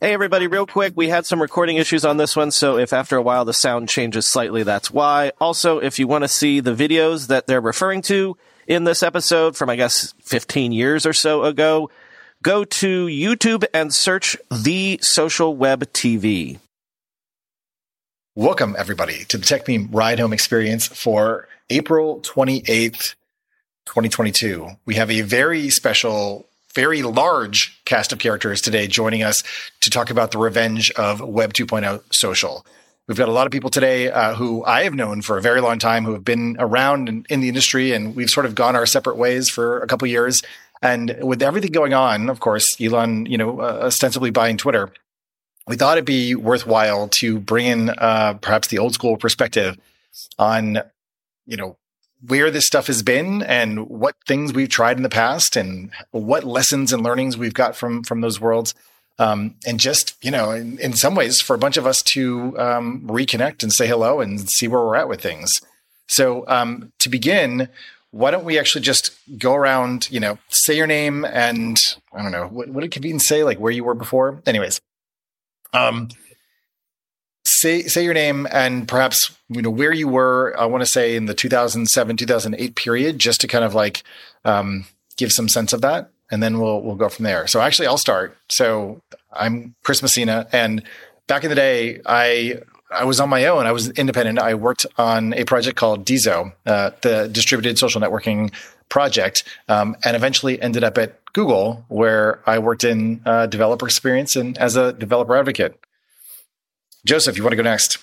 [0.00, 0.94] Hey, everybody, real quick.
[0.96, 3.88] We had some recording issues on this one, so if after a while the sound
[3.88, 5.30] changes slightly, that's why.
[5.40, 8.36] Also, if you want to see the videos that they're referring to
[8.66, 11.88] in this episode from, I guess, 15 years or so ago,
[12.42, 16.58] go to YouTube and search The Social Web TV.
[18.34, 23.14] Welcome, everybody, to the Techmeme Ride Home Experience for April 28th,
[23.86, 24.68] 2022.
[24.84, 29.42] We have a very special very large cast of characters today joining us
[29.80, 32.64] to talk about the revenge of Web 2.0 social.
[33.06, 35.60] We've got a lot of people today uh, who I have known for a very
[35.60, 38.76] long time, who have been around in, in the industry, and we've sort of gone
[38.76, 40.42] our separate ways for a couple years.
[40.80, 44.92] And with everything going on, of course, Elon, you know, uh, ostensibly buying Twitter,
[45.66, 49.76] we thought it'd be worthwhile to bring in uh, perhaps the old school perspective
[50.38, 50.78] on,
[51.46, 51.76] you know,
[52.26, 56.44] where this stuff has been and what things we've tried in the past and what
[56.44, 58.74] lessons and learnings we've got from from those worlds.
[59.18, 62.58] Um, and just you know in, in, some ways for a bunch of us to
[62.58, 65.50] um, reconnect and say hello and see where we're at with things.
[66.08, 67.68] So um, to begin
[68.12, 71.78] why don't we actually just go around you know say your name and
[72.12, 74.40] i don't know what, what did Kevin say like where you were before.
[74.46, 74.80] Anyways
[75.72, 76.08] um
[77.44, 80.54] say say your name and perhaps you know where you were.
[80.58, 84.02] I want to say in the 2007 2008 period, just to kind of like
[84.44, 84.86] um,
[85.16, 87.46] give some sense of that, and then we'll we'll go from there.
[87.46, 88.36] So actually, I'll start.
[88.48, 89.00] So
[89.32, 90.82] I'm Chris Messina, and
[91.26, 93.66] back in the day, I I was on my own.
[93.66, 94.38] I was independent.
[94.38, 98.52] I worked on a project called DiSo, uh, the distributed social networking
[98.88, 104.36] project, um, and eventually ended up at Google, where I worked in uh, developer experience
[104.36, 105.78] and as a developer advocate.
[107.06, 107.98] Joseph, you want to go next?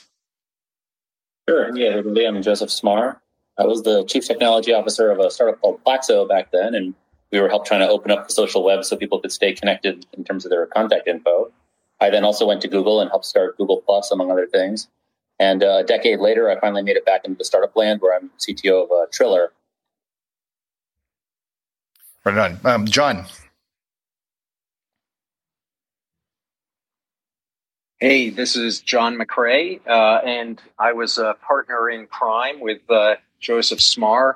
[1.50, 1.75] Sure.
[1.75, 2.28] Yeah.
[2.28, 3.17] I'm Joseph Smarr.
[3.58, 6.94] I was the chief technology officer of a startup called Plaxo back then, and
[7.31, 10.06] we were helping trying to open up the social web so people could stay connected
[10.16, 11.52] in terms of their contact info.
[12.00, 14.88] I then also went to Google and helped start Google Plus, among other things.
[15.40, 18.16] And uh, a decade later, I finally made it back into the startup land where
[18.16, 19.52] I'm CTO of uh, Triller.
[22.25, 22.59] Right on.
[22.63, 23.25] Um, John.
[28.01, 33.15] Hey, this is John McCrea, uh, and I was a partner in crime with uh,
[33.41, 34.35] Joseph Smarr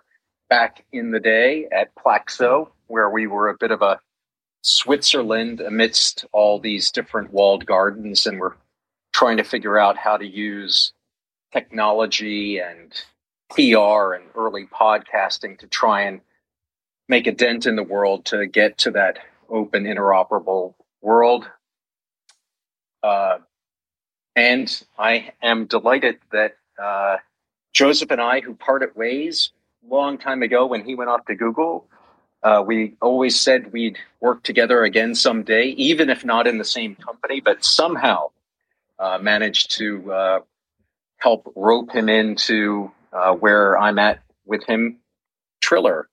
[0.50, 4.02] back in the day at Plaxo, where we were a bit of a
[4.64, 8.56] Switzerland amidst all these different walled gardens, and we're
[9.14, 10.92] trying to figure out how to use
[11.54, 12.92] technology and
[13.50, 16.20] PR and early podcasting to try and
[17.08, 19.20] make a dent in the world to get to that
[19.50, 21.50] open, interoperable world.
[23.02, 23.38] Uh,
[24.36, 27.18] and I am delighted that uh,
[27.74, 29.52] Joseph and I, who parted ways
[29.88, 31.86] long time ago when he went off to Google,
[32.42, 36.96] uh, we always said we'd work together again someday, even if not in the same
[36.96, 38.32] company, but somehow
[39.00, 40.40] uh, managed to uh,
[41.18, 44.98] help rope him into uh, where I'm at with him,
[45.62, 46.10] Triller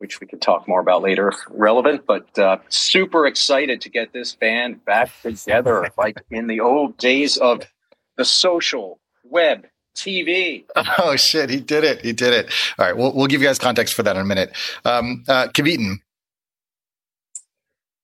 [0.00, 4.14] which we could talk more about later if relevant, but uh, super excited to get
[4.14, 7.62] this band back together like in the old days of
[8.16, 10.64] the social web TV.
[10.98, 12.00] Oh shit, he did it.
[12.00, 12.50] He did it.
[12.78, 14.56] All right, we'll, we'll give you guys context for that in a minute.
[14.84, 15.96] Um, uh, Kveton.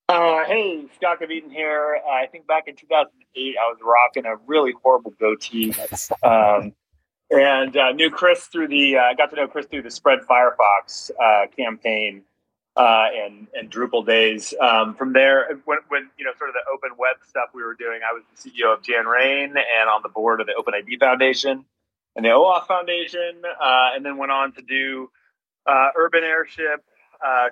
[0.08, 1.98] Uh, hey, Scott Kveton here.
[2.06, 5.74] Uh, I think back in 2008, I was rocking a really horrible goatee.
[6.22, 6.74] Um,
[7.30, 11.10] and uh, knew Chris through the uh, got to know Chris through the Spread Firefox
[11.10, 12.22] uh, campaign
[12.76, 14.54] uh, and and Drupal days.
[14.60, 17.74] Um, from there, when, when, you know sort of the open web stuff we were
[17.74, 21.64] doing, I was the CEO of Janrain and on the board of the OpenID Foundation
[22.14, 25.10] and the OAuth Foundation, uh, and then went on to do
[25.66, 26.84] uh, Urban Airship.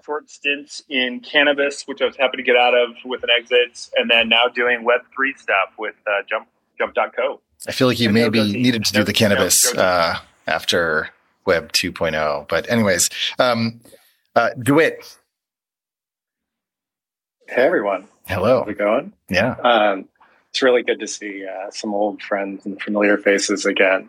[0.04, 3.90] short stints in cannabis, which I was happy to get out of with an exit,
[3.96, 5.96] and then now doing Web three stuff with
[6.28, 6.46] Jump
[6.78, 7.40] Jump.co.
[7.66, 11.10] I feel like you maybe needed to do the cannabis uh, after
[11.46, 12.48] Web 2.0.
[12.48, 13.08] But anyways,
[13.38, 13.80] um,
[14.36, 15.18] uh, DeWitt.
[17.48, 18.08] Hey everyone.
[18.26, 18.60] Hello.
[18.60, 19.12] How's it going?
[19.28, 19.54] Yeah.
[19.62, 20.08] Um,
[20.50, 24.08] it's really good to see uh, some old friends and familiar faces again.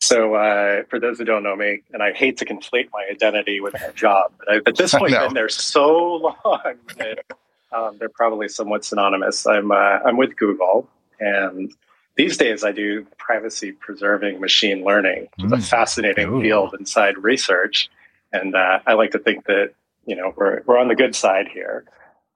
[0.00, 3.60] So, uh, for those who don't know me, and I hate to conflate my identity
[3.60, 7.24] with my job, but I've at this point been there so long that
[7.72, 9.46] um, they're probably somewhat synonymous.
[9.46, 10.88] I'm uh, I'm with Google,
[11.20, 11.72] and
[12.16, 15.46] these days I do privacy preserving machine learning, which mm.
[15.46, 15.68] is a mm.
[15.68, 16.40] fascinating Ooh.
[16.40, 17.90] field inside research.
[18.32, 19.74] And uh, I like to think that,
[20.06, 21.84] you know, we're, we're on the good side here.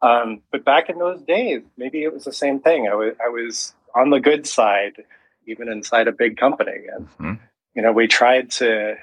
[0.02, 2.88] Um, but back in those days, maybe it was the same thing.
[2.88, 5.04] I was, I was on the good side,
[5.46, 6.86] even inside a big company.
[6.94, 7.38] And, mm.
[7.74, 8.96] you know, we tried to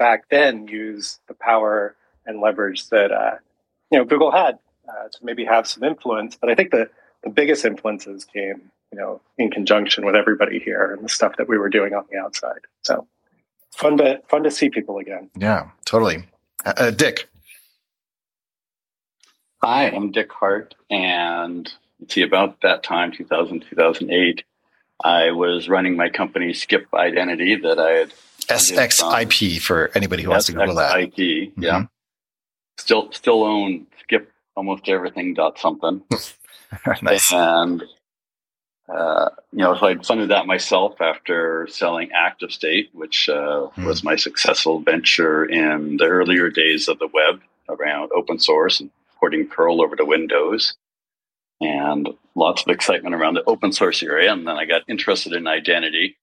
[0.00, 1.94] back then use the power
[2.26, 3.36] and leverage that uh,
[3.92, 4.58] you know Google had
[4.88, 6.36] uh, to maybe have some influence.
[6.40, 6.90] But I think the
[7.22, 11.48] the biggest influences came you know in conjunction with everybody here and the stuff that
[11.48, 12.60] we were doing on the outside.
[12.82, 13.06] So
[13.72, 15.30] fun to fun to see people again.
[15.36, 16.24] Yeah, totally.
[16.64, 17.28] Uh, uh Dick.
[19.62, 21.70] Hi, I'm Dick Hardt, and
[22.08, 24.42] see about that time, 2000, 2008,
[25.04, 28.14] I was running my company Sxip Identity that I had
[28.48, 30.94] SXIP for anybody who wants to Google that.
[30.94, 31.62] SXIP, mm-hmm.
[31.62, 31.84] yeah.
[32.78, 34.26] Still, still own Sxip
[34.56, 36.02] almost everything dot something.
[37.02, 37.32] nice.
[37.32, 37.82] And
[38.90, 43.84] uh, you know, so I funded that myself after selling ActiveState, which uh, hmm.
[43.84, 48.90] was my successful venture in the earlier days of the web around open source and
[49.18, 50.74] porting Perl over to Windows
[51.60, 54.32] and lots of excitement around the open source area.
[54.32, 56.16] And then I got interested in identity.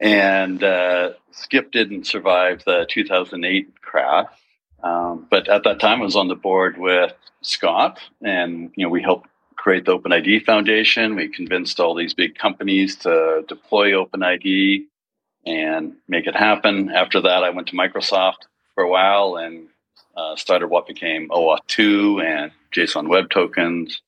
[0.00, 4.26] And uh, Sxip didn't survive the 2008 crash.
[4.82, 7.12] Um, but at that time, I was on the board with
[7.42, 11.16] Scott, and you know we helped create the OpenID Foundation.
[11.16, 14.86] We convinced all these big companies to deploy OpenID
[15.44, 16.90] and make it happen.
[16.90, 19.68] After that, I went to Microsoft for a while and
[20.16, 24.00] uh, started what became OAuth 2 and JSON Web Tokens.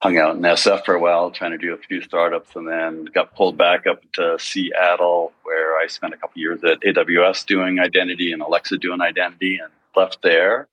[0.00, 3.04] Hung out in SF for a while, trying to do a few startups, and then
[3.04, 7.78] got pulled back up to Seattle, where I spent a couple years at AWS doing
[7.78, 10.66] identity and Alexa doing identity, and left there.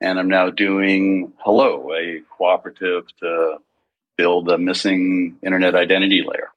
[0.00, 3.58] And I'm now doing Hello, a cooperative to
[4.16, 6.50] build a missing internet identity layer.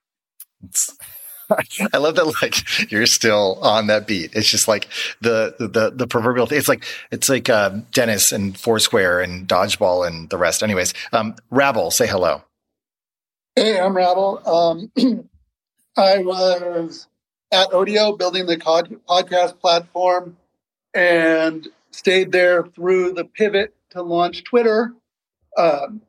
[1.94, 4.36] I love that like you're still on that beat.
[4.36, 4.88] It's just like
[5.22, 6.58] the the the proverbial thing.
[6.58, 10.62] It's like it's like uh, Dennis and Foursquare and Dodgeball and the rest.
[10.62, 12.44] Anyways, um, Rabble, say hello.
[13.56, 14.48] Hey, I'm Rabble.
[14.48, 14.92] Um,
[15.98, 17.08] I was
[17.52, 20.38] at Odeo building the podcast platform
[20.94, 24.94] and stayed there through the pivot to launch Twitter.
[25.58, 26.02] Um,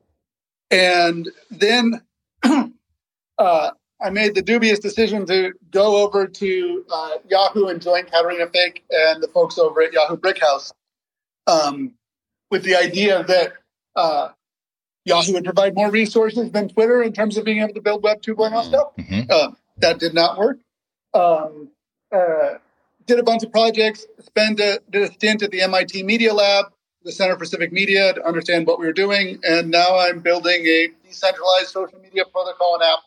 [0.69, 2.01] and then
[2.43, 8.47] uh, I made the dubious decision to go over to uh, Yahoo and join Caterina
[8.47, 10.71] Fake and the folks over at Yahoo Brickhouse
[11.47, 11.93] um,
[12.49, 13.53] with the idea that
[13.95, 14.29] uh,
[15.05, 18.21] Yahoo would provide more resources than Twitter in terms of being able to build Web
[18.21, 18.91] 2.0 stuff.
[18.97, 19.21] Mm-hmm.
[19.29, 20.59] Uh, that did not work.
[21.13, 21.69] Um,
[22.11, 22.55] uh,
[23.05, 26.65] did a bunch of projects, spent a, did a stint at the MIT Media Lab,
[27.03, 29.39] the Center for Civic Media to understand what we were doing.
[29.43, 32.99] And now I'm building a decentralized social media protocol and app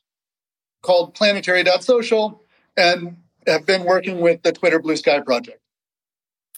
[0.83, 2.43] called planetary.social
[2.77, 5.61] and have been working with the Twitter Blue Sky project.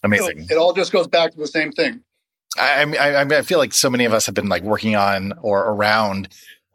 [0.02, 0.46] Amazing.
[0.46, 2.02] So it all just goes back to the same thing.
[2.58, 5.60] I, I, I feel like so many of us have been like working on or
[5.64, 6.28] around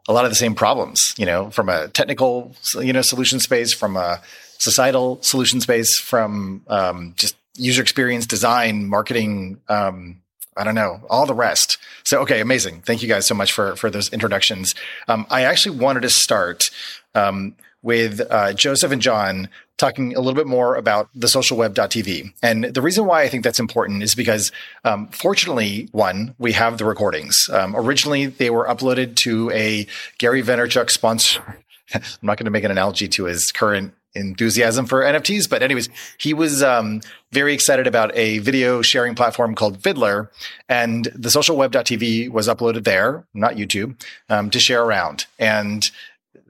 [0.08, 3.72] a lot of the same problems, you know, from a technical, you know, solution space,
[3.72, 4.20] from a
[4.62, 10.20] societal solution space, from um, just user experience design, marketing, um,
[10.56, 11.78] I don't know, all the rest.
[12.04, 12.82] So, okay, amazing.
[12.82, 14.74] Thank you guys so much for for those introductions.
[15.08, 16.70] Um, I actually wanted to start
[17.14, 22.32] um, with uh, Joseph and John talking a little bit more about the social web.tv.
[22.40, 24.52] And the reason why I think that's important is because,
[24.84, 27.48] um, fortunately, one, we have the recordings.
[27.52, 29.88] Um, originally, they were uploaded to a
[30.18, 31.58] Gary Vaynerchuk sponsor.
[31.94, 35.48] I'm not going to make an analogy to his current enthusiasm for NFTs.
[35.48, 35.88] But anyways,
[36.18, 37.00] he was um,
[37.30, 40.28] very excited about a video sharing platform called Viddler,
[40.68, 45.26] and the social web.tv was uploaded there, not YouTube, um, to share around.
[45.38, 45.90] And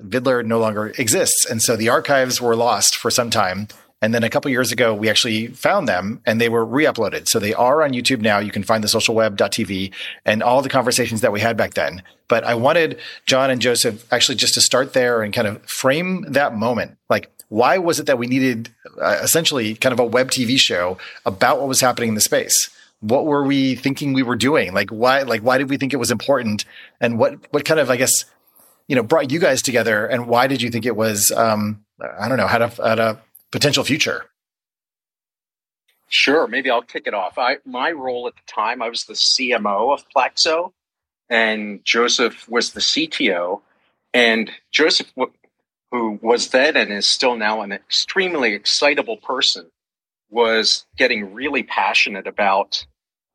[0.03, 3.69] Viddler no longer exists, and so the archives were lost for some time.
[4.03, 7.29] And then a couple years ago, we actually found them and they were re-uploaded.
[7.29, 8.41] So they are on YouTube now.
[8.41, 9.93] You can find the socialweb.tv
[10.25, 12.03] and all the conversations that we had back then.
[12.27, 16.25] But I wanted John and Joseph actually just to start there and kind of frame
[16.29, 16.99] that moment.
[17.09, 20.97] Like, why was it that we needed uh, essentially kind of a web TV show
[21.27, 22.71] about what was happening in the space?
[23.01, 24.73] What were we thinking we were doing?
[24.73, 26.65] Like why like why did we think it was important?
[26.99, 28.25] And what what kind of I guess
[28.89, 30.07] you know brought you guys together?
[30.07, 31.85] And why did you think it was um,
[32.19, 34.25] I don't know had a had a potential future?
[36.09, 37.37] Sure, maybe I'll kick it off.
[37.37, 40.73] I my role at the time I was the CMO of Plaxo,
[41.29, 43.61] and Joseph was the CTO.
[44.15, 45.13] And Joseph
[45.93, 49.71] who was then and is still now an extremely excitable person,
[50.31, 52.87] was getting really passionate about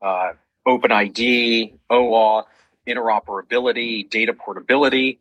[0.02, 0.32] uh,
[0.68, 2.46] OpenID, OAuth,
[2.88, 5.20] interoperability, data portability.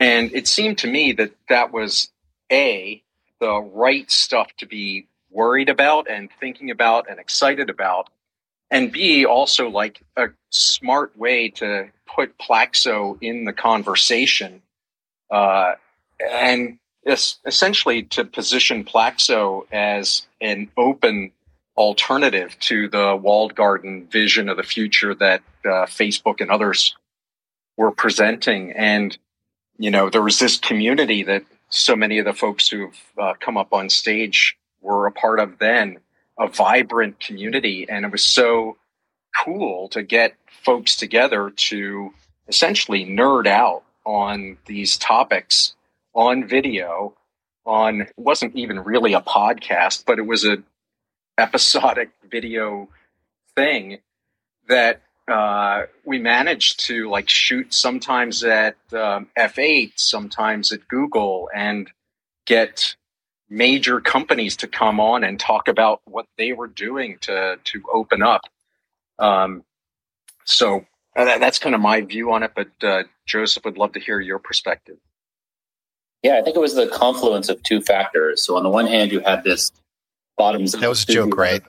[0.00, 2.10] And it seemed to me that that was
[2.50, 3.02] A,
[3.40, 8.08] the right stuff to be worried about and thinking about and excited about.
[8.70, 14.62] And B, also like a smart way to put Plaxo in the conversation.
[15.30, 15.74] Uh,
[16.28, 21.32] and essentially to position Plaxo as an open
[21.76, 26.94] alternative to the walled garden vision of the future that uh, Facebook and others
[27.76, 28.72] were presenting.
[28.72, 29.16] And,
[29.78, 33.56] you know, there was this community that so many of the folks who've uh, come
[33.56, 35.98] up on stage were a part of then,
[36.38, 37.86] a vibrant community.
[37.88, 38.76] And it was so
[39.44, 40.34] cool to get
[40.64, 42.12] folks together to
[42.48, 45.74] essentially nerd out on these topics
[46.14, 47.14] on video
[47.66, 50.62] on wasn't even really a podcast but it was a
[51.38, 52.88] episodic video
[53.54, 53.98] thing
[54.68, 61.90] that uh, we managed to like shoot sometimes at um, F8, sometimes at Google, and
[62.46, 62.96] get
[63.48, 68.22] major companies to come on and talk about what they were doing to to open
[68.22, 68.42] up.
[69.18, 69.64] Um,
[70.44, 70.84] so
[71.16, 72.52] uh, that's kind of my view on it.
[72.54, 74.96] But uh, Joseph would love to hear your perspective.
[76.22, 78.44] Yeah, I think it was the confluence of two factors.
[78.44, 79.70] So on the one hand, you had this
[80.36, 80.72] bottoms.
[80.72, 81.62] That was a joke, right?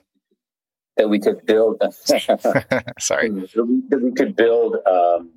[0.96, 1.82] That we could build.
[2.98, 3.30] Sorry.
[3.30, 5.32] That we could build um,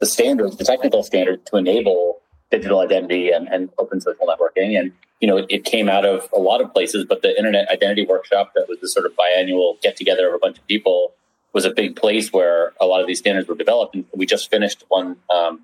[0.00, 4.78] the standards, the technical standards to enable digital identity and, and open social networking.
[4.78, 7.68] And, you know, it, it, came out of a lot of places, but the Internet
[7.68, 11.12] Identity Workshop, that was the sort of biannual get together of a bunch of people,
[11.52, 13.94] was a big place where a lot of these standards were developed.
[13.94, 15.62] And we just finished one um,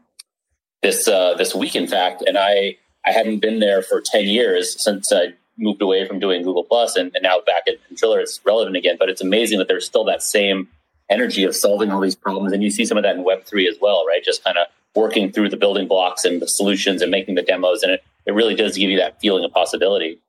[0.82, 2.22] this uh, this week, in fact.
[2.26, 6.42] And I, I hadn't been there for 10 years since I moved away from doing
[6.42, 8.96] Google Plus and, and now back at Triller, it's relevant again.
[8.98, 10.68] But it's amazing that there's still that same
[11.10, 12.52] energy of solving all these problems.
[12.52, 14.24] And you see some of that in Web3 as well, right?
[14.24, 17.82] Just kind of working through the building blocks and the solutions and making the demos.
[17.82, 20.20] And it, it really does give you that feeling of possibility.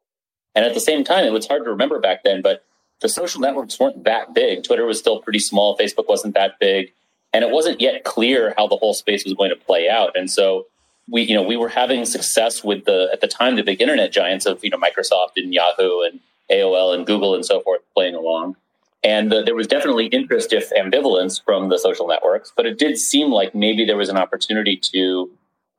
[0.55, 2.63] And at the same time, it was hard to remember back then, but
[3.01, 4.63] the social networks weren't that big.
[4.63, 5.77] Twitter was still pretty small.
[5.77, 6.93] Facebook wasn't that big.
[7.33, 10.15] And it wasn't yet clear how the whole space was going to play out.
[10.15, 10.67] And so
[11.09, 14.11] we, you know, we were having success with the, at the time, the big internet
[14.11, 16.19] giants of, you know, Microsoft and Yahoo and
[16.51, 18.55] AOL and Google and so forth playing along.
[19.03, 22.53] And uh, there was definitely interest, if ambivalence, from the social networks.
[22.55, 25.29] But it did seem like maybe there was an opportunity to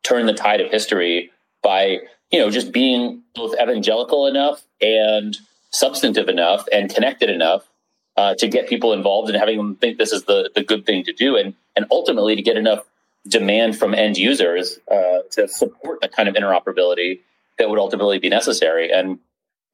[0.03, 1.31] turn the tide of history
[1.63, 5.39] by, you know, just being both evangelical enough and
[5.71, 7.65] substantive enough and connected enough
[8.17, 11.05] uh, to get people involved and having them think this is the, the good thing
[11.05, 11.37] to do.
[11.37, 12.85] And, and ultimately to get enough
[13.27, 17.21] demand from end users uh, to support the kind of interoperability
[17.59, 18.93] that would ultimately be necessary.
[18.93, 19.19] And,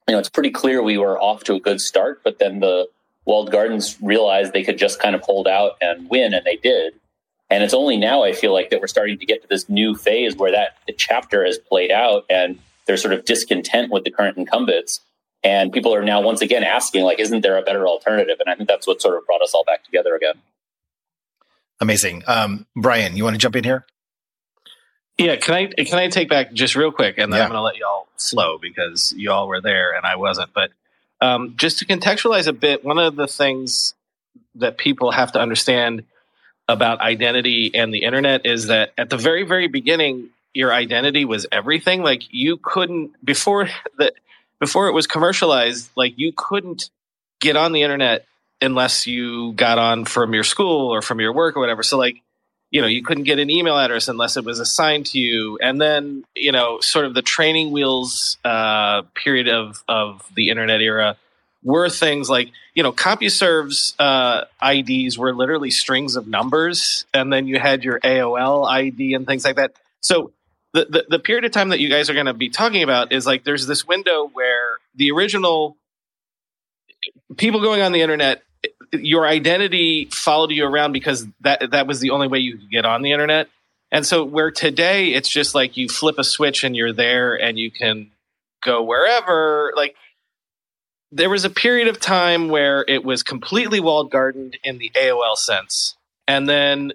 [0.07, 2.87] you know, it's pretty clear we were off to a good start, but then the
[3.25, 6.93] walled gardens realized they could just kind of hold out and win, and they did.
[7.49, 9.93] And it's only now I feel like that we're starting to get to this new
[9.93, 14.37] phase where that chapter has played out and there's sort of discontent with the current
[14.37, 15.01] incumbents.
[15.43, 18.37] And people are now once again asking, like, isn't there a better alternative?
[18.39, 20.35] And I think that's what sort of brought us all back together again.
[21.79, 22.23] Amazing.
[22.27, 23.85] Um, Brian, you want to jump in here?
[25.17, 27.43] Yeah, can I can I take back just real quick, and then yeah.
[27.43, 30.53] I'm going to let y'all slow because y'all were there and I wasn't.
[30.53, 30.71] But
[31.19, 33.93] um, just to contextualize a bit, one of the things
[34.55, 36.03] that people have to understand
[36.67, 41.45] about identity and the internet is that at the very, very beginning, your identity was
[41.51, 42.01] everything.
[42.01, 44.13] Like you couldn't before that
[44.61, 46.89] before it was commercialized, like you couldn't
[47.41, 48.25] get on the internet
[48.61, 51.83] unless you got on from your school or from your work or whatever.
[51.83, 52.21] So like
[52.69, 55.81] you know you couldn't get an email address unless it was assigned to you and
[55.81, 61.17] then you know sort of the training wheels uh, period of of the internet era
[61.63, 67.47] were things like you know CompuServe's uh, IDs were literally strings of numbers, and then
[67.47, 69.73] you had your AOL ID and things like that.
[70.01, 70.31] So
[70.73, 73.25] the the, period of time that you guys are going to be talking about is
[73.25, 75.75] like there's this window where the original
[77.37, 78.43] people going on the internet
[78.93, 82.85] your identity followed you around because that that was the only way you could get
[82.85, 83.47] on the internet.
[83.91, 87.57] And so where today it's just like you flip a switch and you're there and
[87.57, 88.11] you can
[88.63, 89.95] go wherever like
[91.11, 95.35] there was a period of time where it was completely walled gardened in the AOL
[95.35, 95.97] sense.
[96.27, 96.93] And then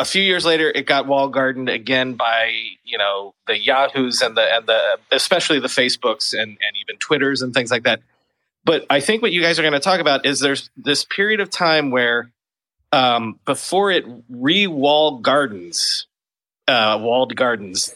[0.00, 2.52] a few years later it got wall gardened again by,
[2.84, 7.42] you know, the Yahoos and the and the especially the Facebooks and, and even Twitters
[7.42, 8.00] and things like that
[8.64, 11.40] but I think what you guys are going to talk about is there's this period
[11.40, 12.30] of time where
[12.92, 16.06] um, before it re-walled gardens,
[16.68, 17.94] uh, walled gardens.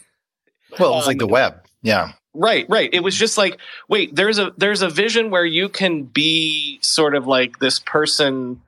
[0.79, 1.61] Well, it was um, like the web.
[1.81, 2.13] Yeah.
[2.33, 2.89] Right, right.
[2.91, 7.15] It was just like, wait, there's a there's a vision where you can be sort
[7.15, 8.61] of like this person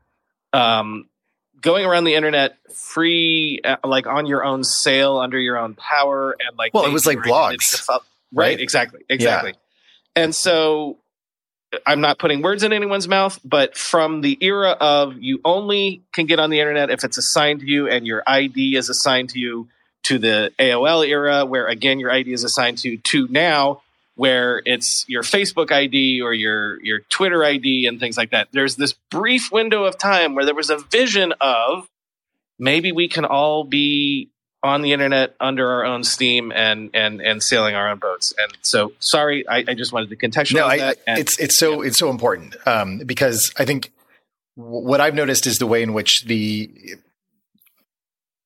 [0.53, 1.09] um,
[1.61, 6.35] going around the internet free, uh, like on your own sail, under your own power,
[6.47, 7.99] and like well, it was like blogs, right?
[8.31, 8.59] right?
[8.59, 9.51] Exactly, exactly.
[9.51, 10.23] Yeah.
[10.23, 10.97] And so
[11.85, 16.25] I'm not putting words in anyone's mouth, but from the era of you only can
[16.25, 19.39] get on the internet if it's assigned to you and your ID is assigned to
[19.39, 19.67] you
[20.03, 23.81] to the AOL era, where again your ID is assigned to you, to now
[24.17, 28.49] where it's your Facebook ID or your your Twitter ID and things like that.
[28.51, 31.87] There's this brief window of time where there was a vision of
[32.59, 34.31] maybe we can all be
[34.63, 38.33] on the internet under our own steam and and and sailing our own boats.
[38.39, 40.97] And so, sorry, I, I just wanted to contextualize no, I, that.
[41.05, 41.89] And, it's it's so yeah.
[41.89, 43.91] it's so important um, because I think
[44.55, 46.71] what I've noticed is the way in which the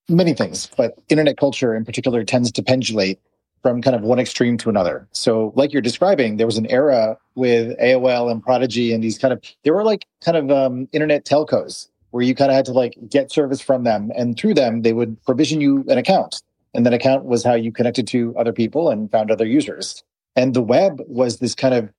[0.10, 3.20] many things, but internet culture in particular tends to pendulate
[3.62, 5.08] from kind of one extreme to another.
[5.12, 9.34] So, like you're describing, there was an era with AOL and Prodigy and these kind
[9.34, 12.74] of, they were like kind of um, internet telcos where you kind of had to
[12.74, 14.12] like get service from them.
[14.16, 16.42] And through them, they would provision you an account.
[16.74, 20.04] And that account was how you connected to other people and found other users.
[20.36, 21.90] And the web was this kind of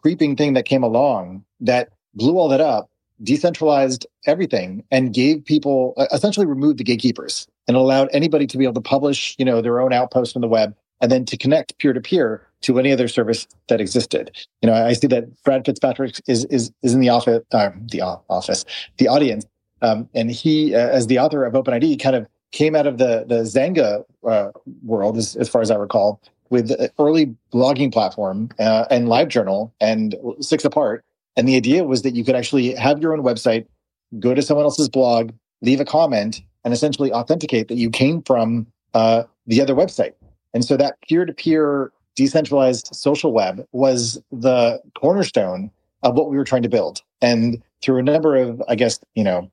[0.00, 2.90] creeping thing that came along that blew all that up,
[3.22, 8.74] decentralized everything, and gave people essentially removed the gatekeepers and allowed anybody to be able
[8.74, 11.92] to publish, you know, their own outpost on the web and then to connect peer
[11.92, 14.30] to peer to any other service that existed.
[14.62, 18.02] You know, I see that Brad Fitzpatrick is is is in the office, uh, the
[18.02, 18.64] office,
[18.98, 19.46] the audience,
[19.82, 23.24] um, and he, uh, as the author of OpenID, kind of came out of the
[23.26, 24.50] the Xanga uh,
[24.84, 30.16] world, as, as far as I recall, with early blogging platform uh, and LiveJournal and
[30.40, 31.04] Six Apart.
[31.36, 33.66] And the idea was that you could actually have your own website,
[34.18, 35.30] go to someone else's blog,
[35.62, 40.14] leave a comment, and essentially authenticate that you came from uh, the other website.
[40.54, 45.70] And so that peer to peer decentralized social web was the cornerstone
[46.02, 47.02] of what we were trying to build.
[47.20, 49.50] And through a number of, I guess, you know,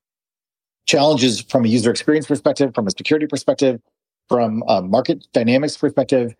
[0.85, 3.81] challenges from a user experience perspective, from a security perspective,
[4.29, 6.35] from a market dynamics perspective,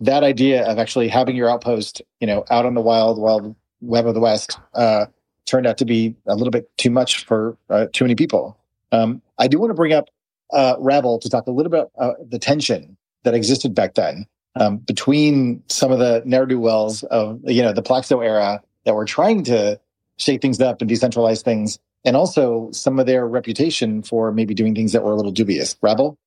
[0.00, 4.06] that idea of actually having your outpost, you know, out on the wild, wild web
[4.06, 5.06] of the West, uh,
[5.46, 8.56] turned out to be a little bit too much for uh, too many people.
[8.90, 10.08] Um, I do want to bring up
[10.52, 14.26] uh, Rabble to talk a little bit about uh, the tension that existed back then
[14.54, 18.94] um, between some of the ne'er do wells of you know the Plaxo era that
[18.94, 19.80] were trying to
[20.18, 24.74] shake things up and decentralize things, and also some of their reputation for maybe doing
[24.74, 25.76] things that were a little dubious.
[25.80, 26.18] Rabble.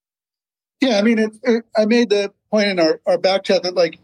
[0.81, 3.75] Yeah, I mean, it, it, I made the point in our, our back chat that
[3.75, 3.99] like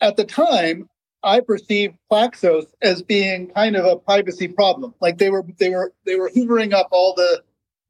[0.00, 0.88] at the time
[1.22, 4.94] I perceived Plaxos as being kind of a privacy problem.
[5.00, 7.42] Like they were they were they were hoovering up all the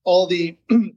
[0.03, 0.57] all the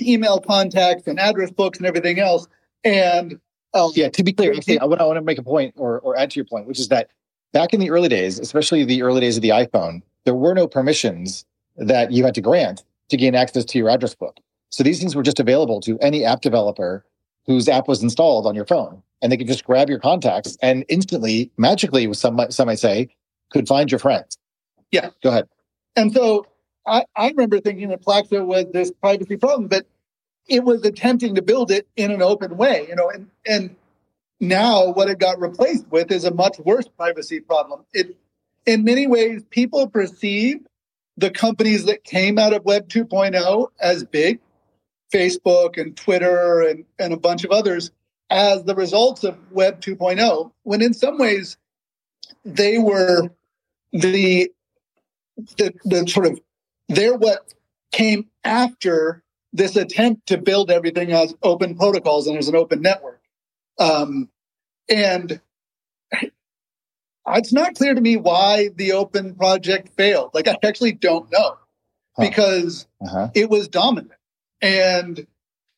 [0.00, 2.46] email contacts and address books and everything else
[2.84, 3.40] and
[3.74, 6.18] um, yeah, to be clear, I want, I want to make a point or, or
[6.18, 7.10] add to your point, which is that
[7.52, 10.66] back in the early days, especially the early days of the iPhone, there were no
[10.66, 11.44] permissions
[11.76, 14.38] that you had to grant to gain access to your address book.
[14.70, 17.04] So these things were just available to any app developer
[17.46, 19.02] whose app was installed on your phone.
[19.22, 23.08] And they could just grab your contacts and instantly, magically, some, some might say,
[23.50, 24.38] could find your friends.
[24.92, 25.10] Yeah.
[25.22, 25.48] Go ahead.
[25.96, 26.46] And so
[26.86, 29.86] I, I remember thinking that Plaxo was this privacy problem, but
[30.48, 33.76] it was attempting to build it in an open way, you know, and, and
[34.40, 37.84] now what it got replaced with is a much worse privacy problem.
[37.92, 38.16] It,
[38.66, 40.66] in many ways, people perceive
[41.16, 44.40] the companies that came out of Web 2.0 as big,
[45.12, 47.90] Facebook and Twitter and, and a bunch of others,
[48.30, 51.56] as the results of Web 2.0, when in some ways
[52.44, 53.30] they were
[53.92, 54.50] the,
[55.56, 56.40] the, the sort of,
[56.88, 57.52] they're what
[57.90, 63.20] came after this attempt to build everything as open protocols and as an open network.
[63.78, 64.28] Um,
[64.88, 65.40] and
[67.26, 70.30] it's not clear to me why the open project failed.
[70.34, 71.56] Like, I actually don't know
[72.16, 72.28] huh.
[72.28, 73.28] because uh-huh.
[73.34, 74.12] it was dominant
[74.60, 75.26] and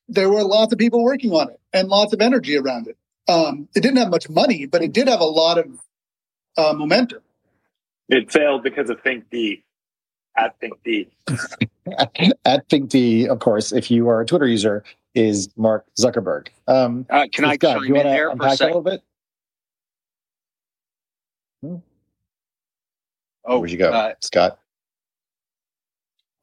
[0.09, 2.97] there were lots of people working on it and lots of energy around it.
[3.29, 5.67] Um, it didn't have much money, but it did have a lot of
[6.57, 7.21] uh, momentum.
[8.09, 9.63] It failed because of finkd
[10.41, 11.09] at finkd.
[12.45, 16.49] at finkd, of course, if you are a Twitter user, is Mark Zuckerberg.
[16.69, 19.03] Um, uh, can I Scott, chime in there for a, a little bit?
[21.63, 21.77] Hmm?
[23.45, 24.59] Oh, where'd you go, uh, Scott?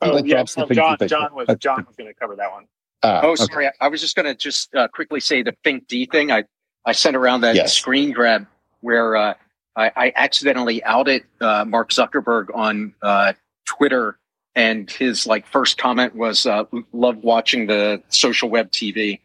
[0.01, 2.67] Oh, like yeah, no, John, John was John was going to cover that one.
[3.01, 3.67] Uh, oh, sorry.
[3.67, 3.75] Okay.
[3.79, 6.31] I was just going to just uh, quickly say the finkd thing.
[6.31, 6.43] I
[6.85, 7.73] I sent around that yes.
[7.73, 8.45] screen grab
[8.81, 9.33] where uh,
[9.75, 13.33] I, I, accidentally outed uh, Mark Zuckerberg on uh,
[13.67, 14.17] Twitter,
[14.55, 19.19] and his like first comment was, uh, "Love watching the social web TV."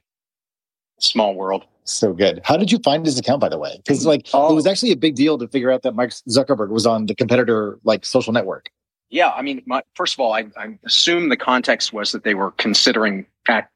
[1.01, 1.65] Small world.
[1.85, 2.41] So good.
[2.45, 3.77] How did you find his account, by the way?
[3.77, 4.53] Because like oh.
[4.53, 7.15] it was actually a big deal to figure out that Mark Zuckerberg was on the
[7.15, 8.71] competitor like social network.
[9.11, 12.33] Yeah, I mean, my, first of all, I, I, assume the context was that they
[12.33, 13.27] were considering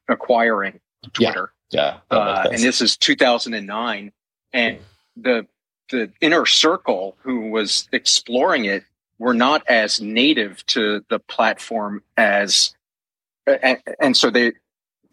[0.09, 0.79] acquiring
[1.13, 1.53] Twitter.
[1.69, 4.11] Yeah, yeah uh, and this is 2009,
[4.53, 4.79] and
[5.15, 5.45] the
[5.89, 8.83] the inner circle who was exploring it
[9.19, 12.73] were not as native to the platform as
[13.45, 14.53] and, and so they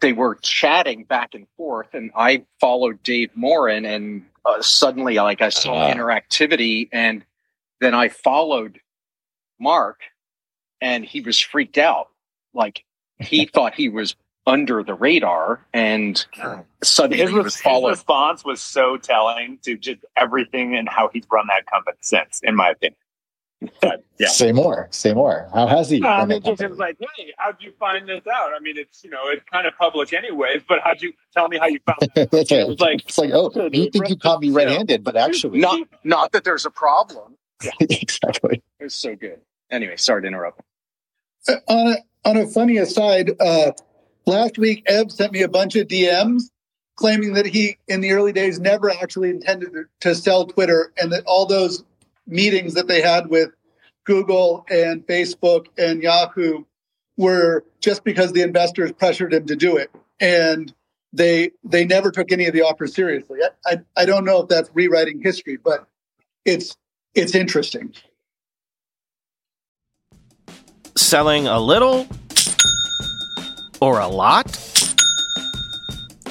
[0.01, 5.41] they were chatting back and forth, and I followed Dave Morin, and uh, suddenly, like
[5.41, 5.93] I saw uh.
[5.93, 7.23] interactivity, and
[7.79, 8.79] then I followed
[9.59, 10.01] Mark,
[10.81, 12.09] and he was freaked out,
[12.53, 12.83] like
[13.19, 14.15] he thought he was
[14.45, 16.23] under the radar, and
[16.83, 21.47] suddenly his, was his response was so telling to just everything and how he's run
[21.47, 22.97] that company since, in my opinion.
[23.81, 24.27] But, yeah.
[24.27, 24.87] Say more.
[24.91, 25.49] Say more.
[25.53, 26.03] How has he?
[26.03, 28.51] I mean, just was like, hey, how'd you find this out?
[28.53, 30.63] I mean, it's you know, it's kind of public anyways.
[30.67, 32.31] But how'd you tell me how you found it?
[32.31, 35.59] That's it was like, it's like, oh, you think you caught me red-handed, but actually,
[35.59, 37.35] not not that there's a problem.
[37.63, 37.71] Yeah.
[37.79, 38.61] exactly.
[38.79, 39.39] It was so good.
[39.71, 40.61] Anyway, sorry to interrupt.
[41.47, 43.71] Uh, on a on a funny aside, uh,
[44.25, 46.43] last week Ev sent me a bunch of DMs
[46.95, 51.23] claiming that he, in the early days, never actually intended to sell Twitter, and that
[51.25, 51.83] all those
[52.27, 53.49] meetings that they had with
[54.05, 56.63] Google and Facebook and Yahoo
[57.17, 59.89] were just because the investors pressured him to do it.
[60.19, 60.73] And
[61.13, 63.39] they they never took any of the offers seriously.
[63.41, 65.87] I, I, I don't know if that's rewriting history, but
[66.43, 66.75] it's
[67.13, 67.93] it's interesting.
[70.97, 72.07] Selling a little
[73.81, 74.74] or a lot?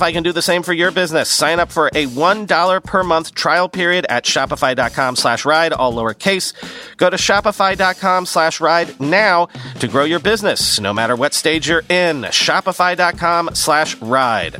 [0.00, 1.28] can do the same for your business.
[1.28, 6.52] Sign up for a $1 per month trial period at shopify.com slash ride, all lowercase.
[6.96, 9.46] Go to shopify.com slash ride now
[9.80, 12.22] to grow your business, no matter what stage you're in.
[12.22, 14.56] Shopify.com slash ride.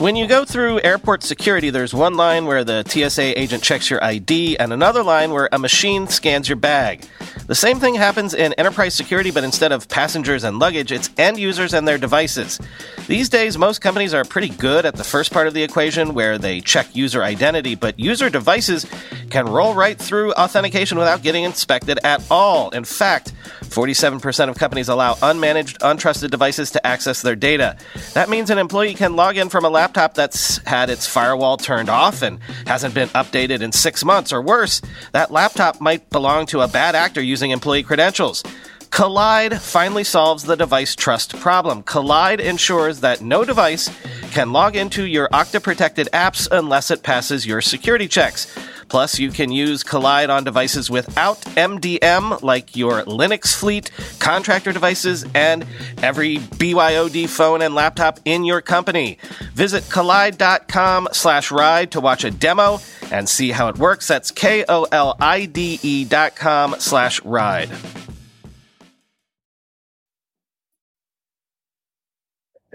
[0.00, 4.02] When you go through airport security, there's one line where the TSA agent checks your
[4.02, 7.04] ID and another line where a machine scans your bag.
[7.50, 11.36] The same thing happens in enterprise security, but instead of passengers and luggage, it's end
[11.36, 12.60] users and their devices.
[13.08, 16.38] These days, most companies are pretty good at the first part of the equation where
[16.38, 18.86] they check user identity, but user devices
[19.30, 22.70] can roll right through authentication without getting inspected at all.
[22.70, 23.32] In fact,
[23.62, 27.76] 47% of companies allow unmanaged, untrusted devices to access their data.
[28.14, 31.88] That means an employee can log in from a laptop that's had its firewall turned
[31.88, 34.82] off and hasn't been updated in six months, or worse,
[35.12, 38.42] that laptop might belong to a bad actor using using employee credentials.
[38.90, 41.82] Kolide finally solves the device trust problem.
[41.82, 43.88] Kolide ensures that no device
[44.32, 48.54] can log into your Okta protected apps unless it passes your security checks.
[48.90, 55.24] Plus, you can use Kolide on devices without MDM, like your Linux fleet, contractor devices,
[55.32, 55.64] and
[56.02, 59.16] every BYOD phone and laptop in your company.
[59.54, 62.80] Visit kolide.com slash ride to watch a demo
[63.12, 64.08] and see how it works.
[64.08, 67.70] That's K-O-L-I-D-E dot com slash ride.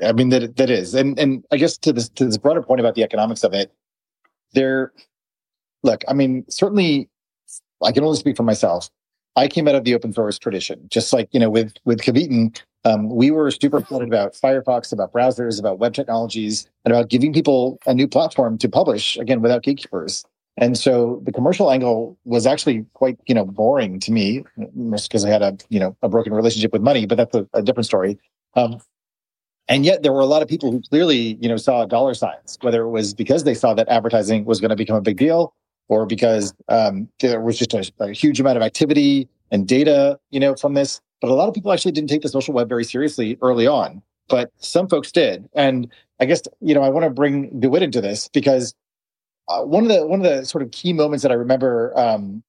[0.02, 2.80] I mean that that is, and and I guess to this to this broader point
[2.82, 3.72] about the economics of it,
[4.54, 4.92] there.
[5.86, 7.10] Look, I mean, certainly,
[7.84, 8.90] I can only speak for myself.
[9.36, 12.60] I came out of the open source tradition, just like you know, with with Kveton,
[12.86, 17.34] um, we were super excited about Firefox, about browsers, about web technologies, and about giving
[17.34, 20.24] people a new platform to publish again without gatekeepers.
[20.58, 24.44] And so the commercial angle was actually quite, you know, boring to me,
[24.92, 27.06] just because I had a, you know, a broken relationship with money.
[27.06, 28.18] But that's a, a different story.
[28.56, 28.80] Um,
[29.68, 32.58] and yet there were a lot of people who clearly, you know, saw dollar signs,
[32.62, 35.54] whether it was because they saw that advertising was going to become a big deal,
[35.88, 40.40] or because um, there was just a, a huge amount of activity and data, you
[40.40, 41.02] know, from this.
[41.22, 44.02] But a lot of people actually didn't take the social web very seriously early on,
[44.28, 45.50] but some folks did.
[45.54, 48.76] And I guess, you know, I want to bring DeWitt into this because
[49.48, 52.44] uh, one of the one of the sort of key moments that I remember um,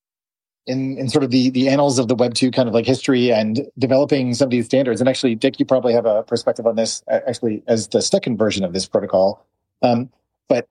[0.67, 3.33] in in sort of the the annals of the Web two kind of like history
[3.33, 5.01] and developing some of these standards.
[5.01, 8.65] And actually, Dick, you probably have a perspective on this actually as the second version
[8.65, 9.45] of this protocol.
[9.83, 10.11] Um,
[10.49, 10.69] but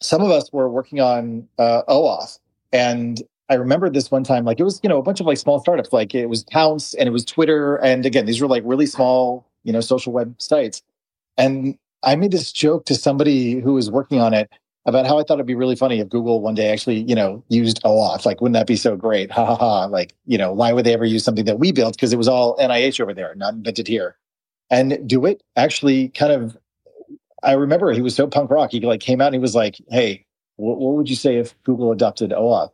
[0.00, 2.38] some of us were working on uh, OAuth,
[2.72, 5.38] and I remember this one time, like it was, you know, a bunch of like
[5.38, 7.76] small startups, like it was Pownce and it was Twitter.
[7.76, 10.82] And again, these were like really small, you know, social web sites.
[11.38, 14.50] And I made this joke to somebody who was working on it.
[14.86, 17.42] about how I thought it'd be really funny if Google one day actually, you know,
[17.48, 18.26] used OAuth.
[18.26, 19.30] Like, wouldn't that be so great?
[19.30, 19.84] Ha ha ha.
[19.86, 21.96] Like, you know, why would they ever use something that we built?
[21.96, 24.16] Because it was all NIH over there, not invented here.
[24.70, 26.56] And DeWitt actually kind of,
[27.44, 28.70] I remember he was so punk rock.
[28.72, 30.24] He like came out and he was like, hey,
[30.56, 32.70] what, what would you say if Google adopted OAuth?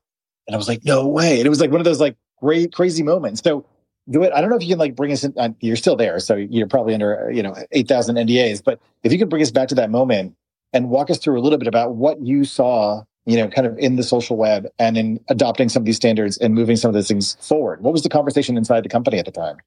[0.46, 1.38] And I was like, no way.
[1.38, 3.42] And it was like one of those like great, crazy moments.
[3.42, 3.66] So
[4.10, 4.32] DeWitt.
[4.32, 5.34] I don't know if you can like bring us in.
[5.36, 8.62] Uh, you're still there, so you're probably under you know eight thousand NDAs.
[8.62, 10.34] But if you could bring us back to that moment
[10.72, 13.78] and walk us through a little bit about what you saw, you know, kind of
[13.78, 16.94] in the social web and in adopting some of these standards and moving some of
[16.94, 17.82] those things forward.
[17.82, 19.58] What was the conversation inside the company at the time?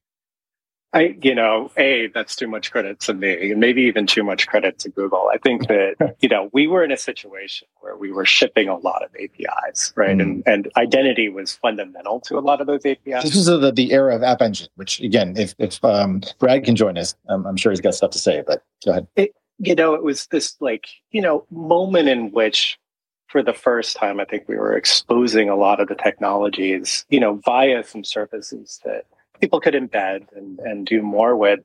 [0.94, 4.46] I, you know, a that's too much credit to me, and maybe even too much
[4.46, 5.28] credit to Google.
[5.32, 8.76] I think that you know we were in a situation where we were shipping a
[8.76, 10.22] lot of APIs, right, mm.
[10.22, 13.24] and and identity was fundamental to a lot of those APIs.
[13.24, 16.76] This was the, the era of App Engine, which again, if if um, Brad can
[16.76, 18.44] join us, um, I'm sure he's got stuff to say.
[18.46, 19.08] But go ahead.
[19.16, 22.78] It, you know, it was this like you know moment in which
[23.26, 27.18] for the first time, I think we were exposing a lot of the technologies, you
[27.18, 29.06] know, via some services that
[29.40, 31.60] people could embed and, and do more with.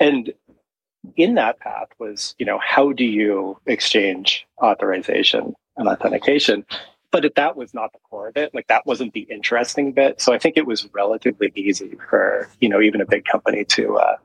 [0.00, 0.32] And
[1.16, 6.64] in that path was, you know, how do you exchange authorization and authentication?
[7.10, 8.54] But that was not the core of it.
[8.54, 10.20] Like that wasn't the interesting bit.
[10.20, 13.98] So I think it was relatively easy for, you know, even a big company to
[13.98, 14.16] uh,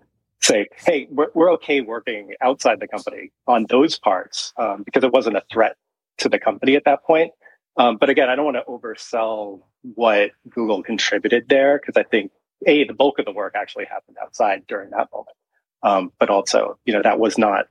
[0.42, 5.12] say, hey, we're, we're okay working outside the company on those parts um, because it
[5.12, 5.76] wasn't a threat
[6.18, 7.32] to the company at that point.
[7.78, 9.62] Um, but again, I don't want to oversell
[9.96, 12.32] what Google contributed there because I think
[12.66, 15.36] a the bulk of the work actually happened outside during that moment.
[15.82, 17.68] Um, but also you know that was not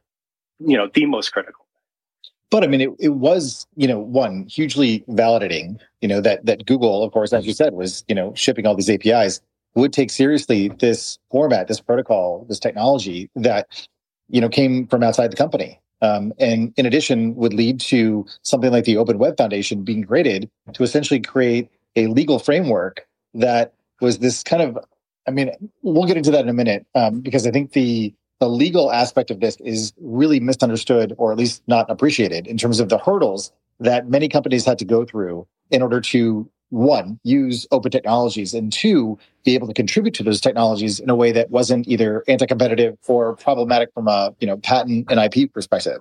[0.58, 1.64] you know the most critical.
[2.50, 6.64] But i mean it, it was you know one hugely validating you know that that
[6.64, 9.42] google of course as you said was you know shipping all these apis
[9.74, 13.68] would take seriously this format this protocol this technology that
[14.28, 15.80] you know came from outside the company.
[16.00, 20.48] Um, and in addition would lead to something like the open web foundation being created
[20.74, 24.78] to essentially create a legal framework that was this kind of
[25.28, 25.50] I mean,
[25.82, 29.30] we'll get into that in a minute um, because I think the the legal aspect
[29.30, 33.52] of this is really misunderstood or at least not appreciated in terms of the hurdles
[33.80, 38.72] that many companies had to go through in order to one use open technologies and
[38.72, 42.96] two be able to contribute to those technologies in a way that wasn't either anti-competitive
[43.08, 46.00] or problematic from a you know patent and ip perspective.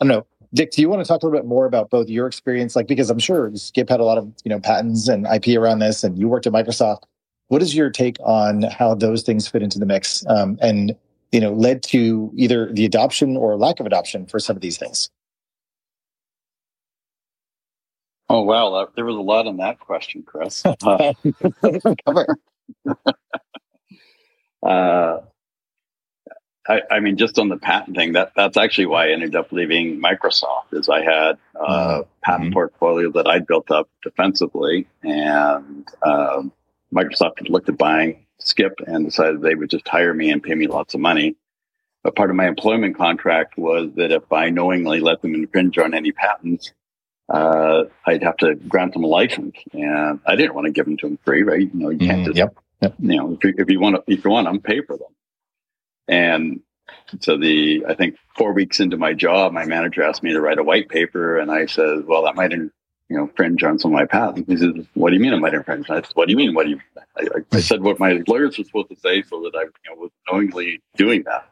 [0.00, 0.26] I don't know.
[0.54, 2.74] Dick do you want to talk a little bit more about both your experience?
[2.74, 5.78] Like because i'm sure Sxip had a lot of you know patents and ip around
[5.78, 7.02] this and you worked at microsoft
[7.48, 10.96] what is your take on how those things fit into the mix um, and
[11.32, 14.78] you know led to either the adoption or lack of adoption for some of these
[14.78, 15.10] things?
[18.28, 20.62] Oh wow, there was a lot in that question, Chris.
[20.84, 21.12] Uh,
[24.66, 25.18] uh,
[26.68, 29.52] I, I, mean, just on the patent thing, that that's actually why I ended up
[29.52, 30.72] leaving Microsoft.
[30.72, 32.10] Is I had a mm-hmm.
[32.22, 36.52] patent portfolio that I built up defensively, and um,
[36.96, 40.54] Microsoft had looked at buying Sxip and decided they would just hire me and pay
[40.54, 41.36] me lots of money.
[42.02, 45.92] But part of my employment contract was that if I knowingly let them infringe on
[45.92, 46.72] any patents,
[47.28, 50.96] uh, I'd have to grant them a license, and I didn't want to give them
[50.98, 51.60] to them free, right?
[51.60, 52.94] You know, you can't mm, just, yep, yep.
[53.00, 55.08] you know, if you, if you want to, if you want them, pay for them.
[56.06, 56.60] And
[57.20, 60.58] so the, I think four weeks into my job, my manager asked me to write
[60.58, 62.52] a white paper, and I said, well, that might
[63.08, 64.48] you know, infringe on some of my patents.
[64.48, 65.88] He says, what do you mean I might infringe?
[65.90, 66.54] I said, what do you mean?
[66.54, 66.80] What do you,
[67.16, 70.00] I, I said what my lawyers were supposed to say so that I you know,
[70.00, 71.48] was knowingly doing that.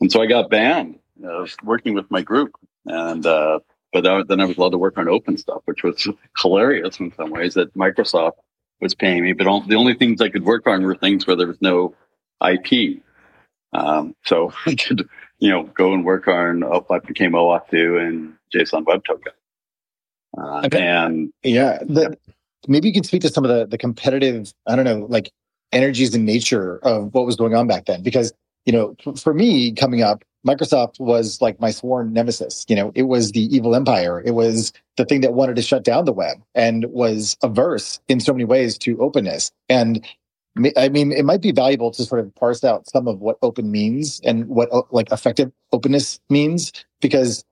[0.00, 2.52] And so I got banned I was working with my group.
[2.86, 3.60] And, uh,
[3.92, 6.08] but then I was allowed to work on open stuff, which was
[6.40, 8.32] hilarious in some ways that Microsoft
[8.80, 11.36] was paying me, but all, the only things I could work on were things where
[11.36, 11.94] there was no
[12.44, 13.02] IP.
[13.72, 17.98] Um, so I could, you know, go and work on, oh, I became OAuth 2
[17.98, 19.32] and JSON Web Token.
[20.36, 20.86] Uh, okay.
[20.86, 22.16] And yeah, the,
[22.66, 25.30] maybe you can speak to some of the the competitive, I don't know, like
[25.72, 28.02] energies and nature of what was going on back then.
[28.02, 28.32] Because
[28.66, 32.64] you know, for me coming up, Microsoft was like my sworn nemesis.
[32.68, 34.22] You know, it was the evil empire.
[34.24, 38.20] It was the thing that wanted to shut down the web and was averse in
[38.20, 39.52] so many ways to openness.
[39.68, 40.04] And
[40.76, 43.70] I mean, it might be valuable to sort of parse out some of what open
[43.72, 47.44] means and what like effective openness means, because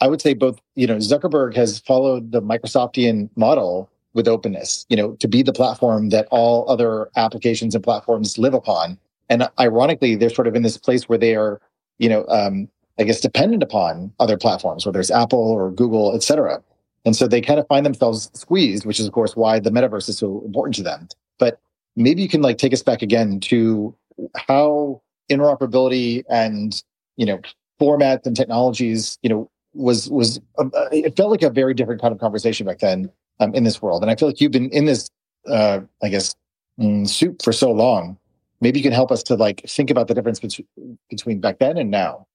[0.00, 4.96] I would say both, you know, Zuckerberg has followed the Microsoftian model with openness, you
[4.96, 8.98] know, to be the platform that all other applications and platforms live upon.
[9.28, 11.60] And ironically, they're sort of in this place where they are,
[11.98, 16.22] you know, um, I guess dependent upon other platforms, whether it's Apple or Google, et
[16.22, 16.62] cetera.
[17.04, 20.08] And so they kind of find themselves squeezed, which is of course why the metaverse
[20.08, 21.08] is so important to them.
[21.38, 21.60] But
[21.94, 23.94] maybe you can like take us back again to
[24.34, 26.82] how interoperability and,
[27.16, 27.40] you know,
[27.80, 32.12] formats and technologies, you know, was was uh, it felt like a very different kind
[32.12, 33.10] of conversation back then
[33.40, 34.02] um, in this world.
[34.02, 35.08] And I feel like you've been in this,
[35.48, 36.34] uh, I guess,
[36.80, 38.18] mm, soup for so long.
[38.60, 41.76] Maybe you can help us to like think about the difference between, between back then
[41.76, 42.26] and now.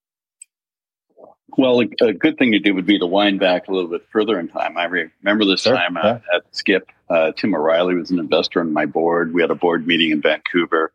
[1.57, 4.05] Well, a, a, good thing to do would be to wind back a little bit
[4.09, 4.77] further in time.
[4.77, 6.19] I remember this sure, time uh, yeah.
[6.33, 6.83] at Sxip.
[7.09, 9.33] Uh, Tim O'Reilly was an investor on my board.
[9.33, 10.93] We had a board meeting in Vancouver,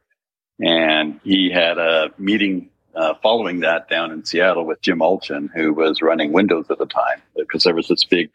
[0.65, 5.73] and he had a meeting uh, following that down in Seattle with Jim Allchin, who
[5.73, 8.31] was running Windows at the time, because there was this big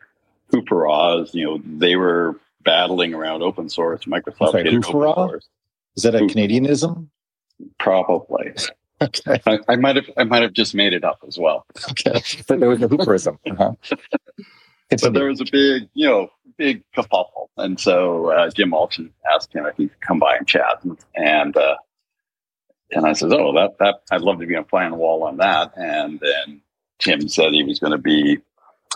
[0.51, 1.33] hoopla.
[1.33, 4.05] You know, they were battling around open source.
[4.05, 5.49] Microsoft sorry, open source.
[5.97, 7.07] Is that a Canadianism?
[7.79, 8.53] Probably.
[9.03, 9.41] Okay.
[9.47, 11.65] I, I, might have I might have just made it up as well.
[11.89, 12.21] Okay.
[12.47, 13.39] But there was a hooperism.
[13.49, 13.71] Uh-huh.
[15.01, 17.47] but there was a big, you know, big kerfuffle.
[17.57, 20.83] And so uh, Jim Allchin asked him if he could come by and chat.
[20.83, 21.77] And, and uh,
[22.91, 25.23] and I said, "Oh, that that I'd love to be a fly on the wall
[25.23, 26.61] on that." And then
[26.99, 28.39] Tim said he was going to be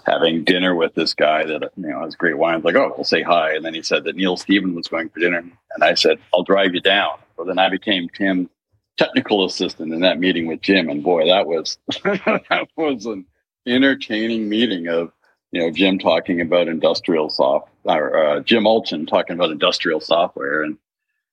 [0.05, 2.61] having dinner with this guy that you know has great wine.
[2.61, 3.55] Like, oh, we'll say hi.
[3.55, 6.43] And then he said that Neil Stephen was going for dinner, and I said, "I'll
[6.43, 8.49] drive you down." So then I became Tim's
[8.97, 13.25] technical assistant in that meeting with Jim, and boy, that was that was an
[13.67, 15.11] entertaining meeting of
[15.51, 20.63] you know Jim talking about industrial soft or uh, Jim Allchin talking about industrial software
[20.63, 20.77] and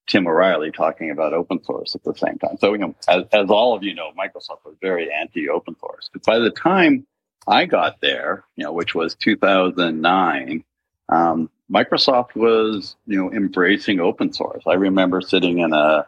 [0.06, 2.56] Tim O'Reilly talking about open source at the same time.
[2.58, 6.10] So, you know, as, as all of you know, Microsoft was very anti open source.
[6.12, 7.06] But by the time
[7.46, 10.64] I got there, you know, which was 2009,
[11.08, 14.64] um, Microsoft was, you know, embracing open source.
[14.66, 16.06] I remember sitting in a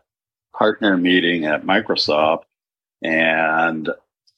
[0.52, 2.44] partner meeting at Microsoft
[3.02, 3.88] and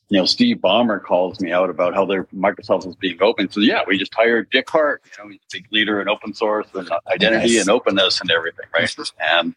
[0.09, 3.51] you know, Steve Ballmer calls me out about how their Microsoft is being open.
[3.51, 6.33] So yeah, we just hired Dick Hardt, you know, he's a big leader in open
[6.33, 7.61] source and identity nice.
[7.63, 8.95] and openness and everything, right?
[9.21, 9.55] and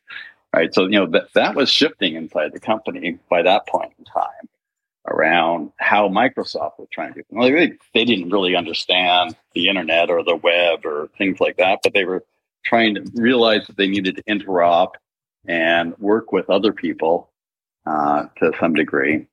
[0.54, 4.06] right, so you know that that was shifting inside the company by that point in
[4.06, 4.50] time
[5.08, 7.26] around how Microsoft was trying to do.
[7.30, 11.80] Well, they, they didn't really understand the internet or the web or things like that,
[11.84, 12.24] but they were
[12.64, 14.94] trying to realize that they needed to interop
[15.48, 17.32] and work with other people
[17.86, 19.28] uh, to some degree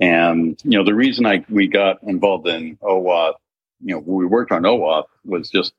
[0.00, 3.34] and, you know, the reason I, we got involved in OAuth,
[3.80, 5.72] you know, we worked on OAuth was just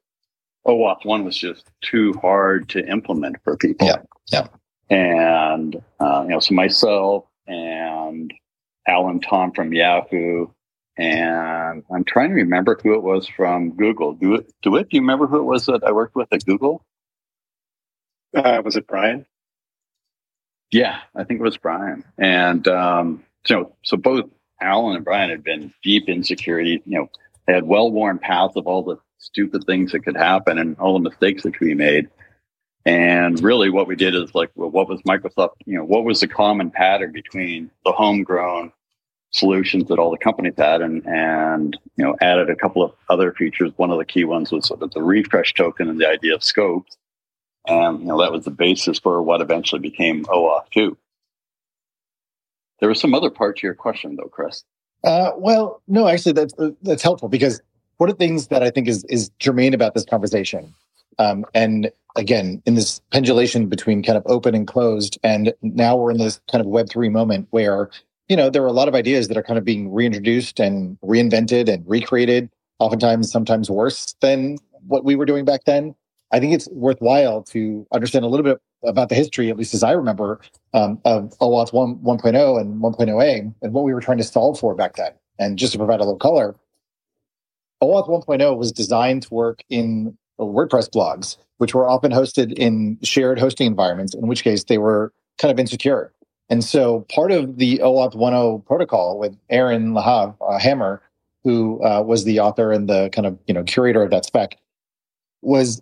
[0.66, 3.88] OAuth one was just too hard to implement for people.
[3.88, 4.02] Yeah.
[4.32, 4.48] Yeah.
[4.90, 8.34] And, uh, you know, so myself and
[8.88, 10.48] Allen Tom from Yahoo,
[10.98, 14.14] and I'm trying to remember who it was from Google.
[14.14, 14.90] Do it, do it.
[14.90, 16.84] Do you remember who it was that I worked with at Google?
[18.36, 19.26] Uh, was it Brian?
[20.72, 22.04] Yeah, I think it was Brian.
[22.18, 23.24] And, um,
[23.56, 24.26] know, so both
[24.62, 26.82] Alan and Brian had been deep in security.
[26.86, 27.10] You know,
[27.46, 30.94] they had well worn paths of all the stupid things that could happen and all
[30.94, 32.10] the mistakes that could be made.
[32.86, 35.56] And really, what we did is like, well, what was Microsoft?
[35.66, 38.72] You know, what was the common pattern between the homegrown
[39.32, 43.34] solutions that all the companies had, and and you know, added a couple of other
[43.34, 43.74] features.
[43.76, 46.44] One of the key ones was sort of the refresh token and the idea of
[46.44, 46.98] scopes.
[47.68, 50.98] And you know, that was the basis for what eventually became OAuth 2.
[52.80, 54.63] There was some other part to your question, though, Chris.
[55.04, 57.62] Uh, well, no, actually, that's that's helpful because
[57.98, 60.74] one of the things that I think is is germane about this conversation,
[61.20, 66.12] um, and again, in this pendulation between kind of open and closed, and now we're
[66.12, 67.90] in this kind of Web three moment where
[68.28, 71.00] you know there are a lot of ideas that are kind of being reintroduced and
[71.02, 75.96] reinvented and recreated, oftentimes sometimes worse than what we were doing back then.
[76.32, 79.84] I think it's worthwhile to understand a little bit about the history, at least as
[79.84, 80.40] I remember,
[80.74, 84.76] um, of OAuth 1, 1.0 and 1.0a and what we were trying to solve for
[84.76, 85.12] back then.
[85.40, 86.56] And just to provide a little color,
[87.82, 93.40] OAuth 1.0 was designed to work in WordPress blogs, which were often hosted in shared
[93.40, 96.12] hosting environments, in which case they were kind of insecure.
[96.50, 101.02] And so part of the OAuth 1.0 protocol with Eran Lahav, uh, Hammer,
[101.44, 104.58] who uh, was the author and the kind of you know curator of that spec,
[105.42, 105.82] was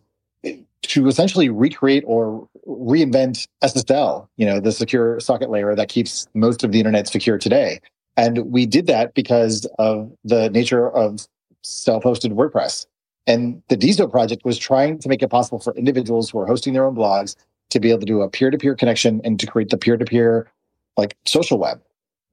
[0.83, 6.63] to essentially recreate or reinvent SSL, you know, the secure socket layer that keeps most
[6.63, 7.79] of the internet secure today.
[8.17, 11.27] And we did that because of the nature of
[11.63, 12.85] self-hosted WordPress.
[13.27, 16.73] And the DiSo project was trying to make it possible for individuals who are hosting
[16.73, 17.35] their own blogs
[17.71, 20.50] to be able to do a peer-to-peer connection and to create the peer-to-peer
[20.97, 21.81] like social web.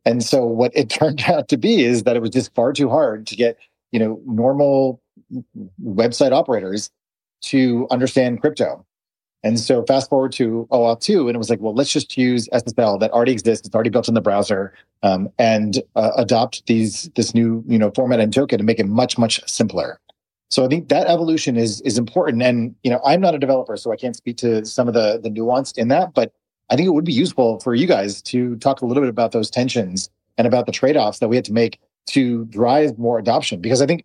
[0.04, 2.90] And so what it turned out to be is that it was just far too
[2.90, 3.56] hard to get,
[3.90, 5.00] you know, normal
[5.82, 6.90] website operators
[7.42, 8.84] to understand crypto.
[9.44, 12.48] And so fast forward to OAuth 2, and it was like, well, let's just use
[12.52, 13.66] SSL that already exists.
[13.66, 14.72] It's already built in the browser
[15.02, 18.86] um, and uh, adopt these this new you know format and token and make it
[18.86, 19.98] much much simpler.
[20.50, 22.42] So I think that evolution is is important.
[22.42, 25.18] And you know, I'm not a developer, so I can't speak to some of the
[25.20, 26.14] the nuance in that.
[26.14, 26.32] But
[26.70, 29.32] I think it would be useful for you guys to talk a little bit about
[29.32, 33.18] those tensions and about the trade offs that we had to make to drive more
[33.18, 34.04] adoption because I think,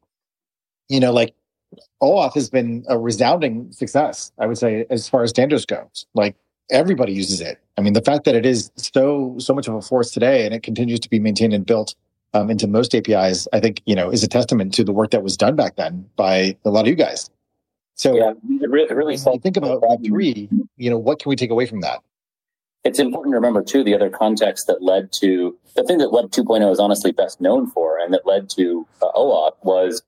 [0.89, 1.33] you know, like
[2.01, 6.05] OAuth has been a resounding success, I would say, as far as standards goes.
[6.13, 6.35] Like
[6.69, 7.59] everybody uses it.
[7.77, 10.53] I mean, the fact that it is so so much of a force today and
[10.53, 11.95] it continues to be maintained and built
[12.33, 15.23] um, into most APIs, I think you know is a testament to the work that
[15.23, 17.29] was done back then by a lot of you guys.
[17.95, 20.49] So yeah, it really, it really think about Web three.
[20.77, 21.99] You know, what can we take away from that?
[22.83, 26.31] It's important to remember too the other context that led to the thing that Web
[26.31, 30.03] 2.0 is honestly best known for, and that led to uh, OAuth was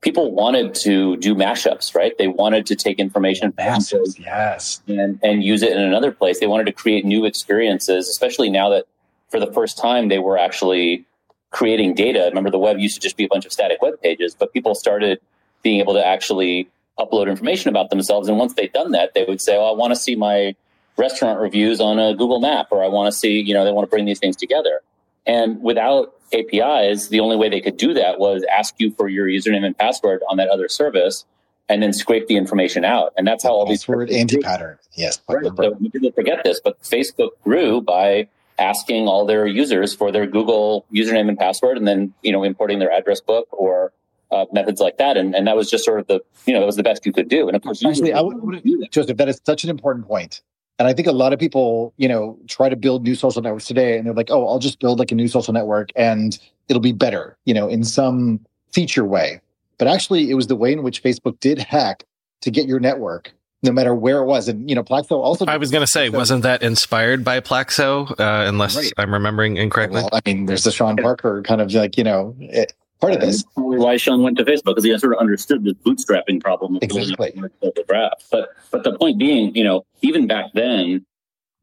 [0.00, 2.16] people wanted to do mashups, right?
[2.16, 6.40] They wanted to take information mashups, yes, and and use it in another place.
[6.40, 8.86] They wanted to create new experiences, especially now that
[9.28, 11.04] for the first time they were actually
[11.50, 12.24] creating data.
[12.28, 14.74] Remember, the web used to just be a bunch of static web pages, but people
[14.74, 15.20] started
[15.62, 18.28] being able to actually upload information about themselves.
[18.28, 20.54] And once they'd done that, they would say, "Oh, I want to see my
[20.96, 23.86] restaurant reviews on a Google map, or I want to see, you know, they want
[23.86, 24.80] to bring these things together."
[25.26, 29.26] And without APIs, the only way they could do that was ask you for your
[29.26, 31.24] username and password on that other service
[31.68, 33.12] and then scrape the information out.
[33.16, 34.78] And that's how all these word anti-pattern.
[34.94, 35.20] Yes.
[35.28, 35.44] Right.
[35.44, 38.28] So people forget this, but Facebook grew by
[38.58, 42.80] asking all their users for their Google username and password and then, you know, importing
[42.80, 43.92] their address book or
[44.30, 45.16] uh, methods like that.
[45.16, 47.12] And, and that was just sort of the, you know, that was the best you
[47.12, 47.46] could do.
[47.48, 50.42] And of course, actually, I would, would Joseph, that is such an important point.
[50.80, 53.66] And I think a lot of people, you know, try to build new social networks
[53.66, 56.80] today and they're like, oh, I'll just build like a new social network and it'll
[56.80, 58.40] be better, you know, in some
[58.72, 59.42] feature way.
[59.76, 62.04] But actually, it was the way in which Facebook did hack
[62.40, 63.30] to get your network,
[63.62, 64.48] no matter where it was.
[64.48, 65.44] And, you know, Plaxo also.
[65.44, 68.90] I was going to say, wasn't that inspired by Plaxo, uh, unless right.
[68.96, 70.00] I'm remembering incorrectly?
[70.00, 73.20] Well, I mean, there's the Sean Parker kind of like, you know, it, part of
[73.20, 73.42] this.
[73.42, 76.78] That's probably why Sean went to Facebook because he sort of understood the bootstrapping problem.
[76.82, 77.32] Exactly.
[77.60, 78.24] The graph.
[78.30, 81.04] But but the point being, you know, even back then,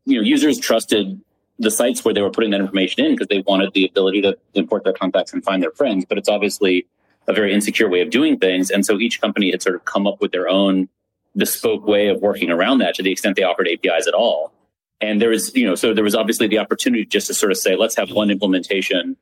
[0.05, 1.21] you know, users trusted
[1.59, 4.37] the sites where they were putting that information in because they wanted the ability to
[4.53, 6.05] import their contacts and find their friends.
[6.07, 6.85] But it's obviously
[7.27, 10.07] a very insecure way of doing things, and so each company had sort of come
[10.07, 10.87] up with their own
[11.35, 14.51] bespoke way of working around that to the extent they offered APIs at all.
[14.99, 17.57] And there was, you know, so there was obviously the opportunity just to sort of
[17.57, 19.15] say, let's have one implementation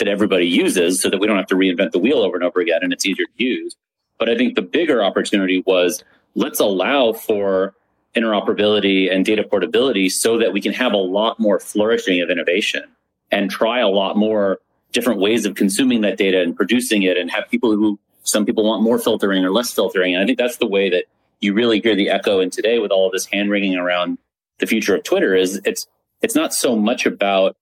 [0.00, 2.60] that everybody uses so that we don't have to reinvent the wheel over and over
[2.60, 3.76] again and it's easier to use.
[4.18, 6.02] But I think the bigger opportunity was
[6.34, 7.74] let's allow for
[8.16, 12.82] interoperability and data portability so that we can have a lot more flourishing of innovation
[13.30, 14.58] and try a lot more
[14.92, 18.64] different ways of consuming that data and producing it and have people who some people
[18.64, 20.14] want more filtering or less filtering.
[20.14, 21.04] And I think that's the way that
[21.40, 24.18] you really hear the echo in today with all of this hand wringing around
[24.58, 25.86] the future of Twitter is it's
[26.20, 27.56] it's not so much about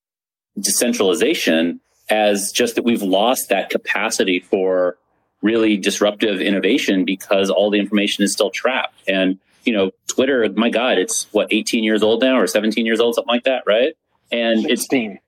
[0.59, 1.81] decentralization
[2.11, 4.97] as just that we've lost that capacity for
[5.43, 9.03] really disruptive innovation because all the information is still trapped.
[9.07, 13.01] And, you know, Twitter, my God, it's what, 18 years old now or 17 years
[13.01, 13.95] old, something like that, right?
[14.33, 15.19] And 16.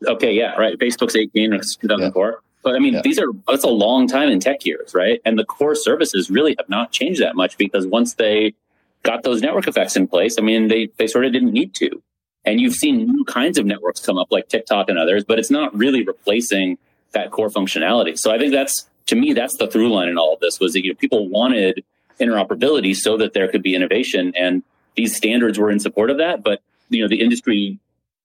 [0.00, 0.78] it's okay, yeah, right.
[0.78, 2.28] Facebook's 18 or 2004.
[2.28, 2.36] Yeah.
[2.62, 3.02] But I mean, yeah.
[3.02, 5.20] these are, that's a long time in tech years, right?
[5.24, 8.54] And the core services really have not changed that much because once they
[9.02, 12.02] got those network effects in place, I mean, they, they sort of didn't need to.
[12.44, 15.50] And you've seen new kinds of networks come up like TikTok and others, but it's
[15.50, 16.78] not really replacing
[17.12, 18.18] that core functionality.
[18.18, 20.72] So I think that's, to me, that's the through line in all of this was
[20.72, 21.84] that you know, people wanted
[22.20, 24.62] interoperability so that there could be innovation and
[24.96, 26.42] these standards were in support of that.
[26.42, 27.78] But, you know, the industry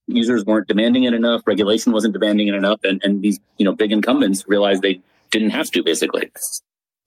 [0.07, 1.41] users weren't demanding it enough.
[1.45, 2.79] Regulation wasn't demanding it enough.
[2.83, 5.01] And, and these, you know, big incumbents realized they
[5.31, 6.31] didn't have to basically.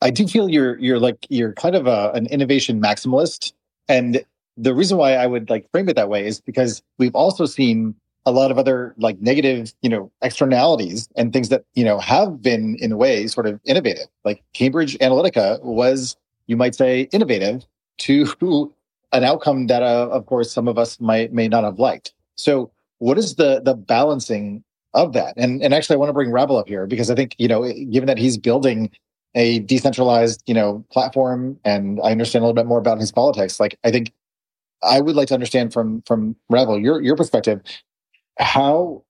[0.01, 3.53] I do feel you're, you're like, you're kind of a, an innovation maximalist.
[3.89, 4.25] And
[4.57, 7.95] the reason why I would like frame it that way is because we've also seen
[8.25, 12.43] a lot of other like negative, you know, externalities and things that, you know, have
[12.43, 14.07] been in a way sort of innovative.
[14.25, 17.65] Like Cambridge Analytica was, you might say, innovative
[17.99, 18.73] to
[19.13, 22.13] an outcome that, uh, of course, some of us might, may not have liked.
[22.35, 25.35] So what is the, the balancing of that?
[25.37, 27.63] And, and actually I want to bring Rabble up here because I think, you know,
[27.91, 28.91] given that he's building
[29.37, 33.61] a decentralized, you know, platform and I understand a little bit more about his politics,
[33.61, 34.13] like I think
[34.83, 37.61] I would like to understand from from Rabble your your perspective
[38.39, 39.05] how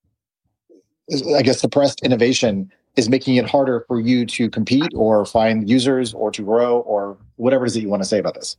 [1.35, 6.13] I guess suppressed innovation is making it harder for you to compete or find users
[6.13, 8.57] or to grow or whatever it is that you want to say about this.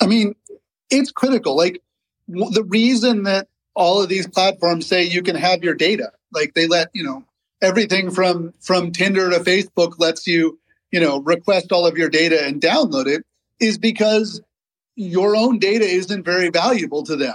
[0.00, 0.34] I mean,
[0.90, 1.54] it's critical.
[1.56, 1.82] Like
[2.26, 6.66] the reason that all of these platforms say you can have your data, like they
[6.66, 7.24] let, you know,
[7.60, 10.58] everything from from Tinder to Facebook lets you,
[10.90, 13.22] you know, request all of your data and download it
[13.60, 14.40] is because
[14.96, 17.34] your own data isn't very valuable to them.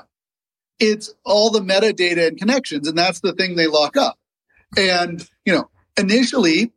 [0.79, 4.17] It's all the metadata and connections, and that's the thing they lock up.
[4.77, 6.71] And, you know, initially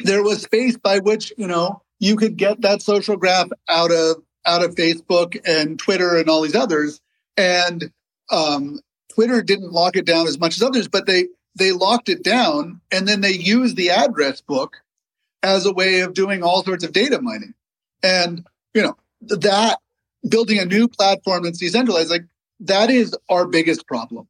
[0.00, 4.22] there was space by which, you know, you could get that social graph out of
[4.46, 7.00] out of Facebook and Twitter and all these others.
[7.36, 7.92] And
[8.30, 8.80] um,
[9.14, 12.80] Twitter didn't lock it down as much as others, but they they locked it down
[12.90, 14.76] and then they used the address book
[15.42, 17.54] as a way of doing all sorts of data mining.
[18.02, 19.78] And, you know, that
[20.28, 22.24] building a new platform that's decentralized, like
[22.60, 24.28] that is our biggest problem.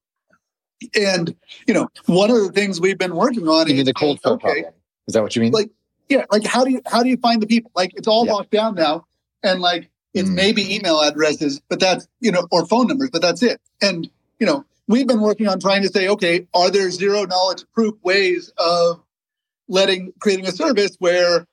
[0.95, 1.35] And,
[1.67, 4.41] you know, one of the things we've been working on you is the cold okay,
[4.43, 4.75] problem.
[5.07, 5.53] Is that what you mean?
[5.53, 5.71] Like,
[6.09, 7.71] yeah, like how do you how do you find the people?
[7.75, 8.33] Like it's all yeah.
[8.33, 9.07] locked down now.
[9.43, 10.35] And like it's mm.
[10.35, 13.61] maybe email addresses, but that's you know, or phone numbers, but that's it.
[13.83, 17.65] And, you know, we've been working on trying to say, okay, are there zero knowledge
[17.75, 19.03] proof ways of
[19.69, 21.47] letting creating a service where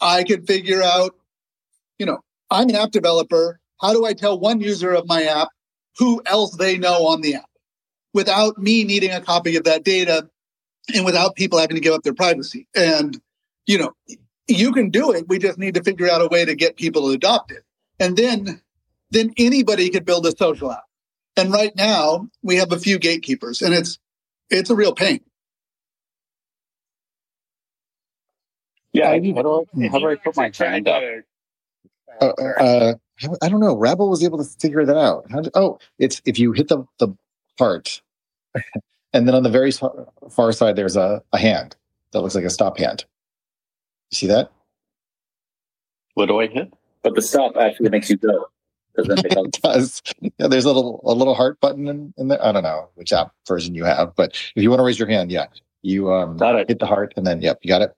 [0.00, 1.14] I can figure out,
[1.98, 3.59] you know, I'm an app developer.
[3.80, 5.48] How do I tell one user of my app
[5.98, 7.48] who else they know on the app
[8.12, 10.28] without me needing a copy of that data
[10.94, 12.66] and without people having to give up their privacy?
[12.74, 13.20] And,
[13.66, 13.92] you know,
[14.46, 15.28] you can do it.
[15.28, 17.62] We just need to figure out a way to get people to adopt it.
[17.98, 18.60] And then,
[19.10, 20.84] then anybody could build a social app.
[21.36, 23.98] And right now we have a few gatekeepers and it's,
[24.50, 25.20] it's a real pain.
[28.92, 29.10] Yeah.
[29.10, 31.02] How do I, how do I put my hand up?
[32.20, 32.94] Uh, uh,
[33.42, 33.76] I don't know.
[33.76, 35.28] Rabble was able to figure that out.
[35.28, 37.08] Did, oh, it's if you hit the the
[37.58, 38.00] heart,
[39.12, 39.72] and then on the very
[40.30, 41.76] far side there's a, a hand
[42.12, 43.04] that looks like a stop hand.
[44.10, 44.50] You see that?
[46.14, 46.72] What do I hit?
[47.02, 48.46] But the stop actually makes you go.
[48.96, 50.02] Does it does.
[50.20, 52.44] Yeah, there's a little a little heart button in, in, there.
[52.44, 55.08] I don't know which app version you have, but if you want to raise your
[55.08, 55.46] hand, yeah,
[55.82, 57.94] you um hit the heart and then yep, you got it.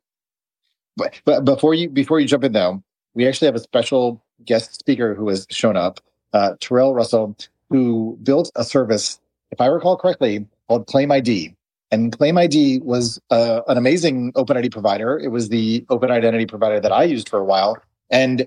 [0.97, 2.83] But but before you before you jump in though,
[3.15, 6.01] we actually have a special guest speaker who has shown up,
[6.33, 7.37] uh, Terrell Russell,
[7.69, 11.55] who built a service, if I recall correctly, called ClaimID.
[11.91, 15.19] And ClaimID was uh, an amazing OpenID provider.
[15.19, 17.77] It was the open identity provider that I used for a while.
[18.11, 18.47] And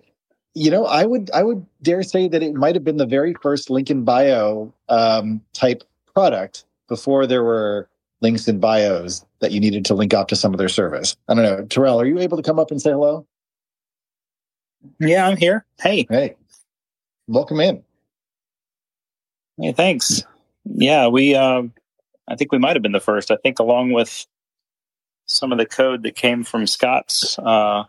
[0.55, 3.36] you know, I would I would dare say that it might have been the very
[3.41, 7.89] first link in bio um, type product before there were
[8.22, 11.18] links in bios that you needed to link up to some of their service.
[11.28, 13.28] I don't know, Terrell, are you able to come up and say hello?
[14.99, 15.65] Yeah, I'm here.
[15.79, 16.05] Hey.
[16.09, 16.36] Hey.
[17.27, 17.83] Welcome in.
[19.59, 20.23] Hey, thanks.
[20.65, 21.63] Yeah, we uh,
[22.27, 23.31] I think we might have been the first.
[23.31, 24.25] I think along with
[25.25, 27.83] some of the code that came from Scott's uh,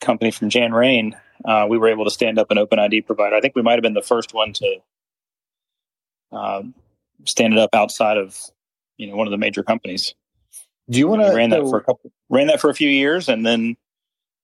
[0.00, 3.36] company from Janrain, uh, we were able to stand up an OpenID provider.
[3.36, 4.76] I think we might have been the first one to
[6.32, 6.62] uh,
[7.24, 8.38] stand it up outside of
[8.96, 10.14] you know one of the major companies.
[10.88, 13.28] Do you want to ran that for a couple ran that for a few years
[13.28, 13.76] and then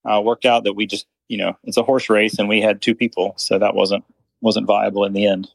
[0.05, 2.81] uh, worked out that we just you know it's a horse race and we had
[2.81, 4.05] two people so that wasn't
[4.41, 5.49] wasn't viable in the end.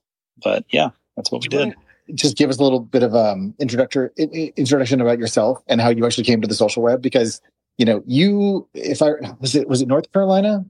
[0.44, 1.76] But yeah that's what we did.
[2.16, 6.06] just give us a little bit of um introductory introduction about yourself and how you
[6.06, 7.02] actually came to the social web?
[7.02, 7.42] Because
[7.78, 10.66] you know you if i was it was it north carolina?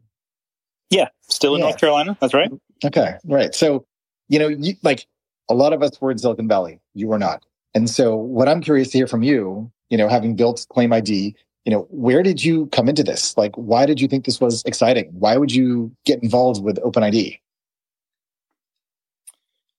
[0.89, 1.67] Yeah still in yeah.
[1.67, 2.51] north carolina that's right.
[2.83, 3.53] Okay right.
[3.55, 3.85] So
[4.29, 5.07] you know you, like
[5.49, 6.79] a lot of us were in silicon valley.
[6.93, 7.43] You were not.
[7.73, 11.35] And so what i'm curious to hear from you you know having built claim id
[11.65, 13.37] you know, where did you come into this?
[13.37, 15.09] Like, why did you think this was exciting?
[15.13, 17.39] Why would you get involved with OpenID?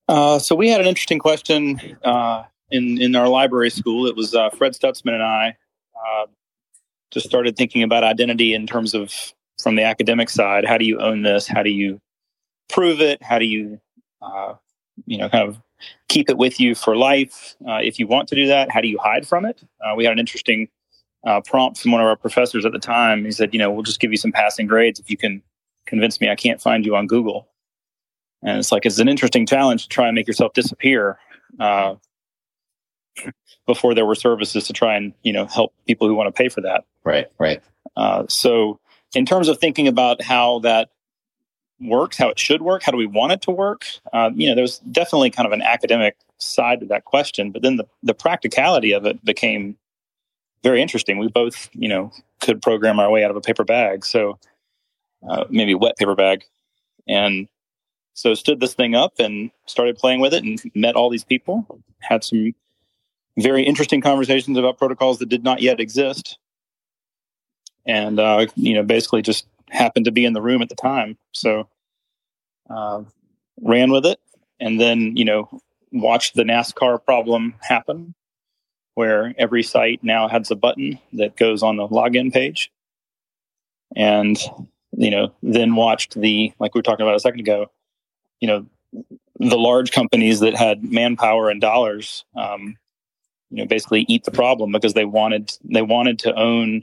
[0.09, 4.07] Uh, so we had an interesting question uh, in in our library school.
[4.07, 5.57] It was uh, Fred Stutzman and I
[5.97, 6.26] uh,
[7.11, 9.12] just started thinking about identity in terms of
[9.62, 10.64] from the academic side.
[10.64, 11.47] How do you own this?
[11.47, 12.01] How do you
[12.68, 13.22] prove it?
[13.22, 13.80] How do you
[14.20, 14.55] uh,
[15.07, 15.61] you know kind of
[16.09, 18.70] keep it with you for life uh, if you want to do that?
[18.70, 19.62] How do you hide from it?
[19.97, 20.68] we had an interesting
[21.25, 23.25] uh, prompt from one of our professors at the time.
[23.25, 25.43] He said, you know, we'll just give you some passing grades if you can
[25.87, 27.49] convince me I can't find you on Google.
[28.43, 31.18] And it's like, it's an interesting challenge to try and make yourself disappear
[31.61, 31.95] uh,
[33.66, 36.49] before there were services to try and, you know, help people who want to pay
[36.49, 36.85] for that.
[37.05, 37.62] Right, right.
[37.97, 38.81] Uh, so,
[39.14, 40.89] in terms of thinking about how that
[41.81, 44.55] works, how it should work, how do we want it to work, uh, you know,
[44.55, 47.51] there's definitely kind of an academic side to that question.
[47.51, 49.77] But then the, the practicality of it became
[50.63, 51.19] very interesting.
[51.19, 54.05] We both, you know, could program our way out of a paper bag.
[54.05, 54.39] So
[55.29, 56.45] uh, maybe a wet paper bag.
[57.09, 57.49] And
[58.15, 61.67] so stood this thing up and started playing with it and met all these people,
[62.01, 62.55] had some
[63.39, 66.39] very interesting conversations about protocols that did not yet exist.
[67.87, 71.17] And, uh, you know, basically just happened to be in the room at the time.
[71.33, 71.69] So
[72.71, 73.03] uh,
[73.61, 74.21] ran with it
[74.61, 75.49] and then, you know,
[75.91, 78.15] watched the NASCAR problem happen
[78.95, 82.70] where every site now has a button that goes on the login page.
[83.97, 84.38] And,
[84.93, 87.70] you know, then watched the, like we were talking about a second ago,
[88.40, 88.66] you know,
[89.38, 92.76] the large companies that had manpower and dollars, um,
[93.51, 96.82] you know, basically eat the problem because they wanted, they wanted to own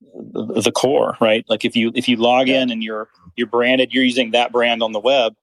[0.00, 1.44] the, the core, right?
[1.48, 4.82] Like if you, if you log in and you're, you're branded, you're using that brand
[4.82, 5.34] on the web,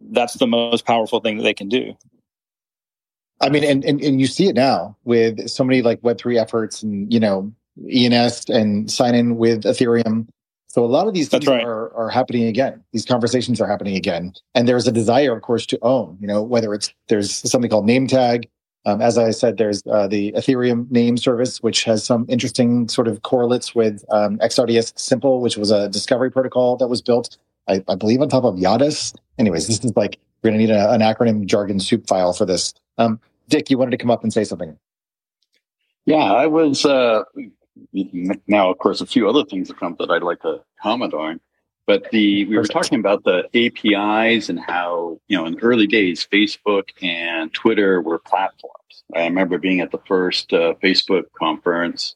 [0.00, 1.96] that's the most powerful thing that they can do.
[3.40, 6.82] I mean, and, and, and you see it now with so many like Web3 efforts
[6.82, 7.52] and, you know,
[7.90, 10.28] ENS and sign in with Ethereum.
[10.66, 11.64] So a lot of these things right.
[11.64, 12.84] are, are happening again.
[12.92, 14.34] These conversations are happening again.
[14.54, 17.86] And there's a desire, of course, to own, you know, whether it's, there's something called
[17.86, 18.48] name tag.
[18.86, 23.08] Um, as I said, there's uh, the Ethereum name service, which has some interesting sort
[23.08, 27.36] of correlates with um, XRDS Simple, which was a discovery protocol that was built,
[27.68, 29.14] I, I believe, on top of Yadis.
[29.38, 32.46] Anyways, this is like, we're going to need a, an acronym jargon soup file for
[32.46, 32.72] this.
[32.96, 33.20] Um,
[33.50, 34.78] Dick, you wanted to come up and say something.
[36.06, 37.24] Yeah, I was uh,
[38.46, 41.40] now, of course, a few other things have come that I'd like to comment on.
[41.86, 45.88] But the we were talking about the APIs and how you know in the early
[45.88, 49.02] days, Facebook and Twitter were platforms.
[49.14, 52.14] I remember being at the first uh, Facebook conference,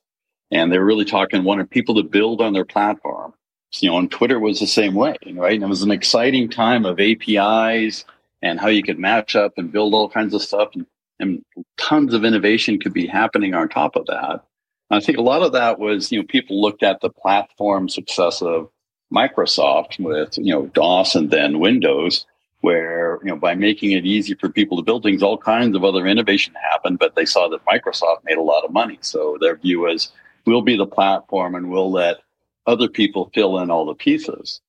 [0.52, 3.34] and they were really talking wanted people to build on their platform.
[3.70, 5.54] So, you know, and Twitter was the same way, right?
[5.54, 8.04] And it was an exciting time of APIs
[8.42, 10.68] and how you could match up and build all kinds of stuff.
[10.74, 10.86] And
[11.24, 11.44] and
[11.76, 14.44] tons of innovation could be happening on top of that.
[14.90, 18.42] I think a lot of that was, you know, people looked at the platform success
[18.42, 18.68] of
[19.12, 22.26] Microsoft with, you know, DOS and then Windows,
[22.60, 25.84] where, you know, by making it easy for people to build things, all kinds of
[25.84, 28.98] other innovation happened, but they saw that Microsoft made a lot of money.
[29.00, 30.12] So their view was,
[30.46, 32.18] we'll be the platform and we'll let
[32.66, 34.60] other people fill in all the pieces.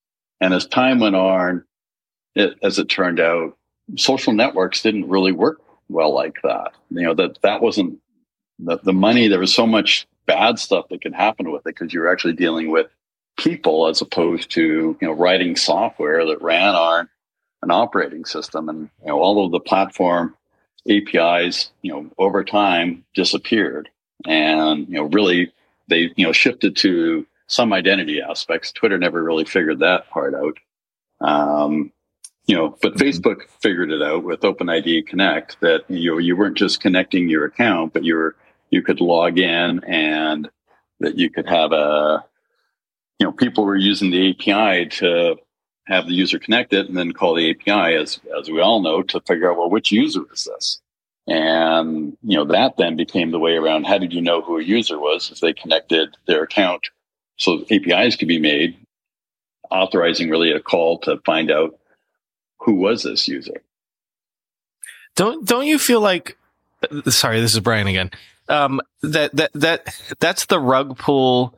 [0.41, 1.63] And as time went on,
[2.35, 3.57] it, as it turned out,
[3.95, 6.73] social networks didn't really work well like that.
[6.89, 7.99] You know, that that wasn't
[8.59, 9.27] the, the money.
[9.27, 12.71] There was so much bad stuff that could happen with it because you're actually dealing
[12.71, 12.87] with
[13.37, 17.09] people as opposed to, you know, writing software that ran on
[17.61, 18.69] an operating system.
[18.69, 20.35] And, you know, all of the platform
[20.89, 23.89] APIs, you know, over time disappeared.
[24.25, 25.51] And, you know, really
[25.87, 28.71] they, you know, shifted to some identity aspects.
[28.71, 30.57] Twitter never really figured that part out.
[31.21, 31.91] Um,
[32.45, 33.01] you know, but mm-hmm.
[33.01, 37.93] Facebook figured it out with OpenID Connect that you you weren't just connecting your account,
[37.93, 38.35] but you were
[38.69, 40.49] you could log in and
[40.99, 42.23] that you could have a
[43.19, 45.37] you know people were using the API to
[45.87, 49.03] have the user connect it and then call the API as as we all know
[49.03, 50.81] to figure out well which user is this
[51.27, 54.63] and you know that then became the way around how did you know who a
[54.63, 56.89] user was if they connected their account
[57.37, 58.77] so APIs could be made
[59.71, 61.77] authorizing really a call to find out
[62.59, 63.61] who was this user.
[65.15, 66.37] Don't don't you feel like?
[67.07, 68.11] Sorry, this is Brian again.
[68.47, 71.57] Um, that that that that's the rug pull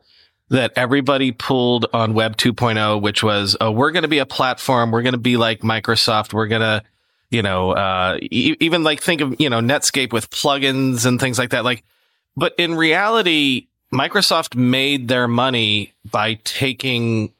[0.50, 4.90] that everybody pulled on Web 2.0, which was, oh, we're going to be a platform.
[4.90, 6.32] We're going to be like Microsoft.
[6.32, 6.82] We're going to,
[7.30, 11.38] you know, uh, e- even like think of, you know, Netscape with plugins and things
[11.38, 11.64] like that.
[11.64, 11.84] Like,
[12.36, 17.32] but in reality, Microsoft made their money by taking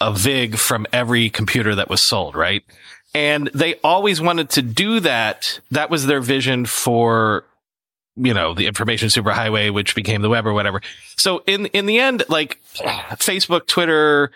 [0.00, 2.62] a VIG from every computer that was sold, right?
[3.14, 5.60] And they always wanted to do that.
[5.70, 7.44] That was their vision for,
[8.14, 10.82] you know, the information superhighway, which became the web or whatever.
[11.16, 14.32] So in, in the end, like Facebook, Twitter,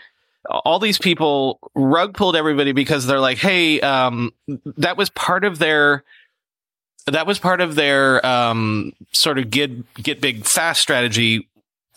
[0.48, 4.32] all these people rug pulled everybody because they're like, Hey, um,
[4.78, 6.02] that was part of their,
[7.06, 11.46] that was part of their, um, sort of get, get big fast strategy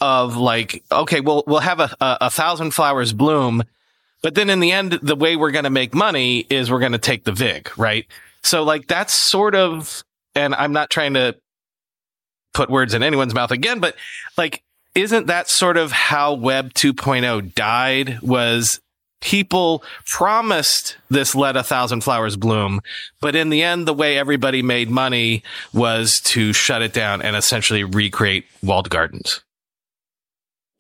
[0.04, 3.64] of like, okay, we'll we'll have a, a, a thousand flowers bloom,
[4.22, 6.92] but then in the end, the way we're going to make money is we're going
[6.92, 8.06] to take the vig, right?
[8.44, 10.04] So like that's sort of,
[10.36, 11.38] and I'm not trying to
[12.54, 13.96] put words in anyone's mouth again, but
[14.38, 14.62] like,
[14.94, 18.22] isn't that sort of how Web 2.0 died?
[18.22, 18.82] Was
[19.22, 22.82] people promised this let a thousand flowers bloom,
[23.22, 25.44] but in the end, the way everybody made money
[25.74, 29.42] was to shut it down and essentially recreate walled gardens.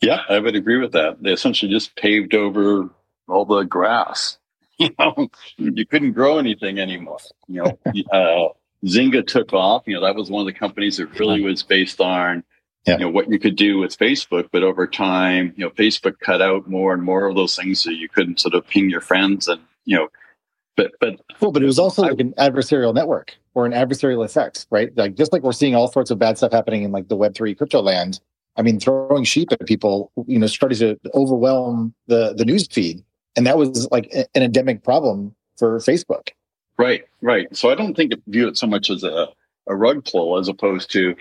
[0.01, 1.21] Yeah, I would agree with that.
[1.21, 2.89] They essentially just paved over
[3.27, 4.37] all the grass.
[4.79, 7.19] You know, you couldn't grow anything anymore.
[7.47, 7.79] You know,
[8.11, 9.83] uh, Zynga took off.
[9.85, 12.43] You know, that was one of the companies that really was based on
[12.85, 12.93] yeah.
[12.93, 14.49] you know what you could do with Facebook.
[14.51, 17.91] But over time, you know, Facebook cut out more and more of those things, so
[17.91, 20.07] you couldn't sort of ping your friends and you know.
[20.75, 24.25] But but well, but it was also I, like an adversarial network or an adversarial
[24.25, 24.95] effect, right?
[24.97, 27.35] Like just like we're seeing all sorts of bad stuff happening in like the Web
[27.35, 28.19] three crypto land
[28.55, 33.03] I mean, throwing sheep at people, you know, started to overwhelm the the news feed,
[33.35, 36.29] and that was like an endemic problem for Facebook.
[36.77, 37.55] Right, right.
[37.55, 39.27] So I don't think view it so much as a
[39.67, 41.15] a rug pull as opposed to,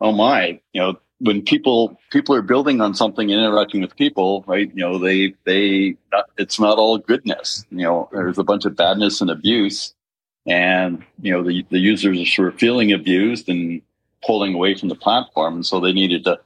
[0.00, 4.44] oh my, you know, when people people are building on something and interacting with people,
[4.46, 4.70] right?
[4.74, 7.64] You know, they they not, it's not all goodness.
[7.70, 9.94] You know, there's a bunch of badness and abuse,
[10.46, 13.80] and you know the the users are sort of feeling abused and
[14.24, 16.38] pulling away from the platform, and so they needed to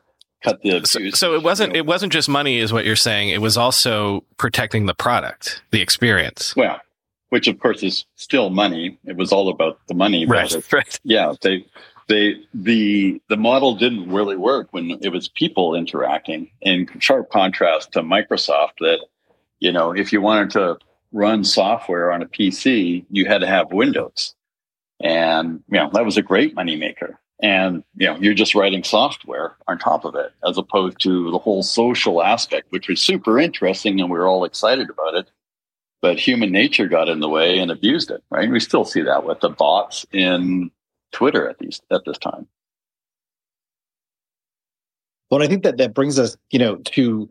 [0.43, 3.41] cut the so, so, it wasn't it wasn't just money is what you're saying it
[3.41, 6.81] was also protecting the product the experience well
[7.31, 8.99] which of course is still money.
[9.05, 10.27] It was all about the money.
[10.27, 10.53] Right.
[10.53, 11.01] It, right.
[11.03, 11.33] Yeah.
[11.41, 11.65] They,
[12.09, 17.93] they, the, the model didn't really work when it was people interacting in sharp contrast
[17.93, 18.99] to Microsoft that,
[19.61, 20.79] you know, if you wanted to
[21.13, 24.35] run software on a PC, you had to have Windows.
[25.01, 27.15] And, you know, that was a great moneymaker.
[27.43, 31.39] And, you know, you're just writing software on top of it, as opposed to the
[31.39, 35.31] whole social aspect, which was super interesting and we were all excited about it
[36.01, 38.23] but human nature got in the way and abused it.
[38.31, 38.51] Right?
[38.51, 40.71] We still see that with the bots in
[41.13, 42.47] Twitter at these at this time.
[45.31, 47.29] Well, I think that that brings us, you know, to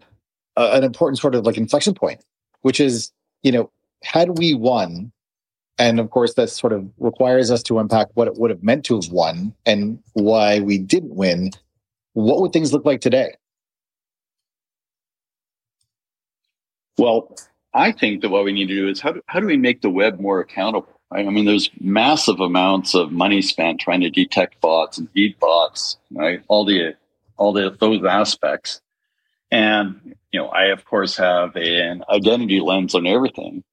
[0.55, 2.23] an important sort of like inflection point,
[2.61, 3.11] which is,
[3.43, 3.71] you know,
[4.03, 5.11] had we won,
[5.79, 8.85] and of course that sort of requires us to unpack what it would have meant
[8.85, 11.51] to have won and why we didn't win.
[12.13, 13.33] What would things look like today?
[16.97, 17.33] Well,
[17.73, 19.81] I think that what we need to do is how do, how do we make
[19.81, 20.99] the web more accountable?
[21.11, 25.97] I mean, there's massive amounts of money spent trying to detect bots and beat bots,
[26.11, 26.43] right?
[26.47, 26.95] All the
[27.37, 28.81] all the those aspects,
[29.49, 33.63] and you know, I of course have an identity lens on everything,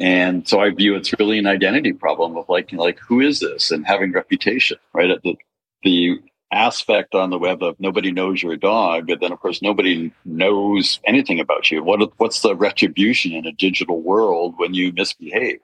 [0.00, 3.20] and so I view it's really an identity problem of like, you know, like who
[3.20, 5.22] is this and having reputation, right?
[5.22, 5.36] The
[5.82, 6.20] the
[6.52, 10.10] aspect on the web of nobody knows you're a dog, but then of course nobody
[10.24, 11.84] knows anything about you.
[11.84, 15.60] What what's the retribution in a digital world when you misbehave?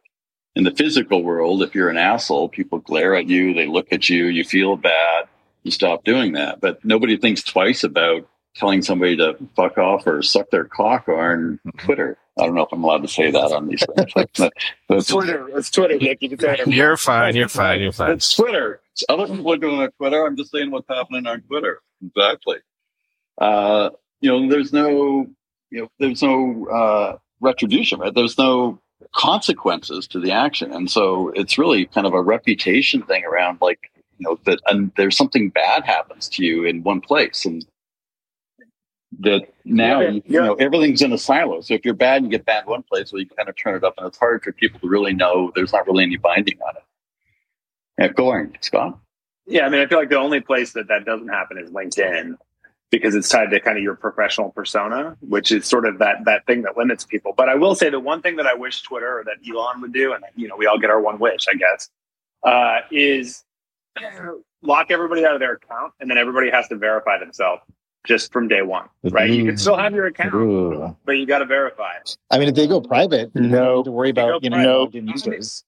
[0.55, 4.09] In the physical world, if you're an asshole, people glare at you, they look at
[4.09, 5.29] you, you feel bad,
[5.63, 6.61] you stop doing that.
[6.61, 11.59] But nobody thinks twice about telling somebody to fuck off or suck their cock on
[11.67, 11.79] mm-hmm.
[11.79, 12.19] Twitter.
[12.39, 14.13] I don't know if I'm allowed to say that on these things.
[14.15, 14.53] but,
[14.91, 15.49] it's Twitter.
[15.57, 16.19] It's Twitter, Nick.
[16.21, 16.67] You can say it.
[16.67, 17.35] You're fine.
[17.35, 17.81] You're fine.
[17.81, 18.13] You're fine.
[18.13, 18.81] It's Twitter.
[19.09, 20.27] Other people are doing it on Twitter.
[20.27, 21.81] I'm just saying what's happening on Twitter.
[22.05, 22.59] Exactly.
[23.39, 25.27] Uh, you know, there's no,
[25.71, 28.15] you know, there's no uh, retribution, right?
[28.15, 28.81] There's no
[29.15, 33.91] consequences to the action, and so it's really kind of a reputation thing around, like,
[34.19, 37.67] you know, that and there's something bad happens to you in one place, and
[39.21, 41.61] that now yeah, you, you know everything's in a silo.
[41.61, 43.85] So if you're bad, you get bad one place, well, you kind of turn it
[43.85, 45.53] up, and it's hard for people to really know.
[45.55, 46.83] There's not really any binding on it.
[47.99, 48.99] Yeah, go on, Scott.
[49.47, 52.37] Yeah, I mean, I feel like the only place that that doesn't happen is LinkedIn
[52.91, 56.47] because it's tied to kind of your professional persona, which is sort of that that
[56.47, 57.33] thing that limits people.
[57.37, 59.93] But I will say the one thing that I wish Twitter or that Elon would
[59.93, 61.89] do, and you know, we all get our one wish, I guess,
[62.43, 63.45] uh, is
[64.63, 67.63] lock everybody out of their account, and then everybody has to verify themselves
[68.07, 69.29] just from day one, right?
[69.29, 70.97] You can still have your account, Ooh.
[71.05, 72.17] but you got to verify it.
[72.31, 74.91] I mean, if they go private, no, you don't to worry about you know no
[74.93, 75.65] users.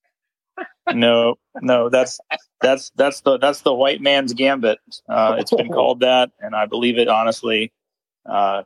[0.95, 2.20] no, no, that's
[2.61, 4.78] that's that's the that's the white man's gambit.
[5.09, 7.72] Uh, it's been called that, and I believe it honestly.
[8.24, 8.62] Uh,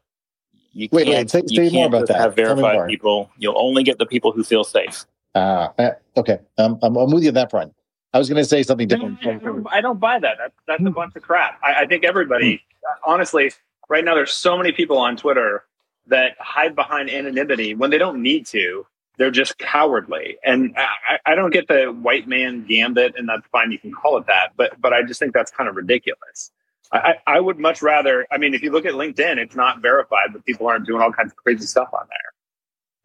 [0.74, 2.16] you wait, can't, wait, say, you say more about that.
[2.16, 3.30] Have verified people.
[3.36, 5.04] You'll only get the people who feel safe.
[5.34, 5.68] Uh,
[6.16, 7.74] okay, um, I'm, I'm with you on that front.
[8.14, 9.18] I was going to say something different.
[9.22, 10.36] I don't, I don't buy that.
[10.38, 11.58] That's, that's a bunch of crap.
[11.62, 12.62] I, I think everybody,
[13.04, 13.52] honestly,
[13.88, 15.64] right now there's so many people on Twitter
[16.06, 18.86] that hide behind anonymity when they don't need to.
[19.18, 23.70] They're just cowardly, and I, I don't get the white man gambit, and that's fine.
[23.70, 26.50] You can call it that, but but I just think that's kind of ridiculous.
[26.92, 28.26] I, I would much rather.
[28.30, 31.12] I mean, if you look at LinkedIn, it's not verified, but people aren't doing all
[31.12, 32.06] kinds of crazy stuff on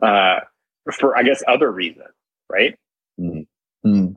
[0.01, 0.39] there uh,
[0.91, 2.09] for, I guess, other reasons,
[2.49, 2.77] right?
[3.19, 4.11] Mm-hmm.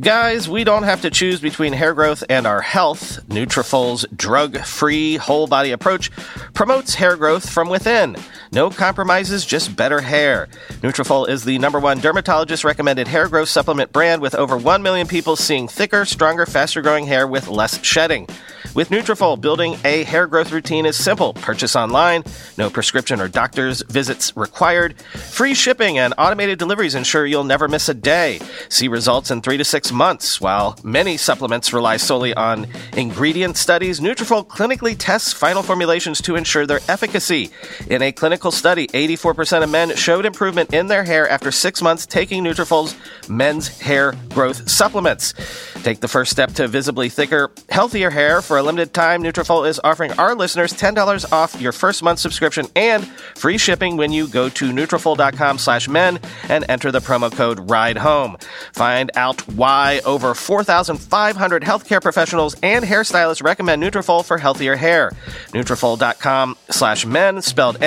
[0.00, 3.20] Guys, we don't have to choose between hair growth and our health.
[3.28, 6.10] Nutrafol's drug-free whole body approach
[6.54, 8.16] promotes hair growth from within.
[8.52, 10.48] No compromises, just better hair.
[10.82, 15.06] Nutrafol is the number one dermatologist recommended hair growth supplement brand with over 1 million
[15.06, 18.26] people seeing thicker, stronger, faster growing hair with less shedding.
[18.74, 21.32] With Nutrafol, building a hair growth routine is simple.
[21.34, 22.24] Purchase online,
[22.58, 25.00] no prescription or doctor's visits required.
[25.00, 28.40] Free shipping and automated deliveries ensure you'll never miss a day.
[28.68, 30.40] See results in 3 to 6 months.
[30.40, 36.66] While many supplements rely solely on ingredient studies, Nutrafol clinically tests final formulations to ensure
[36.66, 37.50] their efficacy.
[37.88, 42.06] In a clinical study, 84% of men showed improvement in their hair after 6 months
[42.06, 42.96] taking Nutrafol's
[43.28, 45.34] men's hair growth supplements.
[45.82, 48.40] Take the first step to visibly thicker, healthier hair.
[48.40, 52.66] For a limited time, Nutrafol is offering our listeners $10 off your first month subscription
[52.74, 56.18] and free shipping when you go to Nutrafol.com slash men
[56.48, 58.36] and enter the promo code RIDE HOME.
[58.72, 65.10] Find out why over 4,500 healthcare professionals and hairstylists recommend Nutrafol for healthier hair.
[65.48, 67.82] Nutrafol.com slash men, spelled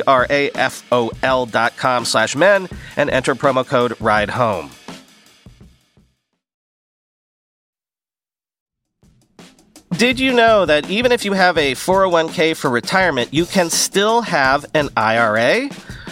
[0.00, 4.70] N-U-T-R-A-F-O-L dot com slash men, and enter promo code RIDE HOME.
[9.96, 14.20] Did you know that even if you have a 401k for retirement, you can still
[14.20, 15.70] have an IRA?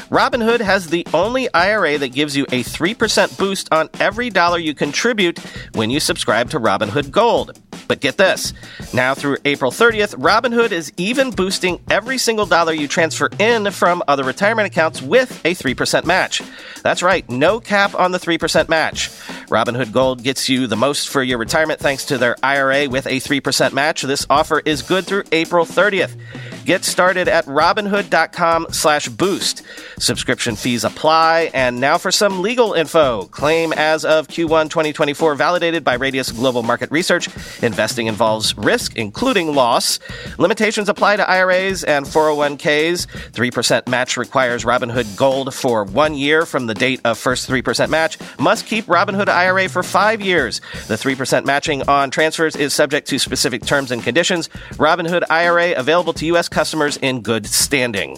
[0.09, 4.75] Robinhood has the only IRA that gives you a 3% boost on every dollar you
[4.75, 5.39] contribute
[5.75, 7.61] when you subscribe to Robinhood Gold.
[7.87, 8.53] But get this.
[8.93, 14.03] Now through April 30th, Robinhood is even boosting every single dollar you transfer in from
[14.09, 16.43] other retirement accounts with a 3% match.
[16.83, 19.11] That's right, no cap on the 3% match.
[19.49, 23.21] Robinhood Gold gets you the most for your retirement thanks to their IRA with a
[23.21, 24.03] 3% match.
[24.03, 26.17] This offer is good through April 30th.
[26.65, 29.63] Get started at robinhood.com slash boost.
[29.99, 31.51] Subscription fees apply.
[31.53, 33.25] And now for some legal info.
[33.27, 37.29] Claim as of Q1 2024 validated by Radius Global Market Research.
[37.63, 39.99] Investing involves risk, including loss.
[40.39, 43.07] Limitations apply to IRAs and 401ks.
[43.33, 48.19] 3% match requires Robinhood Gold for one year from the date of first 3% match.
[48.39, 50.61] Must keep Robinhood IRA for five years.
[50.87, 54.49] The 3% matching on transfers is subject to specific terms and conditions.
[54.79, 58.17] Robinhood IRA available to U.S customers in good standing.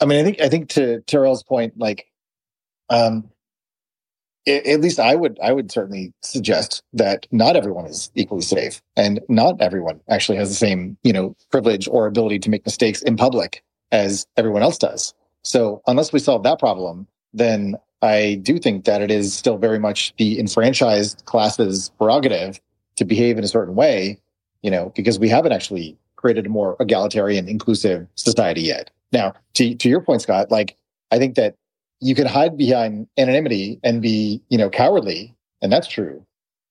[0.00, 2.06] I mean, I think I think to Terrell's point, like,
[2.88, 3.30] um,
[4.46, 8.80] it, at least I would I would certainly suggest that not everyone is equally safe,
[8.96, 13.02] and not everyone actually has the same you know privilege or ability to make mistakes
[13.02, 15.12] in public as everyone else does.
[15.42, 19.78] So unless we solve that problem, then I do think that it is still very
[19.78, 22.60] much the enfranchised classes' prerogative
[22.96, 24.20] to behave in a certain way
[24.62, 28.90] you know, because we haven't actually created a more egalitarian, inclusive society yet.
[29.12, 30.76] Now, to, to your point, Scott, like,
[31.10, 31.54] I think that
[32.00, 36.24] you can hide behind anonymity and be, you know, cowardly, and that's true.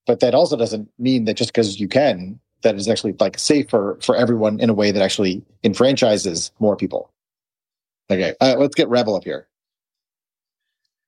[0.07, 3.69] But that also doesn't mean that just because you can, that is actually like safe
[3.69, 7.11] for, for everyone in a way that actually enfranchises more people.
[8.09, 9.47] Okay, uh, let's get Rabble up here.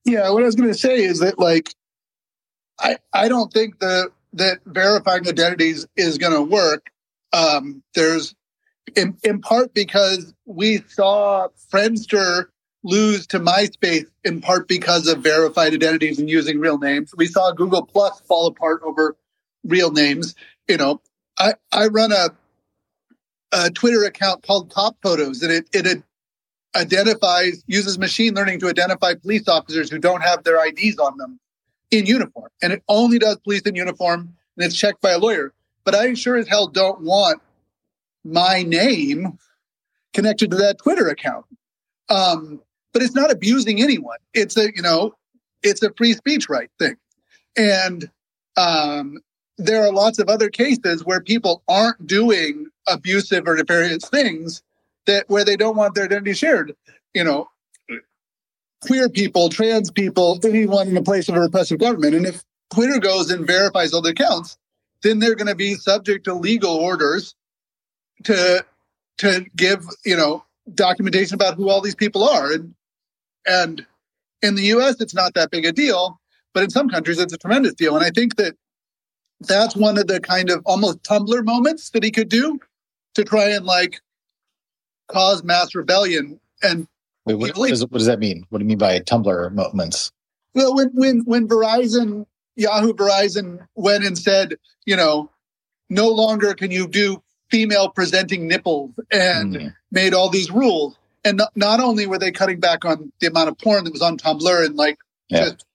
[0.05, 1.73] Yeah, what I was going to say is that like,
[2.79, 6.91] I I don't think the that verifying identities is going to work.
[7.33, 8.35] Um, there's
[8.95, 12.45] in, in part because we saw Friendster
[12.83, 17.13] lose to MySpace in part because of verified identities and using real names.
[17.15, 19.15] We saw Google Plus fall apart over
[19.63, 20.35] real names.
[20.67, 21.01] You know,
[21.37, 22.29] I, I run a,
[23.51, 26.03] a Twitter account called Top Photos and it, it
[26.75, 31.39] identifies, uses machine learning to identify police officers who don't have their IDs on them
[31.91, 32.49] in uniform.
[32.61, 35.53] And it only does police in uniform and it's checked by a lawyer.
[35.83, 37.41] But I sure as hell don't want
[38.23, 39.37] my name
[40.13, 41.45] connected to that Twitter account.
[42.09, 42.61] Um,
[42.93, 44.17] but it's not abusing anyone.
[44.33, 45.15] It's a, you know,
[45.63, 46.95] it's a free speech right thing.
[47.57, 48.09] And
[48.57, 49.19] um,
[49.57, 54.61] there are lots of other cases where people aren't doing abusive or nefarious things
[55.07, 56.75] that where they don't want their identity shared.
[57.13, 57.49] You know,
[58.81, 62.15] queer people, trans people, anyone in a place of a repressive government.
[62.15, 62.43] And if
[62.73, 64.57] Twitter goes and verifies all the accounts,
[65.03, 67.35] then they're going to be subject to legal orders
[68.23, 68.65] to
[69.17, 70.43] to give you know
[70.73, 72.51] documentation about who all these people are.
[72.51, 72.75] And
[73.45, 73.85] and
[74.41, 76.19] in the U.S., it's not that big a deal,
[76.53, 77.95] but in some countries, it's a tremendous deal.
[77.95, 78.55] And I think that
[79.41, 82.59] that's one of the kind of almost Tumblr moments that he could do
[83.15, 83.99] to try and like
[85.11, 86.87] cause mass rebellion and
[87.25, 88.45] Wait, what, what does that mean?
[88.49, 90.11] What do you mean by Tumblr moments?
[90.55, 94.55] Well, when when when Verizon, Yahoo, Verizon went and said,
[94.85, 95.29] you know,
[95.89, 99.75] no longer can you do female presenting nipples, and mm.
[99.91, 100.97] made all these rules.
[101.23, 104.01] And not, not, only were they cutting back on the amount of porn that was
[104.01, 104.97] on Tumblr and like
[105.29, 105.45] yeah.
[105.45, 105.65] just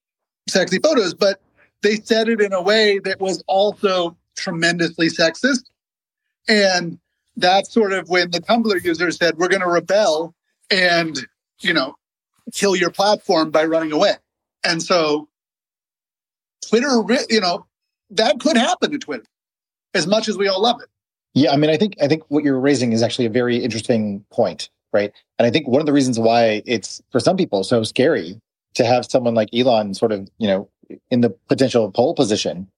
[0.49, 1.41] sexy photos, but
[1.83, 5.65] they said it in a way that was also tremendously sexist.
[6.49, 6.99] And
[7.37, 10.35] that's sort of when the Tumblr users said, we're going to rebel
[10.71, 11.19] and
[11.61, 11.97] you know,
[12.53, 14.15] kill your platform by running away.
[14.65, 15.29] And so
[16.69, 17.67] Twitter, you know,
[18.11, 19.25] that could happen to Twitter
[19.95, 20.89] as much as we all love it.
[21.35, 24.25] Yeah, I mean, I think I think what you're raising is actually a very interesting
[24.31, 25.13] point, right?
[25.39, 28.41] And I think one of the reasons why it's for some people so scary
[28.75, 30.69] to have someone like Elon sort of, you know,
[31.11, 32.69] in the potential pole position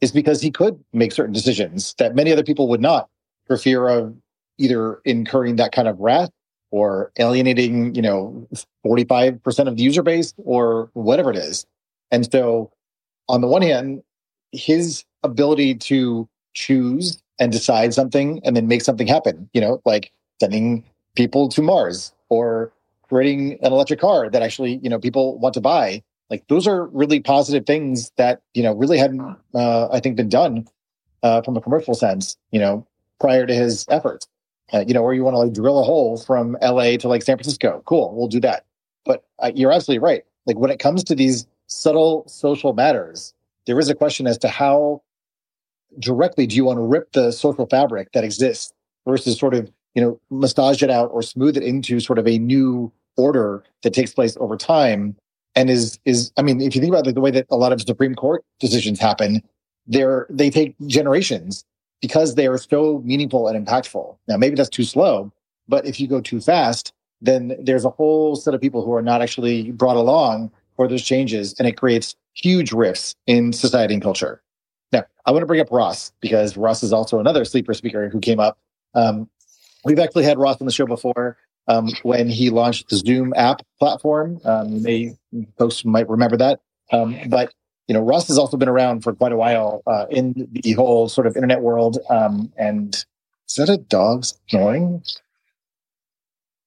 [0.00, 3.08] is because he could make certain decisions that many other people would not
[3.48, 4.14] for fear of
[4.58, 6.30] either incurring that kind of wrath
[6.70, 8.46] or alienating, you know,
[8.86, 11.66] 45% of the user base or whatever it is.
[12.10, 12.70] And so
[13.28, 14.02] on the one hand,
[14.52, 20.12] his ability to choose and decide something and then make something happen, you know, like
[20.40, 20.84] sending
[21.14, 22.72] people to Mars or
[23.08, 26.02] creating an electric car that actually, you know, people want to buy.
[26.30, 30.28] Like those are really positive things that, you know, really hadn't, uh, I think been
[30.28, 30.66] done,
[31.22, 32.86] uh, from a commercial sense, you know,
[33.18, 34.28] prior to his efforts
[34.72, 37.22] uh, you know, or you want to like drill a hole from LA to like
[37.22, 37.82] San Francisco.
[37.86, 38.64] Cool, we'll do that.
[39.04, 40.24] But uh, you're absolutely right.
[40.46, 43.34] Like when it comes to these subtle social matters,
[43.66, 45.02] there is a question as to how
[45.98, 48.72] directly do you want to rip the social fabric that exists
[49.06, 52.38] versus sort of, you know, massage it out or smooth it into sort of a
[52.38, 55.16] new order that takes place over time
[55.56, 57.72] and is is I mean, if you think about like the way that a lot
[57.72, 59.42] of Supreme Court decisions happen,
[59.86, 61.64] they're they take generations
[62.00, 64.16] because they are so meaningful and impactful.
[64.28, 65.32] Now, maybe that's too slow,
[65.66, 69.02] but if you go too fast, then there's a whole set of people who are
[69.02, 74.02] not actually brought along for those changes, and it creates huge rifts in society and
[74.02, 74.40] culture.
[74.92, 78.20] Now, I want to bring up Ross because Ross is also another sleeper speaker who
[78.20, 78.58] came up.
[78.94, 79.28] Um,
[79.84, 81.36] we've actually had Ross on the show before
[81.66, 84.40] um, when he launched the Zoom app platform.
[84.44, 85.16] Um, may
[85.58, 86.60] folks might remember that,
[86.92, 87.52] um, but
[87.88, 91.08] you know, Ross has also been around for quite a while uh, in the whole
[91.08, 91.98] sort of internet world.
[92.10, 92.94] Um, and
[93.48, 95.02] is that a dog snoring?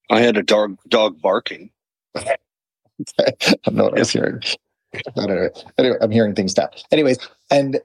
[0.10, 1.70] I had a dog dog barking.
[2.16, 2.34] I
[3.64, 4.42] don't know what I was hearing.
[5.16, 6.70] Anyway, anyway, I'm hearing things now.
[6.92, 7.18] Anyways,
[7.50, 7.80] and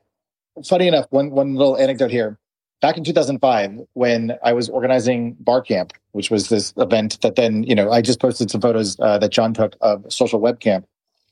[0.67, 2.39] funny enough, one one little anecdote here.
[2.83, 7.75] Back in 2005, when I was organizing Barcamp, which was this event that then, you
[7.75, 10.87] know, I just posted some photos uh, that John took of Social Web Camp.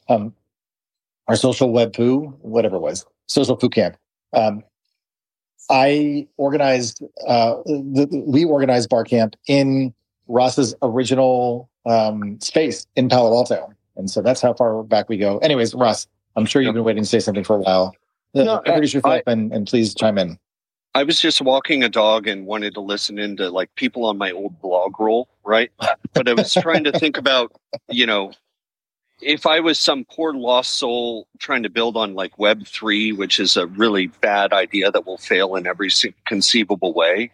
[0.09, 0.35] Um,
[1.29, 3.97] our social web poo, whatever it was, social poo camp.
[4.33, 4.63] Um,
[5.71, 9.95] I organized, uh, the, we organized bar camp in
[10.29, 13.73] Ross's original um, space in Palo Alto.
[13.97, 15.39] And so that's how far back we go.
[15.39, 16.07] Anyways, Ross,
[16.37, 17.95] I'm sure you've been waiting to say something for a while.
[18.35, 20.39] No, Introduce yourself I, and, and please chime in.
[20.97, 24.33] I was just walking a dog and wanted to listen into like people on my
[24.33, 25.71] old blog roll, right?
[26.13, 27.53] But I was trying to think about,
[27.89, 28.33] you know,
[29.25, 33.41] if I was some poor lost soul trying to build on like Web three, which
[33.41, 35.91] is a really bad idea that will fail in every
[36.27, 37.31] conceivable way,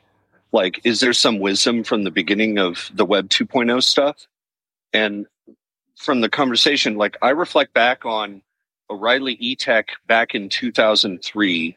[0.53, 4.27] like is there some wisdom from the beginning of the Web 2.0 stuff?
[4.93, 5.27] And
[5.97, 8.43] from the conversation, like I reflect back on
[8.89, 11.77] O'Reilly eTech back in 2003,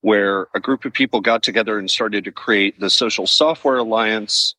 [0.00, 4.54] where a group of people got together and started to create the Social Software Alliance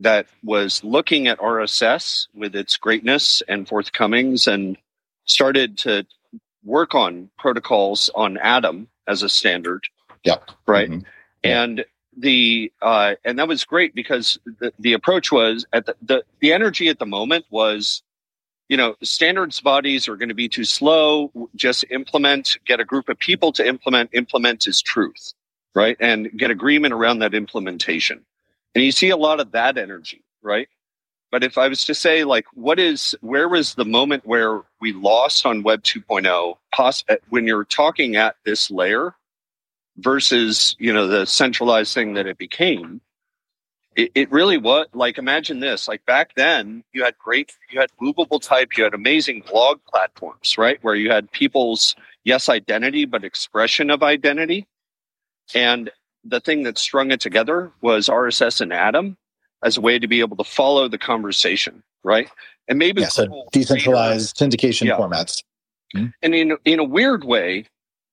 [0.00, 4.76] that was looking at RSS with its greatness and forthcomings and
[5.26, 6.06] started to
[6.64, 9.84] work on protocols on Atom as a standard.
[10.24, 10.36] Yeah.
[10.66, 10.90] Right.
[10.90, 11.06] Mm-hmm.
[11.44, 11.84] And
[12.16, 16.52] the uh, and that was great because the, the approach was at the, the the
[16.52, 18.02] energy at the moment was
[18.68, 23.08] you know standards bodies are going to be too slow just implement get a group
[23.08, 25.34] of people to implement implement is truth
[25.74, 28.24] right and get agreement around that implementation
[28.74, 30.68] and you see a lot of that energy, right?
[31.30, 34.92] But if I was to say, like, what is, where was the moment where we
[34.92, 39.14] lost on Web 2.0 poss- uh, when you're talking at this layer
[39.96, 43.00] versus, you know, the centralized thing that it became?
[43.94, 47.90] It, it really was like, imagine this, like back then you had great, you had
[48.00, 50.78] movable type, you had amazing blog platforms, right?
[50.82, 51.94] Where you had people's,
[52.24, 54.66] yes, identity, but expression of identity.
[55.54, 55.90] And
[56.24, 59.16] the thing that strung it together was RSS and Atom
[59.62, 62.30] as a way to be able to follow the conversation, right?
[62.68, 64.96] And maybe yeah, so decentralized syndication yeah.
[64.96, 65.42] formats.
[65.94, 66.06] Mm-hmm.
[66.22, 67.66] And in in a weird way,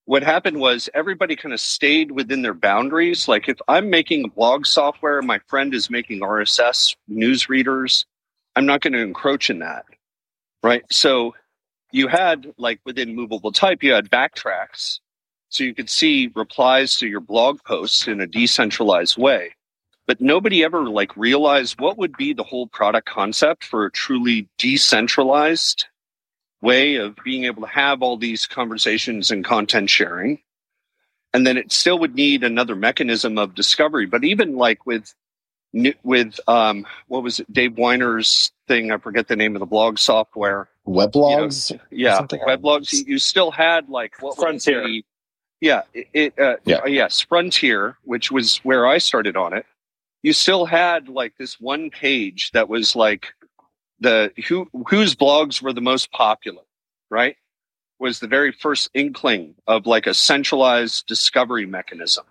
[0.06, 3.28] what happened was everybody kind of stayed within their boundaries.
[3.28, 8.06] Like if I'm making blog software, my friend is making RSS news readers,
[8.56, 9.86] I'm not going to encroach in that,
[10.64, 10.84] right?
[10.92, 11.36] So
[11.92, 15.00] you had like within movable type, you had backtracks
[15.50, 19.56] so you could see replies to your blog posts in a decentralized way.
[20.06, 24.48] But nobody ever like realized what would be the whole product concept for a truly
[24.58, 25.86] decentralized
[26.62, 30.40] way of being able to have all these conversations and content sharing.
[31.34, 34.06] And then it still would need another mechanism of discovery.
[34.06, 35.14] But even like with
[36.04, 38.92] with um, what was it, Dave Winer's thing?
[38.92, 40.70] I forget the name of the blog software.
[40.88, 41.72] Weblogs.
[41.72, 42.94] You know, yeah, weblogs.
[42.94, 44.84] You, you still had like what Frontier.
[44.84, 45.04] The,
[45.62, 46.78] yeah, it, uh, yeah.
[46.78, 49.66] Uh, yes, Frontier, which was where I started on it.
[50.24, 53.34] You still had like this one page that was like
[54.00, 56.64] the who whose blogs were the most popular,
[57.10, 57.36] right?
[58.00, 62.26] Was the very first inkling of like a centralized discovery mechanism,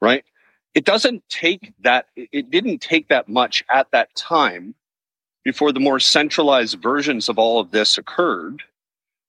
[0.00, 0.24] right?
[0.74, 2.06] It doesn't take that.
[2.16, 4.74] It didn't take that much at that time
[5.44, 8.62] before the more centralized versions of all of this occurred.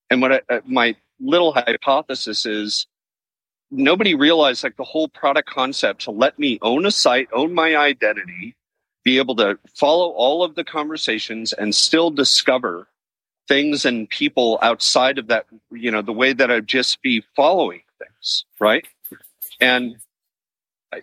[0.10, 2.86] And what I, uh, my little hypothesis is
[3.74, 7.76] nobody realized like the whole product concept to let me own a site, own my
[7.76, 8.56] identity,
[9.04, 12.88] be able to follow all of the conversations and still discover
[13.48, 17.82] things and people outside of that, you know, the way that I'd just be following
[18.00, 18.88] things, right?
[19.60, 19.98] And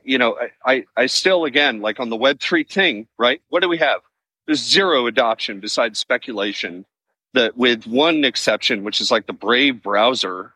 [0.05, 3.43] you know, I, I still again like on the web three thing, right?
[3.49, 4.01] What do we have?
[4.47, 6.87] There's zero adoption besides speculation.
[7.33, 10.53] That with one exception, which is like the Brave browser,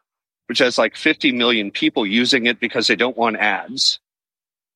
[0.47, 4.01] which has like 50 million people using it because they don't want ads,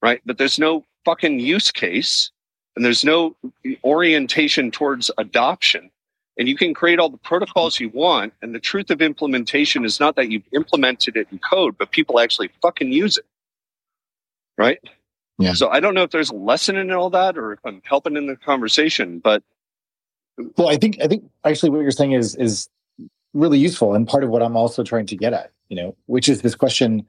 [0.02, 0.20] right?
[0.24, 2.30] But there's no fucking use case
[2.76, 3.36] and there's no
[3.84, 5.90] orientation towards adoption.
[6.38, 8.32] And you can create all the protocols you want.
[8.40, 12.20] And the truth of implementation is not that you've implemented it in code, but people
[12.20, 13.24] actually fucking use it.
[14.56, 14.78] Right?
[15.38, 15.54] Yeah.
[15.54, 18.16] So I don't know if there's a lesson in all that or if I'm helping
[18.16, 19.42] in the conversation, but
[20.56, 22.68] well, I think I think actually what you're saying is is
[23.34, 26.28] really useful and part of what I'm also trying to get at, you know, which
[26.28, 27.06] is this question,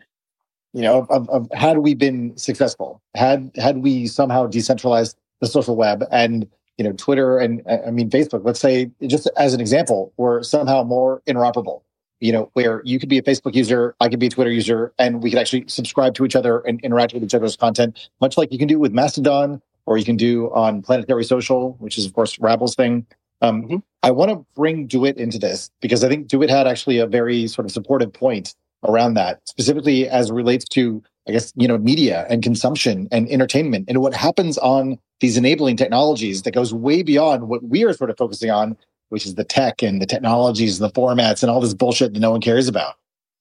[0.74, 5.76] you know, of, of had we been successful, had had we somehow decentralized the social
[5.76, 6.48] web and
[6.78, 10.84] you know Twitter and I mean Facebook, let's say just as an example, were somehow
[10.84, 11.82] more interoperable.
[12.22, 14.94] You know, where you could be a Facebook user, I could be a Twitter user,
[15.00, 18.38] and we could actually subscribe to each other and interact with each other's content, much
[18.38, 22.06] like you can do with Mastodon or you can do on Planetary Social, which is
[22.06, 23.08] of course Rabble's thing.
[23.42, 23.78] Um, mm-hmm.
[24.02, 27.48] I want to bring DeWitt into this because I think DeWitt had actually a very
[27.48, 28.56] sort of supportive point
[28.88, 33.86] around that, specifically as relates to, I guess, you know, media and consumption and entertainment
[33.90, 38.10] and what happens on these enabling technologies that goes way beyond what we are sort
[38.10, 38.78] of focusing on,
[39.10, 42.20] which is the tech and the technologies and the formats and all this bullshit that
[42.20, 42.96] no one cares about.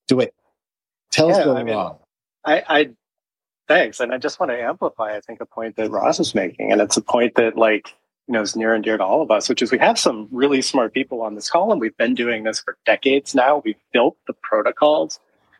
[0.08, 0.34] DeWitt.
[1.10, 1.98] Tell yeah, us what's going wrong.
[2.44, 2.90] I, I
[3.68, 4.00] thanks.
[4.00, 6.72] And I just want to amplify, I think, a point that Ross is making.
[6.72, 7.94] And it's a point that like
[8.28, 10.28] you know is near and dear to all of us, which is we have some
[10.30, 13.62] really smart people on this call, and we've been doing this for decades now.
[13.64, 15.18] We've built the protocols,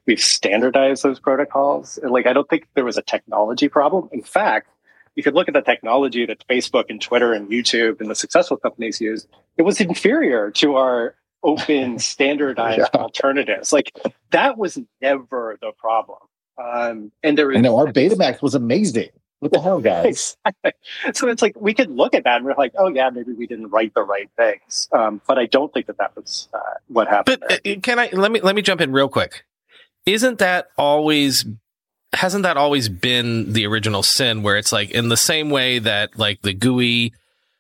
[0.08, 1.98] we've standardized those protocols.
[2.02, 4.08] And like I don't think there was a technology problem.
[4.12, 4.68] In fact,
[5.14, 8.56] you could look at the technology that Facebook and Twitter and YouTube and the successful
[8.56, 9.26] companies use.
[9.56, 13.00] It was inferior to our open standardized yeah.
[13.00, 13.72] alternatives.
[13.72, 13.96] Like
[14.30, 16.18] that was never the problem.
[16.56, 19.10] Um, and there, I know our Betamax was amazing.
[19.41, 20.36] What the hell, guys?
[21.12, 23.47] so it's like we could look at that and we're like, oh yeah, maybe we
[23.47, 24.89] didn't write the right things.
[24.93, 26.59] Um, but I don't think that that was uh,
[26.89, 27.41] what happened.
[27.41, 27.76] But there.
[27.76, 29.45] Uh, can I let me let me jump in real quick?
[30.07, 31.45] Isn't that always
[32.14, 36.18] hasn't that always been the original sin where it's like in the same way that
[36.18, 37.12] like the GUI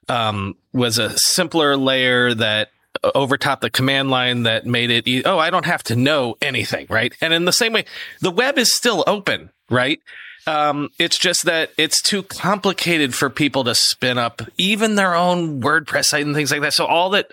[0.08, 2.70] um, was a simpler layer that
[3.14, 6.86] overtopped the command line that made it e- oh I don't have to know anything
[6.88, 7.84] right and in the same way
[8.20, 10.00] the web is still open right
[10.48, 15.60] um, it's just that it's too complicated for people to spin up even their own
[15.60, 16.72] WordPress site and things like that.
[16.72, 17.32] So all that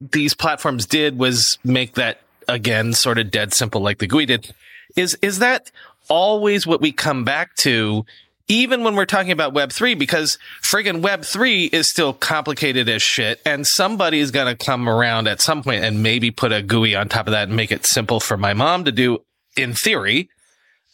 [0.00, 4.54] these platforms did was make that again sort of dead simple, like the GUI did.
[4.94, 5.70] Is is that
[6.08, 8.04] always what we come back to?
[8.50, 10.38] Even when we're talking about Web three, because
[10.70, 15.62] friggin' Web three is still complicated as shit, and somebody's gonna come around at some
[15.62, 18.36] point and maybe put a GUI on top of that and make it simple for
[18.36, 19.22] my mom to do
[19.56, 20.28] in theory.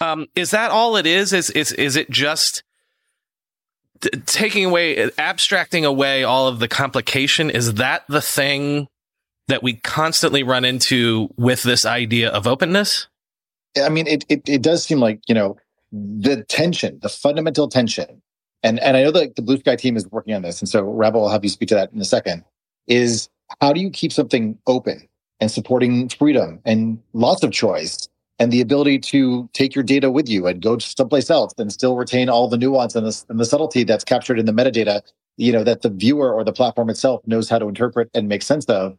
[0.04, 1.32] Um, is that all it is?
[1.32, 2.62] Is is is it just
[4.00, 7.50] t- taking away, abstracting away all of the complication?
[7.50, 8.88] Is that the thing
[9.48, 13.08] that we constantly run into with this idea of openness?
[13.82, 15.56] I mean, it it, it does seem like you know
[15.90, 18.22] the tension, the fundamental tension,
[18.62, 20.82] and and I know that the Blue Sky team is working on this, and so
[20.82, 22.44] Rabble will have you speak to that in a second.
[22.86, 23.30] Is
[23.60, 25.08] how do you keep something open
[25.40, 28.08] and supporting freedom and lots of choice
[28.38, 31.72] and the ability to take your data with you and go to someplace else and
[31.72, 35.02] still retain all the nuance and the, and the subtlety that's captured in the metadata,
[35.36, 38.42] you know, that the viewer or the platform itself knows how to interpret and make
[38.42, 38.98] sense of.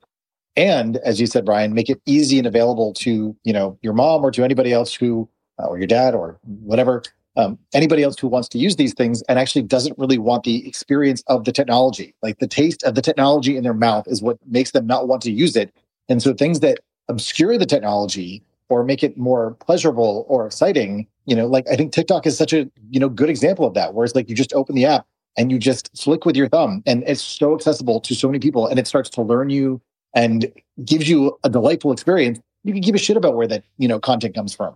[0.55, 4.23] And as you said, Brian, make it easy and available to, you know, your mom
[4.23, 5.27] or to anybody else who,
[5.59, 7.03] uh, or your dad or whatever,
[7.37, 10.65] um, anybody else who wants to use these things and actually doesn't really want the
[10.65, 12.15] experience of the technology.
[12.23, 15.21] Like the taste of the technology in their mouth is what makes them not want
[15.23, 15.75] to use it.
[16.07, 16.79] And so things that
[17.09, 21.91] obscure the technology or make it more pleasurable or exciting you know like i think
[21.91, 24.53] tiktok is such a you know good example of that where it's like you just
[24.53, 25.05] open the app
[25.37, 28.67] and you just flick with your thumb and it's so accessible to so many people
[28.67, 29.81] and it starts to learn you
[30.13, 30.51] and
[30.85, 32.39] gives you a delightful experience.
[32.63, 34.75] You can give a shit about where that you know content comes from.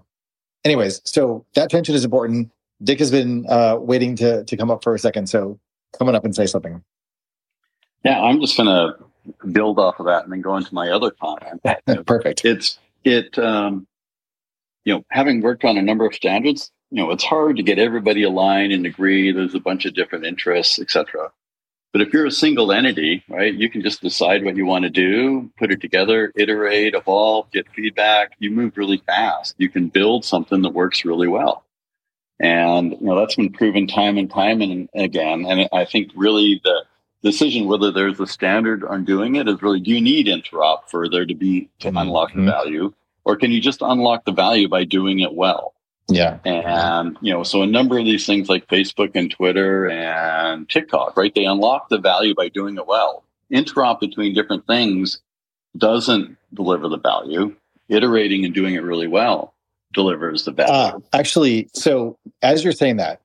[0.66, 2.52] Anyways so that tension is important.
[2.84, 5.60] Dick has been uh, waiting to to come up for a second so
[5.98, 6.84] come on up and say something.
[8.04, 8.96] Yeah i'm just gonna
[9.52, 11.62] build off of that and then go into my other comment.
[12.06, 12.46] Perfect.
[12.46, 13.88] It's it, um,
[14.86, 17.80] you know, having worked on a number of standards, you know, it's hard to get
[17.80, 19.32] everybody aligned and agree.
[19.32, 21.30] There's a bunch of different interests, etc.
[21.92, 24.90] But if you're a single entity, right, you can just decide what you want to
[24.90, 28.34] do, put it together, iterate, evolve, get feedback.
[28.40, 29.56] You move really fast.
[29.58, 31.66] You can build something that works really well.
[32.40, 35.46] And, you know, that's been proven time and time and again.
[35.46, 36.86] And I think really the
[37.24, 41.10] decision whether there's a standard on doing it is really, do you need interop for
[41.10, 41.98] there to be, to mm-hmm.
[41.98, 42.94] unlock the value?
[43.30, 45.76] or can you just unlock the value by doing it well?
[46.08, 46.40] Yeah.
[46.44, 51.16] And, you know, so a number of these things like Facebook and Twitter and TikTok,
[51.16, 51.34] right?
[51.34, 53.24] They unlock the value by doing it well.
[53.54, 55.22] Interop between different things
[55.78, 57.56] doesn't deliver the value.
[57.88, 59.54] Iterating and doing it really well
[59.94, 60.74] delivers the value.
[60.74, 63.22] Uh, actually, so as you're saying that,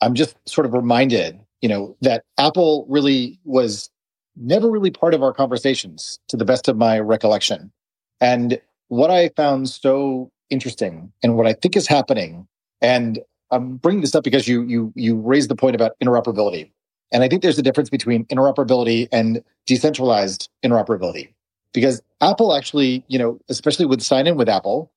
[0.00, 3.90] I'm just sort of reminded you know, that Apple really was
[4.36, 7.72] never really part of our conversations to the best of my recollection.
[8.20, 12.46] And what I found so interesting and what I think is happening,
[12.80, 13.18] and
[13.50, 16.70] I'm bringing this up because you you you raised the point about interoperability.
[17.10, 21.32] And I think there's a difference between interoperability and decentralized interoperability.
[21.72, 24.90] Because Apple actually, you know, especially with sign in with Apple,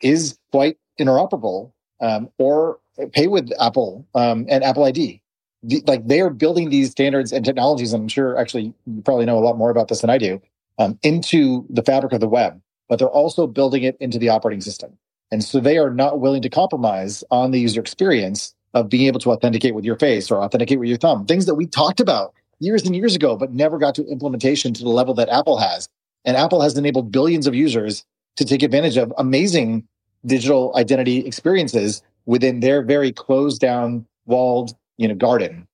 [0.00, 2.78] is quite interoperable um, or
[3.12, 5.22] pay with Apple um, and Apple ID.
[5.62, 7.92] The, like they are building these standards and technologies.
[7.92, 10.40] I'm sure actually you probably know a lot more about this than I do
[10.78, 14.60] um, into the fabric of the web, but they're also building it into the operating
[14.60, 14.96] system.
[15.30, 19.20] And so they are not willing to compromise on the user experience of being able
[19.20, 22.34] to authenticate with your face or authenticate with your thumb, things that we talked about
[22.60, 25.88] years and years ago, but never got to implementation to the level that Apple has.
[26.24, 28.04] And Apple has enabled billions of users
[28.36, 29.86] to take advantage of amazing
[30.26, 35.66] digital identity experiences within their very closed down, walled, you know, garden.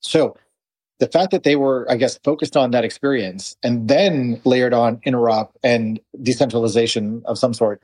[0.00, 0.36] So
[0.98, 4.98] the fact that they were, I guess, focused on that experience and then layered on
[4.98, 7.80] interop and decentralization of some sort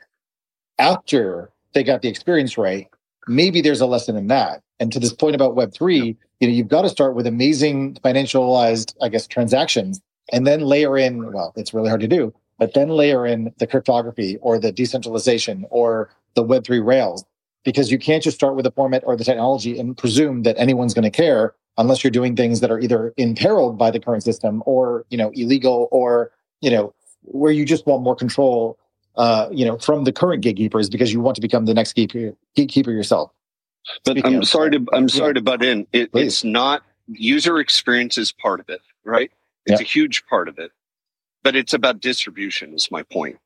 [0.79, 2.89] after they got the experience right,
[3.29, 4.63] maybe there's a lesson in that.
[4.81, 8.95] And to this point about Web3, you know, you've got to start with amazing financialized,
[9.03, 10.01] I guess, transactions
[10.33, 13.67] and then layer in, well, it's really hard to do, but then layer in the
[13.67, 17.25] cryptography or the decentralization or the Web3 rails,
[17.65, 20.95] because you can't just start with the format or the technology and presume that anyone's
[20.95, 24.63] going to care unless you're doing things that are either imperiled by the current system
[24.67, 26.31] or, you know, illegal or,
[26.61, 28.79] you know, where you just want more control,
[29.17, 32.37] uh, you know, from the current gatekeepers because you want to become the next gatekeeper,
[32.55, 33.31] gatekeeper yourself.
[34.05, 35.87] But Speaking I'm sorry to, I'm sorry to butt in.
[35.93, 39.31] It, it's not user experience is part of it, right?
[39.67, 40.73] It's a huge part of it,
[41.43, 42.75] but it's about distribution.
[42.75, 43.39] Is my point,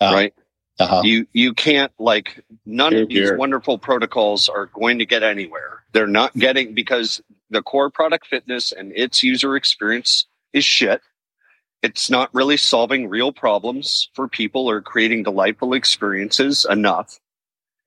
[0.00, 0.34] uh, right?
[0.80, 1.02] Uh-huh.
[1.04, 5.84] You you can't like none of these wonderful protocols are going to get anywhere.
[5.92, 7.20] They're not getting because
[7.50, 11.02] the core product fitness and its user experience is shit.
[11.82, 17.18] It's not really solving real problems for people or creating delightful experiences enough.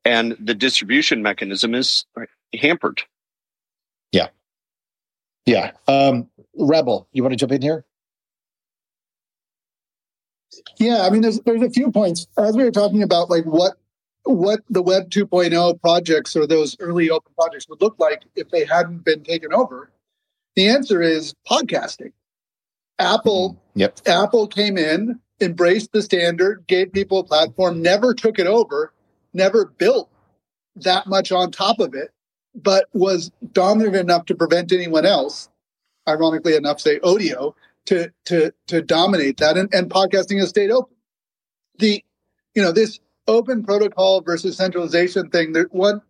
[0.05, 2.05] And the distribution mechanism is
[2.59, 3.01] hampered.
[4.11, 4.27] Yeah.
[5.45, 5.71] Yeah.
[5.87, 7.85] Um, Rabble, you want to jump in here?
[10.77, 13.73] Yeah, I mean, there's there's a few points as we were talking about, like what
[14.25, 18.65] what the Web 2.0 projects or those early open projects would look like if they
[18.65, 19.91] hadn't been taken over.
[20.55, 22.13] The answer is podcasting.
[22.99, 23.79] Apple, mm-hmm.
[23.79, 23.99] yep.
[24.05, 28.93] Apple came in, embraced the standard, gave people a platform, never took it over,
[29.33, 30.09] never built
[30.75, 32.11] that much on top of it,
[32.55, 35.49] but was dominant enough to prevent anyone else,
[36.07, 37.53] ironically enough, say Odeo,
[37.85, 40.95] to to to dominate that and, and podcasting has stayed open.
[41.79, 42.03] The
[42.55, 46.01] you know, this open protocol versus centralization thing, that one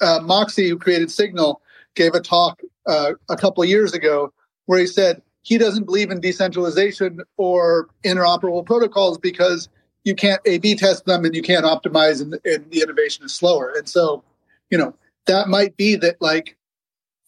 [0.00, 1.60] uh, Moxie who created Signal
[1.94, 4.32] gave a talk uh, a couple of years ago
[4.66, 9.68] where he said he doesn't believe in decentralization or interoperable protocols because
[10.04, 13.72] you can't A/B test them and you can't optimize, and, and the innovation is slower.
[13.76, 14.24] And so,
[14.70, 14.94] you know,
[15.26, 16.56] that might be that like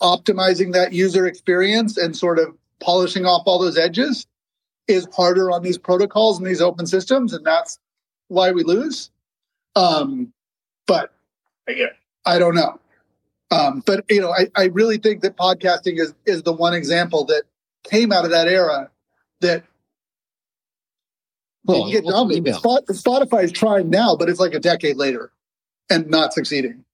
[0.02, 4.26] optimizing that user experience and sort of polishing off all those edges
[4.86, 7.78] is harder on these protocols and these open systems, and that's
[8.28, 9.10] why we lose.
[9.76, 10.32] Um,
[10.86, 11.12] but
[11.68, 11.86] yeah,
[12.24, 12.78] I don't know.
[13.50, 17.24] Um, but you know, I, I really think that podcasting is is the one example
[17.26, 17.44] that
[17.84, 18.90] came out of that era
[19.40, 19.64] that
[21.64, 22.54] well, get dominated.
[22.54, 25.32] Spotify is trying now, but it's like a decade later
[25.90, 26.84] and not succeeding.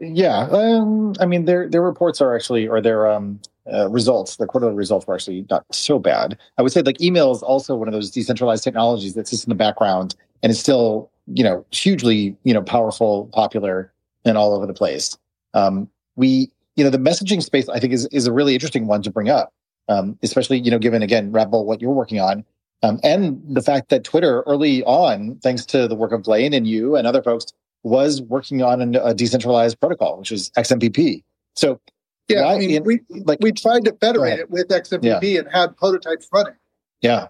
[0.00, 3.40] Yeah, um, I mean, their their reports are actually, or their um,
[3.72, 6.38] uh, results, the quarterly results were actually not so bad.
[6.56, 9.50] I would say like email is also one of those decentralized technologies that sits in
[9.50, 13.92] the background and is still, you know, hugely, you know, powerful, popular,
[14.24, 15.16] and all over the place.
[15.54, 19.02] Um, we, you know, the messaging space I think is is a really interesting one
[19.02, 19.52] to bring up,
[19.88, 22.44] um, especially you know, given again, Rabble, what you're working on.
[22.82, 26.66] Um, and the fact that Twitter early on, thanks to the work of Blaine and
[26.66, 27.46] you and other folks,
[27.82, 31.22] was working on a decentralized protocol, which is XMPP.
[31.54, 31.80] So,
[32.28, 35.40] yeah, I mean, we like we tried to federate it with XMPP yeah.
[35.40, 36.54] and had prototypes running.
[37.00, 37.28] Yeah,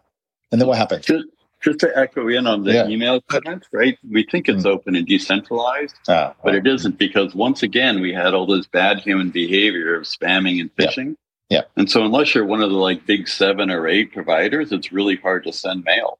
[0.50, 1.04] and then what happened?
[1.04, 1.26] Just,
[1.62, 2.88] just to echo in on the yeah.
[2.88, 3.98] email comment, right?
[4.08, 4.68] We think it's mm-hmm.
[4.68, 8.98] open and decentralized, ah, but it isn't because once again we had all this bad
[8.98, 11.16] human behavior of spamming and phishing.
[11.48, 11.58] Yeah.
[11.58, 11.62] yeah.
[11.76, 15.16] And so unless you're one of the like big seven or eight providers, it's really
[15.16, 16.18] hard to send mail.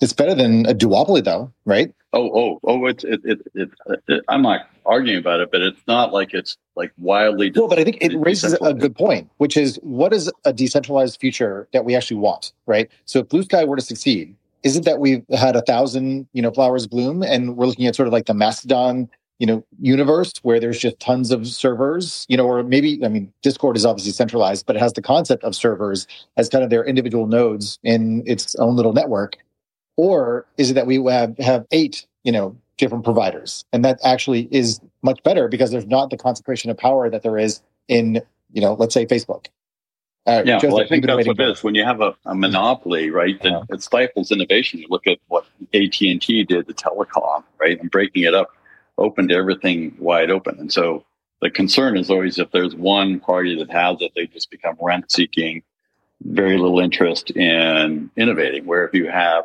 [0.00, 1.94] It's better than a duopoly, though, right?
[2.14, 2.86] Oh, oh, oh!
[2.86, 3.70] It's it, it, it,
[4.06, 7.50] it, I'm not arguing about it, but it's not like it's like wildly.
[7.54, 11.20] Well, but I think it raises a good point, which is what is a decentralized
[11.20, 12.88] future that we actually want, right?
[13.04, 16.40] So if Blue Sky were to succeed, is it that we've had a thousand, you
[16.40, 19.10] know, flowers bloom, and we're looking at sort of like the Mastodon
[19.40, 23.32] you know universe where there's just tons of servers you know or maybe i mean
[23.42, 26.84] discord is obviously centralized but it has the concept of servers as kind of their
[26.84, 29.36] individual nodes in its own little network
[29.96, 34.48] or is it that we have have eight you know different providers and that actually
[34.50, 38.20] is much better because there's not the concentration of power that there is in
[38.52, 39.46] you know let's say facebook
[40.26, 41.62] uh, yeah, Joseph, well, I think that's what it is.
[41.62, 43.66] When you have a, a monopoly, right, that uh-huh.
[43.68, 44.80] it stifles innovation.
[44.80, 45.44] You look at what
[45.74, 48.48] AT and T did to telecom, right, and breaking it up
[48.96, 50.58] opened everything wide open.
[50.58, 51.04] And so
[51.42, 55.12] the concern is always if there's one party that has it, they just become rent
[55.12, 55.62] seeking,
[56.22, 58.64] very little interest in innovating.
[58.64, 59.44] Where if you have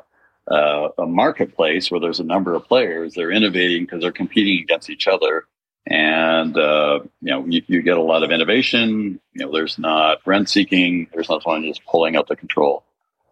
[0.50, 4.90] uh, a marketplace where there's a number of players, they're innovating because they're competing against
[4.90, 5.46] each other.
[5.88, 9.20] And, uh, you know, you, you, get a lot of innovation.
[9.34, 11.08] You know, there's not rent seeking.
[11.14, 12.84] There's not someone just pulling out the control.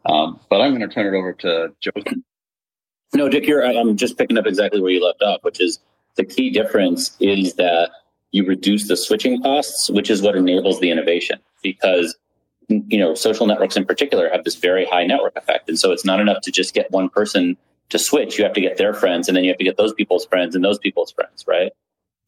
[0.06, 2.20] Um, but I'm going to turn it over to Joseph.
[3.14, 5.80] No, Dick, you're, I'm just picking up exactly where you left off, which is
[6.16, 7.92] the key difference is that
[8.32, 12.16] you reduce the switching costs, which is what enables the innovation because
[12.70, 15.70] you know social networks in particular have this very high network effect.
[15.70, 17.58] And so it's not enough to just get one person
[17.90, 18.38] to switch.
[18.38, 20.56] You have to get their friends and then you have to get those people's friends
[20.56, 21.72] and those people's friends right?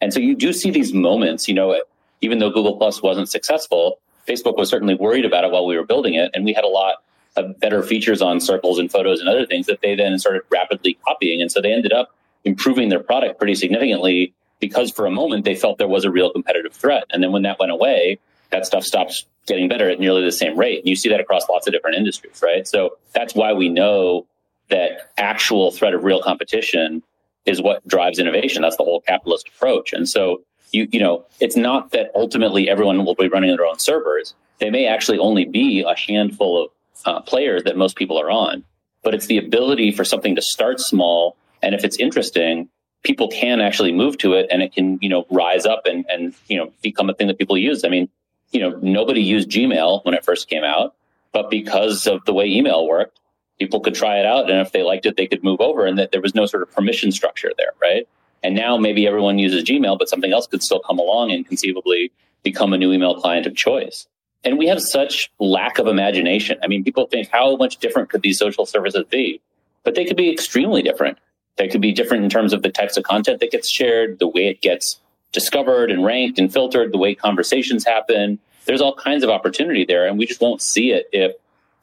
[0.02, 1.82] And so you do see these moments you know
[2.22, 4.00] even though google plus wasn't successful
[4.30, 6.32] facebook was certainly worried about it while we were building it.
[6.34, 6.98] And we had a lot
[7.36, 10.98] of better features on circles and photos and other things that they then started rapidly
[11.06, 11.42] copying.
[11.42, 15.56] And so they ended up improving their product pretty significantly because for a moment they
[15.56, 17.06] felt there was a real competitive threat.
[17.10, 18.20] And then when that went away,
[18.52, 20.80] that stuff stops getting better at nearly the same rate.
[20.80, 22.66] And you see that across lots of different industries, right?
[22.68, 24.26] So that's why we know
[24.70, 27.04] that actual threat of real competition
[27.46, 28.62] is what drives innovation.
[28.62, 29.92] That's the whole capitalist approach.
[29.92, 33.80] And so you, you know, it's not that ultimately everyone will be running their own
[33.80, 34.36] servers.
[34.60, 36.72] They may actually only be a handful of
[37.06, 38.64] uh, players that most people are on,
[39.04, 42.70] but it's the ability for something to start small and if it's interesting,
[43.04, 46.34] people can actually move to it and it can, you know, rise up and, and,
[46.48, 47.84] you know, become a thing that people use.
[47.84, 48.10] I mean,
[48.52, 50.96] you know, nobody used Gmail when it first came out,
[51.32, 53.20] but because of the way email worked,
[53.60, 54.50] people could try it out.
[54.50, 56.64] And if they liked it, they could move over and that there was no sort
[56.64, 58.08] of permission structure there, right?
[58.42, 62.12] And now maybe everyone uses Gmail, but something else could still come along and conceivably
[62.44, 64.08] become a new email client of choice.
[64.46, 66.58] And we have such lack of imagination.
[66.64, 69.42] I mean, people think how much different could these social services be?
[69.84, 71.18] But they could be extremely different.
[71.58, 74.28] They could be different in terms of the types of content that gets shared, the
[74.28, 75.02] way it gets
[75.32, 78.40] discovered and ranked and filtered, the way conversations happen.
[78.66, 81.34] There's all kinds of opportunity there, and we just won't see it if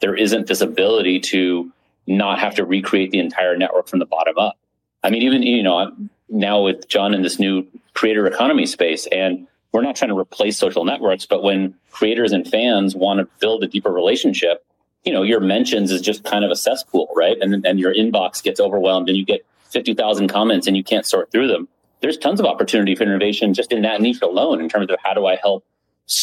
[0.01, 1.73] there isn't this ability to
[2.07, 4.57] not have to recreate the entire network from the bottom up.
[5.03, 5.93] I mean, even you know,
[6.29, 10.59] now with John in this new creator economy space, and we're not trying to replace
[10.59, 14.65] social networks, but when creators and fans want to build a deeper relationship,
[15.05, 17.37] you know, your mentions is just kind of a cesspool, right?
[17.41, 21.31] And and your inbox gets overwhelmed, and you get 50,000 comments and you can't sort
[21.31, 21.69] through them.
[22.01, 25.15] There's tons of opportunity for innovation just in that niche alone in terms of how
[25.15, 25.65] do I help,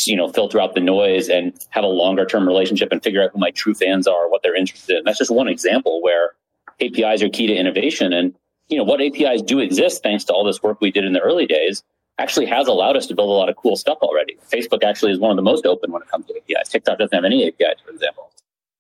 [0.05, 3.31] you know, filter out the noise and have a longer term relationship and figure out
[3.33, 5.03] who my true fans are, what they're interested in.
[5.03, 6.31] That's just one example where
[6.79, 8.13] APIs are key to innovation.
[8.13, 8.35] And,
[8.67, 11.19] you know, what APIs do exist thanks to all this work we did in the
[11.19, 11.83] early days
[12.19, 14.37] actually has allowed us to build a lot of cool stuff already.
[14.51, 16.69] Facebook actually is one of the most open when it comes to APIs.
[16.69, 18.29] TikTok doesn't have any APIs, for example.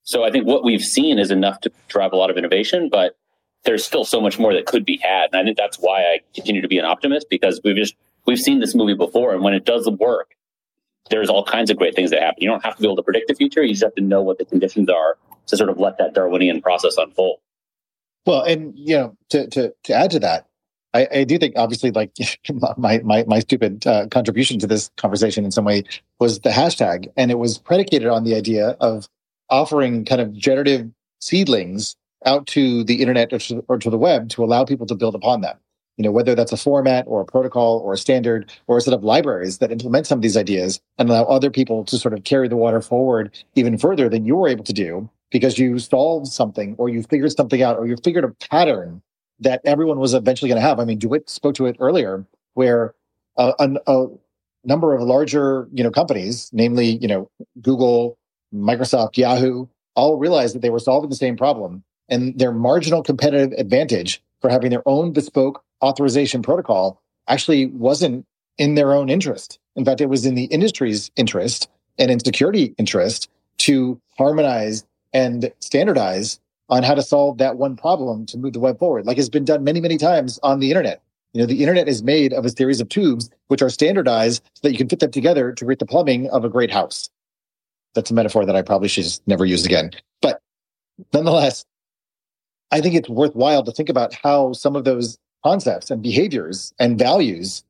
[0.03, 3.17] So I think what we've seen is enough to drive a lot of innovation, but
[3.65, 5.29] there's still so much more that could be had.
[5.31, 7.95] And I think that's why I continue to be an optimist because we've just,
[8.25, 9.33] we've seen this movie before.
[9.33, 10.35] And when it does work,
[11.09, 12.41] there's all kinds of great things that happen.
[12.41, 13.63] You don't have to be able to predict the future.
[13.63, 15.17] You just have to know what the conditions are
[15.47, 17.39] to sort of let that Darwinian process unfold.
[18.25, 20.47] Well, and you know, to to to add to that,
[20.93, 22.13] I, I do think obviously like
[22.77, 25.83] my my my stupid uh, contribution to this conversation in some way
[26.19, 29.09] was the hashtag, and it was predicated on the idea of
[29.49, 31.95] offering kind of generative seedlings
[32.25, 35.15] out to the internet or to, or to the web to allow people to build
[35.15, 35.57] upon them
[35.97, 38.93] you know whether that's a format or a protocol or a standard or a set
[38.93, 42.23] of libraries that implement some of these ideas and allow other people to sort of
[42.23, 46.27] carry the water forward even further than you were able to do because you solved
[46.27, 49.01] something or you figured something out or you figured a pattern
[49.39, 50.79] that everyone was eventually going to have.
[50.79, 52.93] I mean dewitt spoke to it earlier where
[53.37, 54.07] uh, a, a
[54.63, 57.29] number of larger you know companies namely you know
[57.61, 58.17] google
[58.53, 61.83] microsoft yahoo all realized that they were solving the same problem
[62.13, 68.25] and their marginal competitive advantage for having their own bespoke authorization protocol actually wasn't
[68.57, 69.59] in their own interest.
[69.75, 73.29] In fact, it was in the industry's interest and in security interest
[73.59, 78.77] to harmonize and standardize on how to solve that one problem to move the web
[78.77, 81.01] forward, like has been done many, many times on the internet.
[81.33, 84.67] You know, the internet is made of a series of tubes which are standardized so
[84.67, 87.09] that you can fit them together to create the plumbing of a great house.
[87.95, 89.91] That's a metaphor that I probably should never use again.
[90.21, 90.41] But
[91.11, 91.65] nonetheless,
[92.71, 96.97] I think it's worthwhile to think about how some of those concepts and behaviors and
[96.97, 97.63] values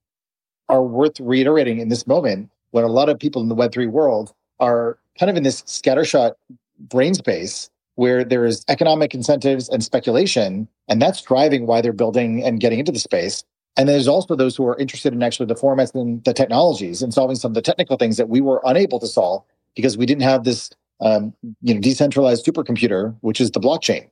[0.69, 4.33] are worth reiterating in this moment when a lot of people in the Web3 world
[4.59, 6.33] are kind of in this scattershot
[6.79, 12.43] brain space where there is economic incentives and speculation, and that's driving why they're building
[12.43, 13.43] and getting into the space.
[13.77, 17.13] And there's also those who are interested in actually the formats and the technologies and
[17.13, 19.43] solving some of the technical things that we were unable to solve
[19.75, 20.69] because we didn't have this
[21.01, 24.09] um, you know decentralized supercomputer, which is the blockchain.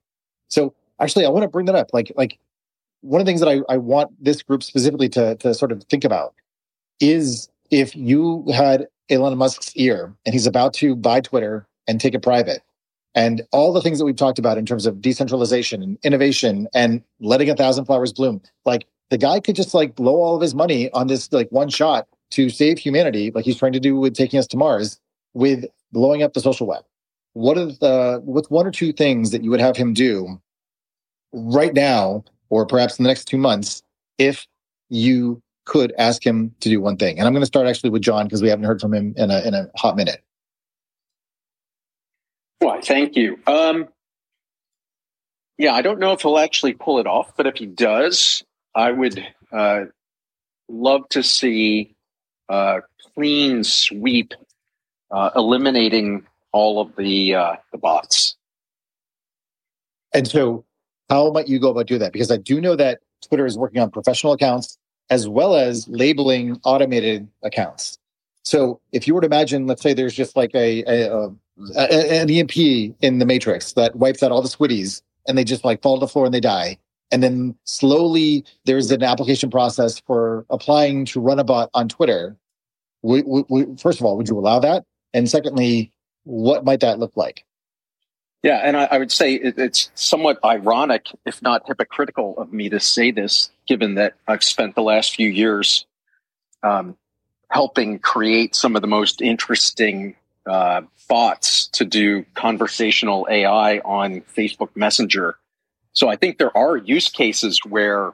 [0.52, 1.94] So actually, I want to bring that up.
[1.94, 2.38] Like like
[3.02, 5.84] one of the things that I, I want this group specifically to to sort of
[5.86, 6.36] think about
[6.99, 12.14] is if you had Elon Musk's ear and he's about to buy Twitter and take
[12.14, 12.61] it private,
[13.15, 17.02] and all the things that we've talked about in terms of decentralization and innovation and
[17.19, 20.56] letting a thousand flowers bloom, like the guy could just like blow all of his
[20.56, 24.15] money on this like one shot to save humanity, like he's trying to do with
[24.15, 24.99] taking us to Mars,
[25.34, 26.84] with blowing up the social web.
[27.33, 30.41] What are the what's one or two things that you would have him do
[31.31, 33.83] right now, or perhaps in the next two months,
[34.17, 34.45] if
[34.89, 37.17] you could ask him to do one thing?
[37.17, 39.31] And I'm going to start actually with John because we haven't heard from him in
[39.31, 40.21] a in a hot minute.
[42.59, 43.39] Why, thank you.
[43.47, 43.87] Um,
[45.57, 48.43] yeah, I don't know if he'll actually pull it off, but if he does,
[48.75, 49.85] I would uh,
[50.67, 51.95] love to see
[52.49, 52.81] a
[53.13, 54.33] clean sweep,
[55.11, 58.36] uh, eliminating all of the uh, the bots.
[60.14, 60.65] And so,
[61.10, 62.14] how might you go about doing that?
[62.14, 64.78] Because I do know that Twitter is working on professional accounts
[65.10, 67.98] as well as labeling automated accounts.
[68.44, 71.28] So, if you were to imagine, let's say there's just like a, a,
[71.76, 75.64] a an EMP in the Matrix that wipes out all the squiddies, and they just
[75.64, 76.78] like fall to the floor and they die.
[77.11, 82.38] And then slowly, there's an application process for applying to run a bot on Twitter.
[83.02, 84.86] We, we, we, first of all, would you allow that?
[85.14, 85.91] And secondly,
[86.23, 87.45] what might that look like?
[88.43, 92.69] Yeah, and I, I would say it, it's somewhat ironic, if not hypocritical, of me
[92.69, 95.85] to say this, given that I've spent the last few years
[96.64, 96.98] um,
[97.49, 100.15] helping create some of the most interesting
[100.48, 105.38] uh, bots to do conversational AI on Facebook Messenger.
[105.93, 108.14] So I think there are use cases where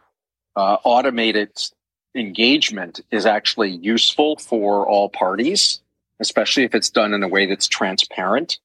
[0.58, 1.52] uh, automated
[2.16, 5.80] engagement is actually useful for all parties
[6.20, 8.60] especially if it's done in a way that's transparent.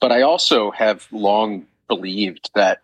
[0.00, 2.80] But I also have long believed that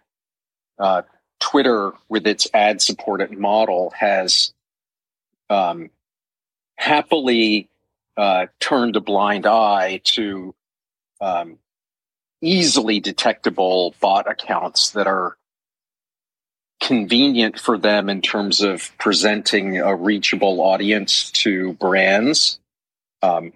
[0.78, 1.02] uh,
[1.40, 4.52] Twitter, with its ad supported model, has
[5.50, 5.90] um,
[6.76, 7.68] happily
[8.16, 10.54] uh, turned a blind eye to
[11.20, 11.58] um,
[12.40, 15.36] easily detectable bot accounts that are
[16.80, 22.60] convenient for them in terms of presenting a reachable audience to brands.
[23.22, 23.52] Um,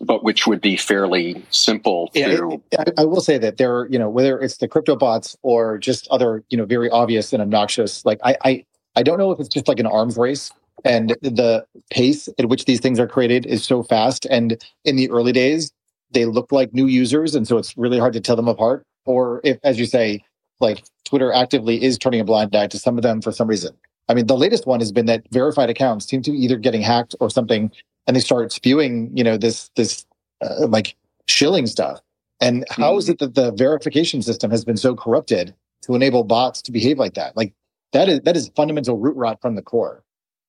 [0.00, 2.60] but which would be fairly simple to.
[2.78, 5.78] I, I, will say that there, are, you know, whether it's the crypto bots or
[5.78, 8.64] just other, you know, very obvious and obnoxious, like I, I,
[8.94, 10.52] I don't know if it's just like an arms race
[10.84, 14.26] and the pace at which these things are created is so fast.
[14.26, 15.72] And in the early days,
[16.12, 18.84] they look like new users, and so it's really hard to tell them apart.
[19.06, 20.22] Or if, as you say,
[20.60, 23.74] like Twitter actively is turning a blind eye to some of them for some reason.
[24.08, 26.80] I mean, the latest one has been that verified accounts seem to be either getting
[26.80, 27.72] hacked or something
[28.06, 30.06] and they start spewing, you know, this this
[30.40, 30.96] uh, like
[31.26, 32.00] shilling stuff.
[32.40, 32.98] And how mm-hmm.
[32.98, 36.98] is it that the verification system has been so corrupted to enable bots to behave
[36.98, 37.36] like that?
[37.36, 37.54] Like
[37.92, 40.02] that is that is fundamental root rot from the core.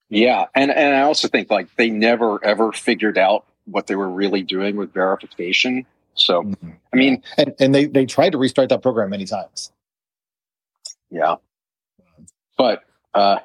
[0.10, 4.10] Yeah, and and I also think like they never ever figured out what they were
[4.10, 5.86] really doing with verification.
[6.14, 6.72] So mm-hmm.
[6.94, 9.72] I mean, and and they they tried to restart that program many times.
[11.10, 11.36] Yeah,
[12.58, 13.40] but uh,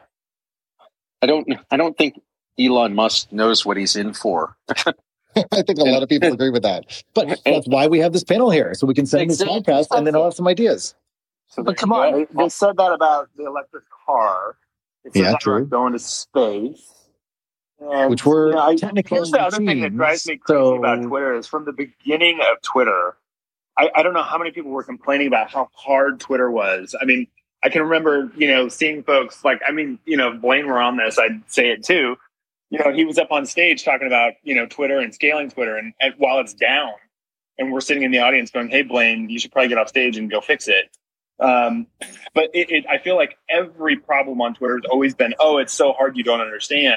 [1.20, 2.20] I don't I don't think
[2.58, 4.56] Elon Musk knows what he's in for.
[5.36, 7.02] I think a lot of people agree with that.
[7.14, 9.60] But that's why we have this panel here, so we can send exactly.
[9.60, 10.94] this podcast and then I'll have some ideas.
[11.48, 14.56] So but come on, they, they, said that about the electric car.
[15.14, 15.66] yeah, true.
[15.66, 16.90] Going to space.
[17.78, 20.60] And, Which were you know, I, technically here's the other thing that drives me crazy
[20.60, 20.76] so...
[20.76, 23.16] about Twitter is from the beginning of Twitter.
[23.76, 26.94] I, I don't know how many people were complaining about how hard Twitter was.
[27.00, 27.26] I mean,
[27.64, 30.80] I can remember, you know, seeing folks like, I mean, you know, if Blaine were
[30.80, 32.16] on this, I'd say it too
[32.73, 35.77] you know, he was up on stage talking about, you know, Twitter and scaling Twitter
[35.77, 36.94] and, and while it's down
[37.59, 40.16] and we're sitting in the audience going, Hey, Blaine, you should probably get off stage
[40.16, 40.90] and go fix it.
[41.39, 41.86] Um,
[42.35, 45.74] but it, it, I feel like every problem on Twitter has always been, oh, it's
[45.74, 46.97] so hard you don't understand.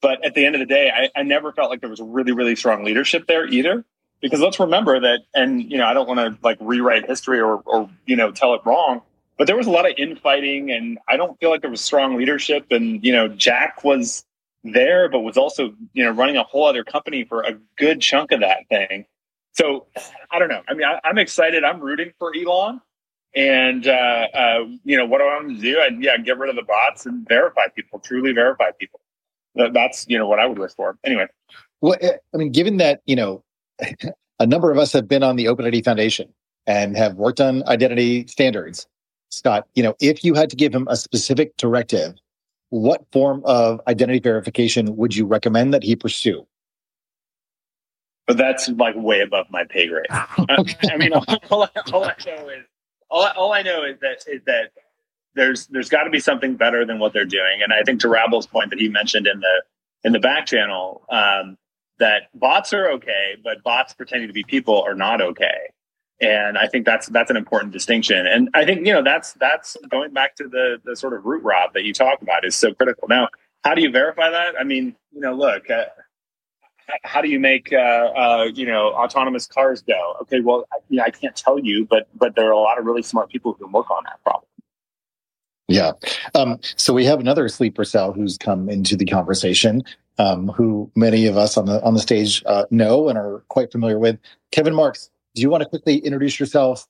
[0.00, 2.30] But at the end of the day, I, I never felt like there was really,
[2.30, 3.84] really strong leadership there either.
[4.20, 7.56] Because let's remember that, and you know, I don't want to like rewrite history or,
[7.56, 9.02] or you know, tell it wrong.
[9.36, 12.16] But there was a lot of infighting, and I don't feel like there was strong
[12.16, 12.66] leadership.
[12.70, 14.24] And you know, Jack was
[14.64, 18.32] there, but was also, you know, running a whole other company for a good chunk
[18.32, 19.06] of that thing.
[19.52, 19.86] So
[20.30, 20.62] I don't know.
[20.68, 21.64] I mean, I, am excited.
[21.64, 22.80] I'm rooting for Elon.
[23.34, 25.78] And uh, uh, you know what do I want to do?
[25.78, 29.00] I, yeah, get rid of the bots and verify people, truly verify people.
[29.54, 30.98] That, that's you know what I would wish for.
[31.02, 31.26] Anyway,
[31.80, 33.42] well, eh, I mean, given that you know
[34.38, 36.28] a number of us have been on the OpenID Foundation
[36.66, 38.86] and have worked on identity standards,
[39.30, 42.14] Scott, you know, if you had to give him a specific directive,
[42.72, 46.46] what form of identity verification would you recommend that he pursue?
[48.26, 50.06] But that's like way above my pay grade.
[50.58, 50.76] okay.
[50.88, 52.64] I, I, mean, all, all, all, I know is
[53.10, 54.70] all, all I know is that is that
[55.34, 57.60] there's there's got to be something better than what they're doing.
[57.62, 59.62] And I think to Rabble's point that he mentioned in the
[60.04, 61.58] in the back channel, um,
[61.98, 65.72] that bots are okay, but bots pretending to be people are not okay.
[66.22, 68.26] And I think that's that's an important distinction.
[68.26, 71.42] And I think you know that's that's going back to the the sort of root
[71.42, 73.08] rob that you talk about is so critical.
[73.08, 73.28] Now,
[73.64, 74.54] how do you verify that?
[74.58, 75.68] I mean, you know, look.
[75.68, 75.84] Uh,
[77.04, 80.16] how do you make uh, uh, you know autonomous cars go?
[80.22, 82.78] Okay, well, I, you know, I can't tell you, but but there are a lot
[82.78, 84.46] of really smart people who work on that problem.
[85.68, 85.92] Yeah.
[86.34, 89.84] Um, so we have another sleeper cell who's come into the conversation
[90.18, 93.72] um, who many of us on the on the stage uh, know and are quite
[93.72, 94.18] familiar with.
[94.50, 96.86] Kevin Marks, do you want to quickly introduce yourself?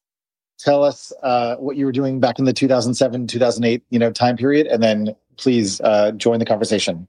[0.58, 4.36] Tell us uh, what you were doing back in the 2007 2008 you know time
[4.36, 7.08] period, and then please uh, join the conversation.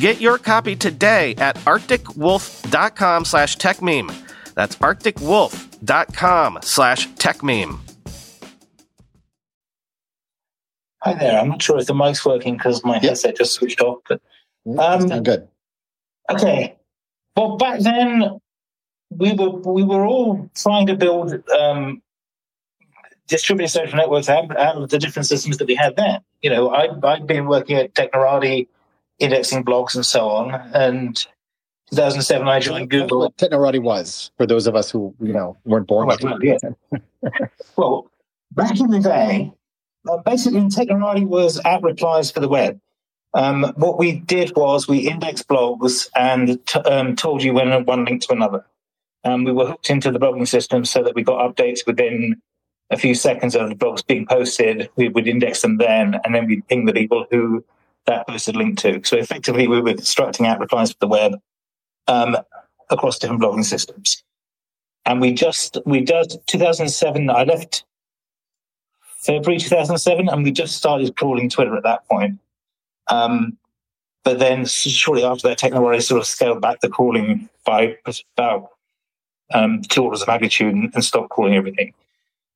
[0.00, 4.12] Get your copy today at arcticwolf.com slash techmeme.
[4.54, 7.78] That's arcticwolf.com slash techmeme.
[11.02, 11.38] Hi there.
[11.38, 13.98] I'm not sure if the mic's working because my headset just switched off.
[14.08, 14.20] But
[14.78, 15.46] um, good.
[16.30, 16.76] Okay.
[17.36, 18.40] Well, back then
[19.10, 22.02] we were we were all trying to build um,
[23.28, 26.20] distributed social networks out of the different systems that we had then.
[26.42, 28.66] You know, I, I'd been working at Technorati
[29.18, 30.54] indexing blogs and so on.
[30.74, 31.16] And
[31.90, 33.20] 2007, I joined Google.
[33.20, 36.10] What Technorati was for those of us who you know weren't born.
[36.10, 36.56] Oh, yeah.
[37.76, 38.10] well,
[38.52, 39.52] back in the day,
[40.08, 42.80] uh, basically, Technorati was at replies for the web.
[43.34, 48.04] Um, what we did was we indexed blogs and t- um, told you when one
[48.04, 48.64] linked to another.
[49.24, 52.40] Um, we were hooked into the blogging system so that we got updates within
[52.90, 54.88] a few seconds of the blogs being posted.
[54.96, 57.64] We would index them then, and then we'd ping the people who
[58.06, 59.00] that post had linked to.
[59.04, 61.34] So effectively, we were constructing out replies for the web
[62.06, 62.36] um,
[62.90, 64.22] across different blogging systems.
[65.06, 67.84] And we just, we did 2007, I left
[69.18, 72.38] February 2007, and we just started crawling Twitter at that point.
[73.08, 73.58] Um,
[74.22, 77.98] but then shortly after that, Technorati sort of scaled back the crawling by
[78.36, 78.70] about
[79.52, 81.92] um, two orders of magnitude and, and stopped crawling everything.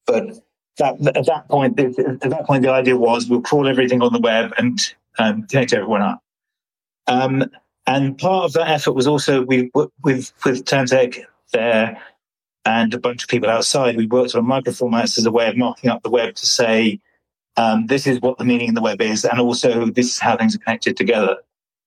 [0.06, 0.38] But
[0.78, 4.20] that, at that point, at that point, the idea was we'll crawl everything on the
[4.20, 4.80] web and
[5.18, 6.22] um, connect everyone up.
[7.06, 7.44] Um,
[7.86, 9.70] and part of that effort was also we
[10.02, 12.00] with with Tantek there
[12.64, 13.96] and a bunch of people outside.
[13.96, 17.00] We worked on microformats as a way of marking up the web to say
[17.56, 20.36] um, this is what the meaning in the web is, and also this is how
[20.36, 21.36] things are connected together.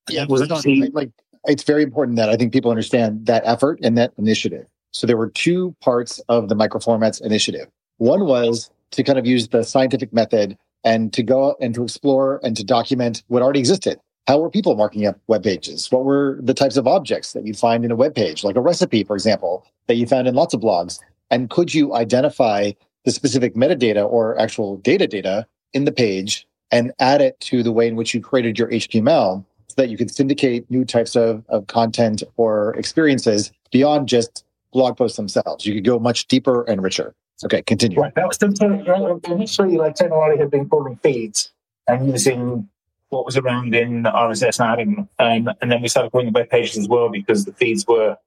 [0.10, 1.12] Yeah, was actually, like
[1.46, 4.66] it's very important that I think people understand that effort and that initiative.
[4.92, 7.68] So there were two parts of the microformats initiative.
[7.98, 12.40] One was to kind of use the scientific method and to go and to explore
[12.44, 14.00] and to document what already existed.
[14.28, 15.92] How were people marking up web pages?
[15.92, 18.62] What were the types of objects that you'd find in a web page, like a
[18.62, 21.00] recipe, for example, that you found in lots of blogs?
[21.30, 22.72] And could you identify
[23.04, 27.72] the specific metadata or actual data data in the page and add it to the
[27.72, 31.44] way in which you created your HTML so that you could syndicate new types of,
[31.50, 35.66] of content or experiences beyond just blog posts themselves?
[35.66, 37.16] You could go much deeper and richer.
[37.46, 38.00] Okay, continue.
[38.00, 38.14] Right.
[38.16, 41.52] That was the initially like Technorati had been pulling feeds
[41.88, 42.70] and using
[43.10, 46.78] what was around in RSS and adding, um, and then we started pulling web pages
[46.78, 48.18] as well because the feeds were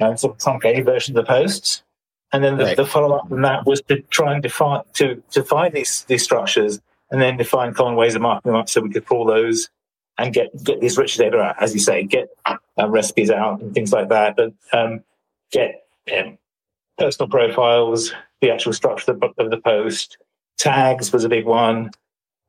[0.00, 1.82] um, sort of truncated versions of the posts.
[2.32, 2.76] And then the, right.
[2.76, 6.22] the follow up from that was to try and define to to find these these
[6.22, 6.80] structures
[7.10, 9.68] and then define common ways of marking them up so we could pull those
[10.16, 12.56] and get get these rich data out, as you say, get uh,
[12.88, 15.02] recipes out and things like that, but um,
[15.50, 15.82] get
[16.16, 16.38] um,
[16.98, 20.18] personal profiles, the actual structure of the, of the post.
[20.58, 21.90] Tags was a big one,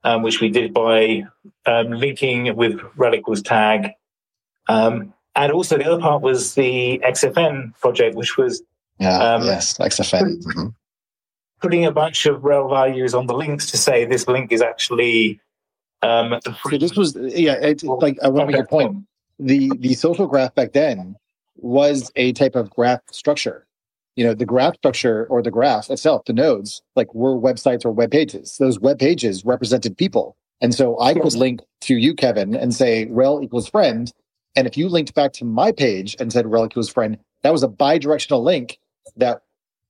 [0.04, 1.24] um, which we did by
[1.66, 3.92] um, linking with rel equals tag.
[4.68, 8.64] Um, and also the other part was the XFN project, which was
[9.00, 10.44] yeah, um, yes, XFN.
[10.44, 10.68] Mm-hmm.
[11.62, 15.40] Putting a bunch of rel values on the links to say this link is actually.
[16.04, 19.06] Um, so this was yeah, it, like I want to make a point.
[19.40, 21.16] The the social graph back then
[21.56, 23.66] was a type of graph structure
[24.16, 27.92] you know the graph structure or the graph itself the nodes like were websites or
[27.92, 28.58] web pages.
[28.58, 30.36] Those web pages represented people.
[30.60, 34.12] And so i could link to you kevin and say rel equals friend.
[34.56, 37.64] And if you linked back to my page and said rel equals friend that was
[37.64, 38.80] a bi-directional link
[39.18, 39.42] that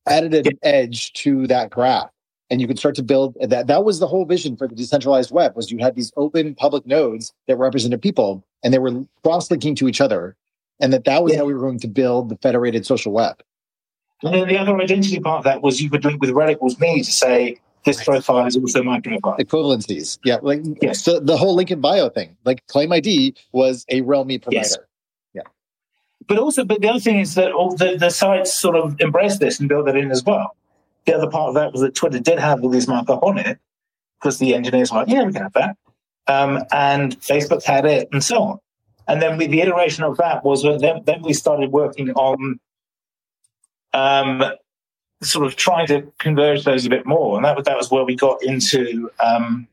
[0.07, 2.10] added an edge to that graph.
[2.49, 5.31] And you could start to build that that was the whole vision for the decentralized
[5.31, 9.76] web was you had these open public nodes that represented people and they were cross-linking
[9.76, 10.35] to each other
[10.80, 11.39] and that that was yeah.
[11.39, 13.41] how we were going to build the federated social web
[14.23, 16.80] and then the other identity part of that was you could link with rel was
[16.80, 19.38] me to say this profile is also my profile.
[19.39, 20.19] Equivalencies.
[20.23, 20.38] Yeah.
[20.41, 21.03] Like yes.
[21.06, 22.38] the, the whole link in bio thing.
[22.45, 24.57] Like ClaimID was a rel-me provider.
[24.57, 24.77] Yes.
[25.34, 25.41] Yeah.
[26.27, 29.39] But also, but the other thing is that all the, the sites sort of embraced
[29.39, 30.56] this and built it in as well.
[31.06, 33.57] The other part of that was that Twitter did have all these markup on it
[34.19, 35.77] because the engineers were like, yeah, we can have that.
[36.27, 38.60] Um, and Facebook had it and so on.
[39.07, 42.60] And then we, the iteration of that was when then, then we started working on
[43.93, 44.43] um,
[45.22, 47.35] sort of trying to converge those a bit more.
[47.35, 49.68] And that was, that was where we got into um,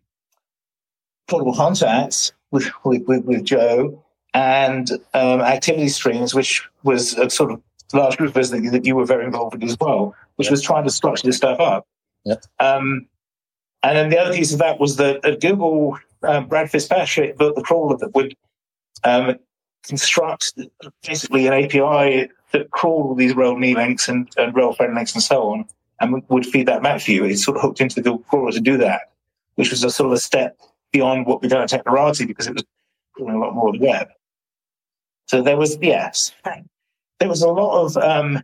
[1.27, 4.03] portable contacts with, with, with, Joe
[4.35, 7.63] and um, activity streams, which was a sort of
[7.93, 10.63] large group of us that, that you were very involved with as well, which was
[10.63, 11.87] trying to structure this stuff up.
[12.61, 13.07] Um,
[13.83, 17.55] and then the other piece of that was that at Google, um, Brad Fitzpatrick built
[17.55, 18.35] the crawler that would
[19.05, 19.37] um,
[19.87, 20.53] construct
[21.07, 25.23] basically an API that crawl all these rel-me links and, and rel friend links and
[25.23, 25.67] so on,
[26.01, 27.25] and would feed that back for you.
[27.25, 29.13] It's sort of hooked into the crawler to do that,
[29.57, 30.59] which was a sort of a step
[30.93, 32.65] beyond what we've done at Technorati because it was
[33.17, 34.09] doing a lot more of the web.
[35.27, 36.33] So there was, yes,
[37.19, 38.43] there was a lot of um,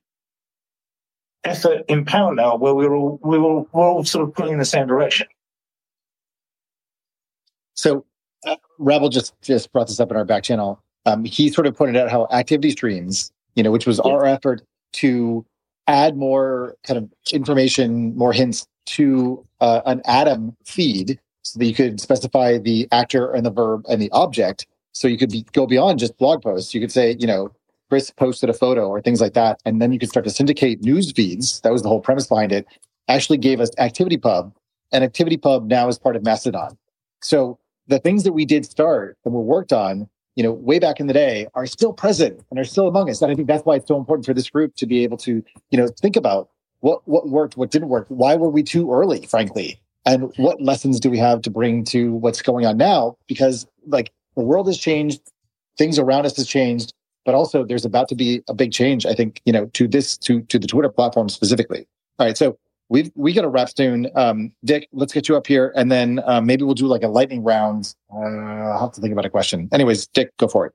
[1.45, 4.55] effort in parallel where we were all, we were, we were all sort of pulling
[4.55, 5.27] in the same direction.
[7.75, 8.05] So
[8.47, 10.81] uh, Rabble just just brought this up in our back channel.
[11.07, 14.11] Um, he sort of pointed out how activity streams you know, which was yeah.
[14.11, 14.63] our effort
[14.95, 15.45] to
[15.87, 21.75] add more kind of information, more hints to uh, an Atom feed so that you
[21.75, 24.67] could specify the actor and the verb and the object.
[24.93, 26.75] So you could be, go beyond just blog posts.
[26.75, 27.51] You could say, you know,
[27.91, 29.61] Chris posted a photo or things like that.
[29.65, 31.61] And then you could start to syndicate news feeds.
[31.61, 32.67] That was the whole premise behind it.
[33.09, 34.53] Actually gave us ActivityPub
[34.95, 36.79] and ActivityPub now is part of Mastodon.
[37.21, 37.59] So
[37.89, 41.07] the things that we did start and were worked on you know, way back in
[41.07, 43.23] the day are still present and are still among us.
[43.23, 45.43] And I think that's why it's so important for this group to be able to,
[45.71, 46.49] you know, think about
[46.81, 48.07] what, what worked, what didn't work.
[48.09, 49.81] Why were we too early, frankly?
[50.05, 53.17] And what lessons do we have to bring to what's going on now?
[53.27, 55.23] Because like the world has changed,
[55.79, 56.93] things around us has changed,
[57.25, 60.19] but also there's about to be a big change, I think, you know, to this,
[60.19, 61.87] to, to the Twitter platform specifically.
[62.19, 62.37] All right.
[62.37, 62.59] So
[62.95, 64.09] we've we got to wrap soon.
[64.15, 67.09] Um, Dick, let's get you up here, and then uh, maybe we'll do like a
[67.09, 67.95] lightning round.
[68.11, 69.69] Uh, I'll have to think about a question.
[69.73, 70.73] Anyways, Dick, go for it.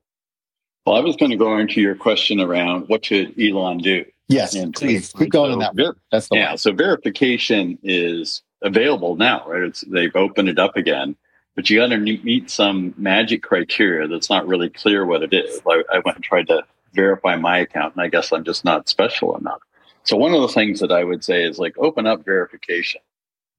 [0.85, 4.05] Well, I was going to go into your question around what should Elon do.
[4.27, 5.75] Yes, and please keep going so, in that.
[5.75, 6.49] Ver- That's the yeah.
[6.49, 6.57] One.
[6.57, 9.63] So verification is available now, right?
[9.63, 11.15] It's, they've opened it up again,
[11.55, 15.61] but you got to meet some magic criteria that's not really clear what it is.
[15.65, 16.63] I, I went and tried to
[16.93, 19.61] verify my account, and I guess I'm just not special enough.
[20.09, 22.99] So one of the things that I would say is like open up verification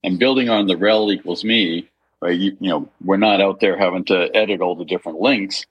[0.03, 1.89] and building on the rel equals me,
[2.21, 2.37] right?
[2.37, 5.65] You, you know, we're not out there having to edit all the different links.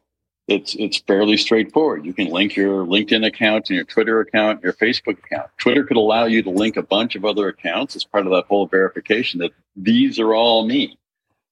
[0.47, 2.05] It's it's fairly straightforward.
[2.05, 5.49] You can link your LinkedIn account and your Twitter account, your Facebook account.
[5.57, 8.45] Twitter could allow you to link a bunch of other accounts as part of that
[8.45, 10.97] whole verification that these are all me.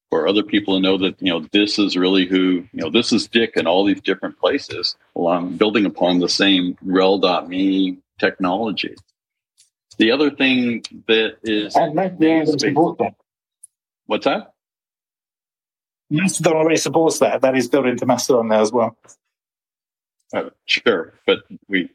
[0.10, 3.12] For other people to know that, you know, this is really who, you know, this
[3.12, 8.96] is Dick in all these different places, along building upon the same rel.me technology.
[9.98, 11.76] The other thing that is
[14.06, 14.54] What's that?
[16.10, 17.42] Mastodon already supports that.
[17.42, 18.98] That is built into Mastodon now as well.
[20.34, 21.90] Uh, sure, but we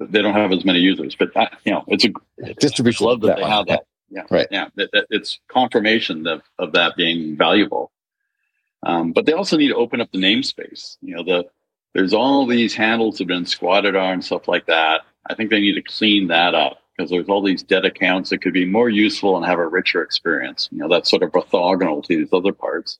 [0.00, 1.16] they don't have as many users.
[1.16, 3.06] But that, you know, it's a distribution.
[3.06, 3.50] Love that, that they one.
[3.50, 3.84] have that.
[4.10, 4.46] Yeah, right.
[4.50, 7.90] Yeah, that, that it's confirmation of, of that being valuable.
[8.82, 10.96] Um, but they also need to open up the namespace.
[11.02, 11.44] You know, the
[11.94, 15.02] there's all these handles have been squatted on and stuff like that.
[15.28, 18.42] I think they need to clean that up because there's all these dead accounts that
[18.42, 20.68] could be more useful and have a richer experience.
[20.72, 22.98] You know, that's sort of orthogonal to these other parts.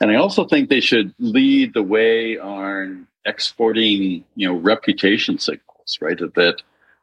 [0.00, 5.98] And I also think they should lead the way on exporting, you know, reputation signals,
[6.00, 6.18] right?
[6.18, 6.62] That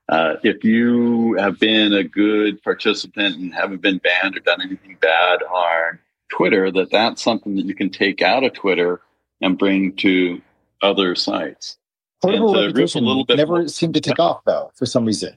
[0.10, 4.98] uh, if you have been a good participant and haven't been banned or done anything
[5.00, 6.00] bad on
[6.30, 9.00] Twitter, that that's something that you can take out of Twitter
[9.42, 10.42] and bring to
[10.82, 11.78] other sites.
[12.22, 13.68] Portable reputation a little bit never more.
[13.68, 15.36] seemed to take off though for some reason,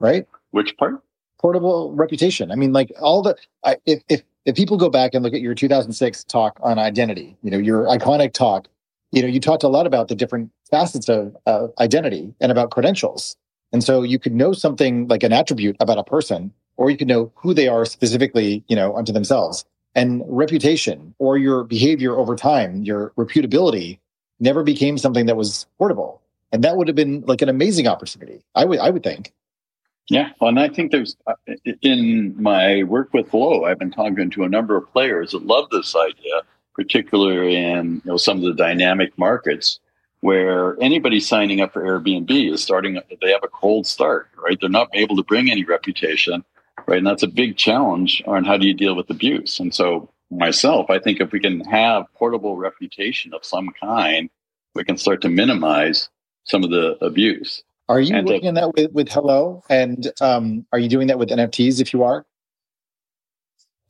[0.00, 0.26] right?
[0.50, 1.02] Which part?
[1.40, 2.50] Portable reputation.
[2.50, 5.40] I mean, like all the I, if if if people go back and look at
[5.40, 8.68] your 2006 talk on identity, you know, your iconic talk,
[9.12, 12.70] you know, you talked a lot about the different facets of uh, identity and about
[12.70, 13.36] credentials.
[13.72, 17.08] And so you could know something like an attribute about a person, or you could
[17.08, 19.64] know who they are specifically, you know, unto themselves.
[19.94, 23.98] And reputation or your behavior over time, your reputability
[24.40, 26.20] never became something that was portable.
[26.52, 28.44] And that would have been like an amazing opportunity.
[28.54, 29.32] I would, I would think.
[30.08, 31.34] Yeah, well, and I think there's uh,
[31.80, 35.70] in my work with Flow, I've been talking to a number of players that love
[35.70, 36.42] this idea,
[36.74, 39.80] particularly in you know some of the dynamic markets
[40.20, 43.00] where anybody signing up for Airbnb is starting.
[43.22, 44.58] They have a cold start, right?
[44.60, 46.44] They're not able to bring any reputation,
[46.86, 46.98] right?
[46.98, 49.58] And that's a big challenge on how do you deal with abuse.
[49.58, 54.28] And so, myself, I think if we can have portable reputation of some kind,
[54.74, 56.10] we can start to minimize
[56.44, 57.62] some of the abuse.
[57.88, 59.62] Are you and working on that with, with Hello?
[59.68, 62.24] And um, are you doing that with NFTs if you are?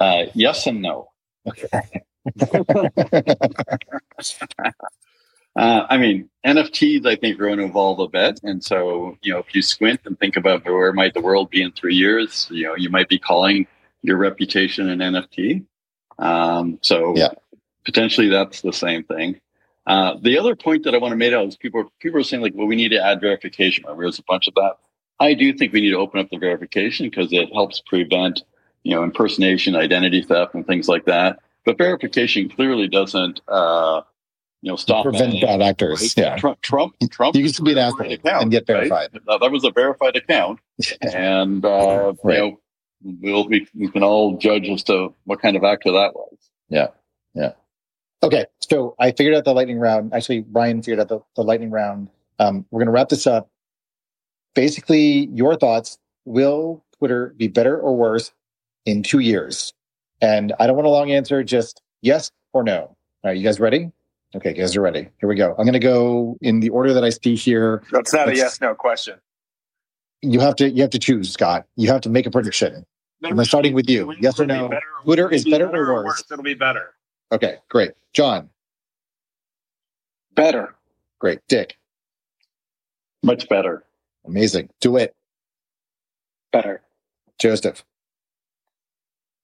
[0.00, 1.10] Uh, yes and no.
[1.46, 2.04] Okay.
[5.56, 8.40] uh, I mean, NFTs, I think, are going to evolve a bit.
[8.42, 11.62] And so, you know, if you squint and think about where might the world be
[11.62, 13.66] in three years, you know, you might be calling
[14.02, 15.64] your reputation an NFT.
[16.18, 17.28] Um, so yeah.
[17.84, 19.40] potentially that's the same thing.
[19.86, 22.42] Uh, the other point that I want to make out is people people are saying
[22.42, 23.84] like, well, we need to add verification.
[23.84, 24.76] Remember, there's a bunch of that.
[25.20, 28.42] I do think we need to open up the verification because it helps prevent,
[28.82, 31.38] you know, impersonation, identity theft, and things like that.
[31.64, 34.02] But verification clearly doesn't, uh,
[34.62, 36.00] you know, stop prevent bad actors.
[36.00, 36.16] Right?
[36.16, 37.36] Yeah, Trump, Trump, Trump.
[37.36, 39.10] You used to be an asshole account, and get verified.
[39.12, 39.40] Right?
[39.40, 40.60] That was a verified account,
[41.02, 42.36] and uh, right.
[42.36, 42.60] you know,
[43.20, 46.36] we'll we, we can all judge as to what kind of actor that was.
[46.68, 46.88] Yeah.
[48.24, 50.14] Okay, so I figured out the lightning round.
[50.14, 52.08] Actually, Ryan figured out the, the lightning round.
[52.38, 53.50] Um, we're going to wrap this up.
[54.54, 55.98] Basically, your thoughts.
[56.24, 58.32] Will Twitter be better or worse
[58.86, 59.74] in two years?
[60.22, 62.80] And I don't want a long answer, just yes or no.
[62.80, 63.92] All right, you guys ready?
[64.34, 65.08] Okay, you guys are ready.
[65.20, 65.54] Here we go.
[65.58, 67.82] I'm going to go in the order that I see here.
[67.92, 69.18] That's not a yes no question.
[70.22, 71.66] You have to you have to choose, Scott.
[71.76, 72.86] You have to make a prediction.
[73.22, 74.14] I'm starting with you.
[74.18, 74.70] Yes or no?
[75.02, 76.24] Twitter is better, better or worse?
[76.30, 76.94] It'll be better.
[77.34, 77.90] Okay, great.
[78.12, 78.48] John.
[80.36, 80.76] Better.
[81.18, 81.40] Great.
[81.48, 81.76] Dick.
[83.24, 83.82] Much better.
[84.24, 84.70] Amazing.
[84.80, 85.14] DeWitt.
[86.52, 86.80] Better.
[87.40, 87.84] Joseph.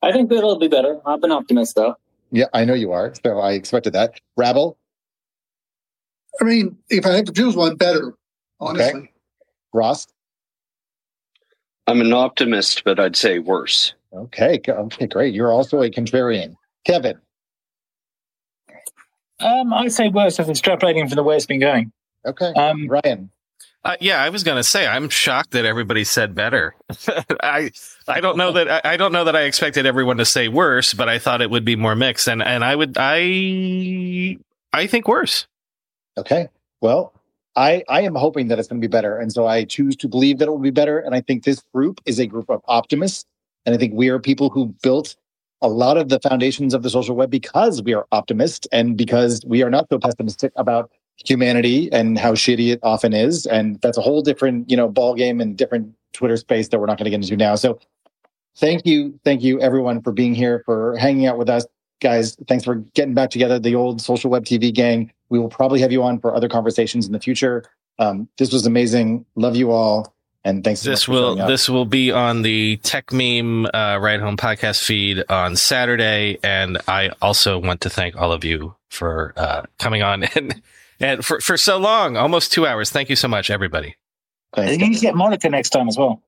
[0.03, 1.01] I think it'll be better.
[1.05, 1.97] I'm an optimist, though.
[2.31, 3.13] Yeah, I know you are.
[3.25, 4.21] So I expected that.
[4.37, 4.79] Rabble.
[6.41, 8.15] I mean, if I had to choose one, better.
[8.61, 9.01] Honestly.
[9.01, 9.11] Okay.
[9.75, 10.07] Ross.
[11.89, 13.95] I'm an optimist, but I'd say worse.
[14.13, 14.61] Okay.
[14.69, 15.07] Okay.
[15.09, 15.35] Great.
[15.35, 16.55] You're also a contrarian.
[16.85, 17.19] Kevin.
[19.41, 21.93] Um, I'd say worse if extrapolating from the way it's been going.
[22.27, 22.53] Okay.
[22.53, 23.31] Um, Ryan.
[23.83, 26.75] Uh, yeah, I was going to say I'm shocked that everybody said better.
[27.43, 27.71] I
[28.07, 30.93] I don't know that I, I don't know that I expected everyone to say worse,
[30.93, 34.37] but I thought it would be more mixed, and and I would I
[34.73, 35.47] I think worse.
[36.19, 36.49] Okay.
[36.83, 37.15] Well,
[37.57, 39.19] I, I am hoping that it's going to be better.
[39.19, 40.99] And so I choose to believe that it will be better.
[40.99, 43.25] And I think this group is a group of optimists.
[43.67, 45.17] And I think we are people who built
[45.63, 49.43] a lot of the foundations of the social web because we are optimists and because
[49.47, 53.47] we are not so pessimistic about humanity and how shitty it often is.
[53.47, 56.87] And that's a whole different, you know, ball game and different Twitter space that we're
[56.87, 57.55] not going to get into now.
[57.55, 57.79] So
[58.57, 59.19] thank you.
[59.25, 61.67] Thank you everyone for being here, for hanging out with us.
[62.01, 65.13] Guys, thanks for getting back together, the old social web TV gang.
[65.29, 67.65] We will probably have you on for other conversations in the future.
[67.99, 69.27] Um, this was amazing.
[69.37, 70.15] Love you all.
[70.43, 70.81] And thanks.
[70.81, 75.55] So this will this will be on the Techmeme uh, Ride Home podcast feed on
[75.55, 80.63] Saturday, and I also want to thank all of you for uh, coming on and
[80.99, 82.91] and for for so long, almost two hours.
[82.91, 83.97] Thank you so much, everybody.
[84.55, 84.73] Thanks.
[84.73, 86.23] You need to get Monica next time as well.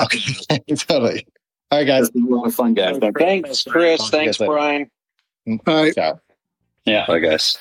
[0.00, 0.20] Okay,
[0.76, 1.26] totally.
[1.70, 2.08] All right, guys.
[2.08, 2.98] a lot of fun, guys.
[3.18, 4.08] Thanks, Chris.
[4.08, 4.90] Thanks, Brian.
[5.48, 5.94] All right.
[5.94, 6.20] Ciao.
[6.84, 7.06] Yeah.
[7.06, 7.58] Bye, guys.